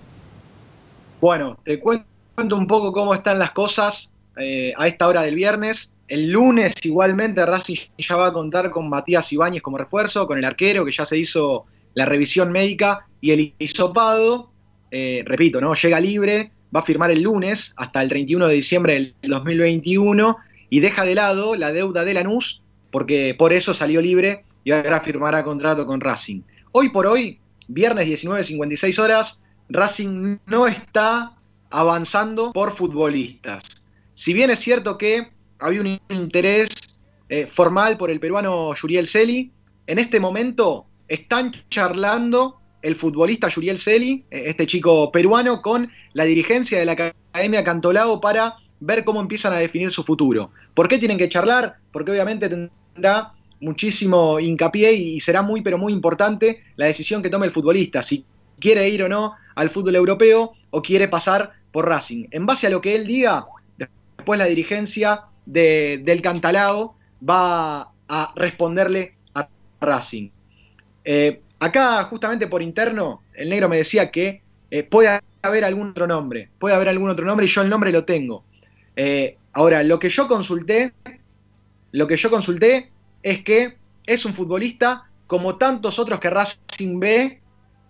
[1.20, 5.94] Bueno, te cuento un poco cómo están las cosas eh, a esta hora del viernes.
[6.08, 10.46] El lunes igualmente Racing ya va a contar con Matías Ibáñez como refuerzo, con el
[10.46, 14.52] arquero que ya se hizo la revisión médica y el hisopado,
[14.92, 15.74] eh, repito, ¿no?
[15.74, 20.38] Llega libre, va a firmar el lunes hasta el 31 de diciembre del 2021
[20.70, 22.64] y deja de lado la deuda de Lanús
[22.94, 26.42] porque por eso salió libre y ahora firmará contrato con Racing.
[26.74, 31.34] Hoy por hoy, viernes 19.56 horas, Racing no está
[31.72, 33.64] avanzando por futbolistas.
[34.14, 36.70] Si bien es cierto que había un interés
[37.30, 39.52] eh, formal por el peruano Yuriel Celi,
[39.88, 46.26] en este momento están charlando el futbolista Yuriel Celi, eh, este chico peruano, con la
[46.26, 50.52] dirigencia de la Academia Cantolao para ver cómo empiezan a definir su futuro.
[50.76, 51.78] ¿Por qué tienen que charlar?
[51.92, 52.50] Porque obviamente
[53.60, 58.26] muchísimo hincapié y será muy pero muy importante la decisión que tome el futbolista, si
[58.60, 62.28] quiere ir o no al fútbol europeo o quiere pasar por Racing.
[62.32, 63.46] En base a lo que él diga,
[63.78, 66.96] después la dirigencia de- del Cantalao
[67.28, 69.48] va a responderle a
[69.82, 70.30] Racing.
[71.06, 74.42] Eh, acá, justamente por interno, el negro me decía que
[74.72, 77.92] eh, puede haber algún otro nombre, puede haber algún otro nombre y yo el nombre
[77.92, 78.44] lo tengo.
[78.96, 80.94] Eh, ahora, lo que yo consulté,
[81.94, 82.92] lo que yo consulté
[83.22, 87.40] es que es un futbolista como tantos otros que Racing ve,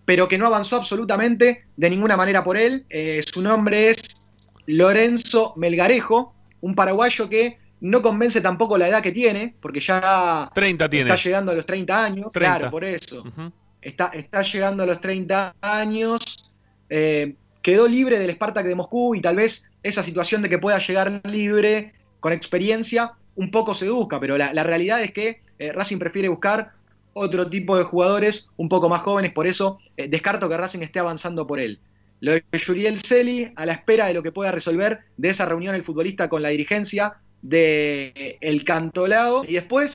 [0.06, 2.86] pero que no avanzó absolutamente de ninguna manera por él.
[2.90, 4.32] Eh, su nombre es
[4.66, 10.90] Lorenzo Melgarejo, un paraguayo que no convence tampoco la edad que tiene, porque ya 30
[10.90, 11.10] tiene.
[11.10, 12.32] está llegando a los 30 años.
[12.34, 12.40] 30.
[12.58, 13.24] Claro, por eso.
[13.82, 16.52] está, está llegando a los 30 años.
[16.90, 20.78] eh, quedó libre del Spartak de Moscú y tal vez esa situación de que pueda
[20.80, 26.28] llegar libre con experiencia un poco seduzca, pero la, realidad es que eh, Racing prefiere
[26.28, 26.72] buscar
[27.14, 31.00] otro tipo de jugadores un poco más jóvenes, por eso eh, descarto que Racing esté
[31.00, 31.80] avanzando por él.
[32.20, 35.76] Lo de Yuriel Celi, a la espera de lo que pueda resolver de esa reunión
[35.76, 39.44] el futbolista con la dirigencia de eh, el Cantolao.
[39.46, 39.94] Y después,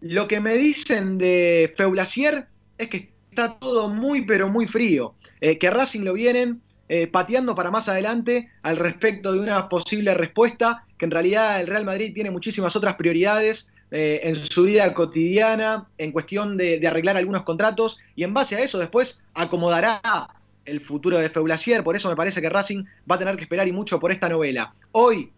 [0.00, 2.46] lo que me dicen de Feulasier
[2.78, 5.14] es que está todo muy, pero muy frío.
[5.40, 6.62] Que Racing lo vienen
[7.12, 11.84] pateando para más adelante al respecto de una posible respuesta, que en realidad el Real
[11.84, 17.44] Madrid tiene muchísimas otras prioridades eh, en su vida cotidiana, en cuestión de, arreglar algunos
[17.44, 20.00] contratos, y en base a eso después acomodará
[20.64, 23.68] el futuro de Feulasier, por eso me parece que Racing va a tener que esperar
[23.68, 24.74] y mucho por esta novela.
[24.90, 25.30] Hoy,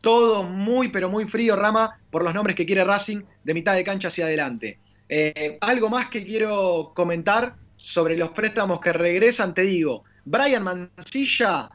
[0.00, 3.84] todo muy pero muy frío, Rama, por los nombres que quiere Racing de mitad de
[3.84, 4.78] cancha hacia adelante.
[5.08, 11.70] Eh, algo más que quiero comentar sobre los préstamos que regresan, te digo, Brian Mancilla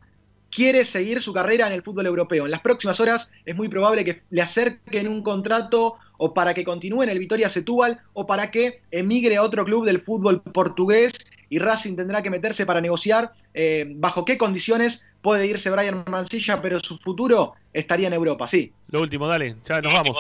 [0.52, 2.46] quiere seguir su carrera en el fútbol europeo.
[2.46, 6.64] En las próximas horas es muy probable que le acerquen un contrato o para que
[6.64, 11.14] continúe en el Vitoria Setúbal o para que emigre a otro club del fútbol portugués
[11.50, 16.62] y Racing tendrá que meterse para negociar eh, bajo qué condiciones puede irse Brian Mancilla,
[16.62, 18.72] pero su futuro estaría en Europa, sí.
[18.90, 20.18] Lo último, dale, ya nos vamos.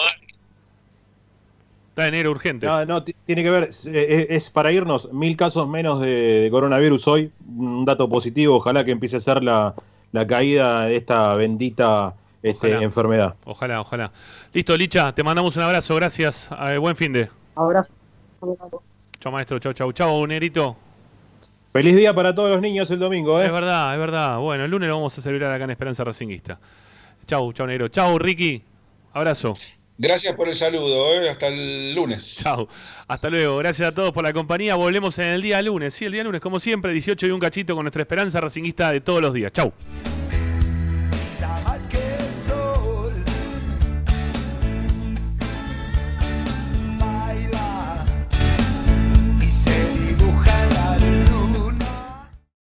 [1.89, 2.65] Está enero urgente.
[2.65, 6.07] No, no, tiene que ver, es, es- es para irnos, mil casos menos de,
[6.43, 9.76] de coronavirus hoy, un dato positivo, ojalá que empiece a ser la,
[10.11, 12.84] la caída de esta bendita este, Ojalá.
[12.86, 13.36] enfermedad.
[13.45, 14.11] Ojalá, ojalá.
[14.53, 16.49] Listo, Licha, te mandamos un abrazo, gracias.
[16.68, 17.30] Eh, buen fin de.
[17.56, 17.91] Abrazo.
[19.19, 19.91] Chao, maestro, chao, chao.
[19.91, 20.77] Chao, Nerito.
[21.72, 23.45] Feliz día para todos los niños el domingo, ¿eh?
[23.45, 24.40] Es verdad, es verdad.
[24.40, 26.60] Bueno, el lunes lo vamos a celebrar acá en Esperanza Racinguista.
[27.27, 27.90] Chau, chau, Negro.
[27.90, 28.64] Chau, Ricky.
[29.14, 29.56] Abrazo.
[30.01, 31.30] Gracias por el saludo, ¿eh?
[31.30, 32.38] hasta el lunes.
[32.38, 32.69] Chau.
[33.05, 33.57] Hasta luego.
[33.57, 34.76] Gracias a todos por la compañía.
[34.76, 35.93] Volvemos en el día lunes.
[35.93, 39.01] Sí, el día lunes, como siempre, 18 y un cachito con nuestra Esperanza Racinguista de
[39.01, 39.51] todos los días.
[39.51, 39.73] Chau.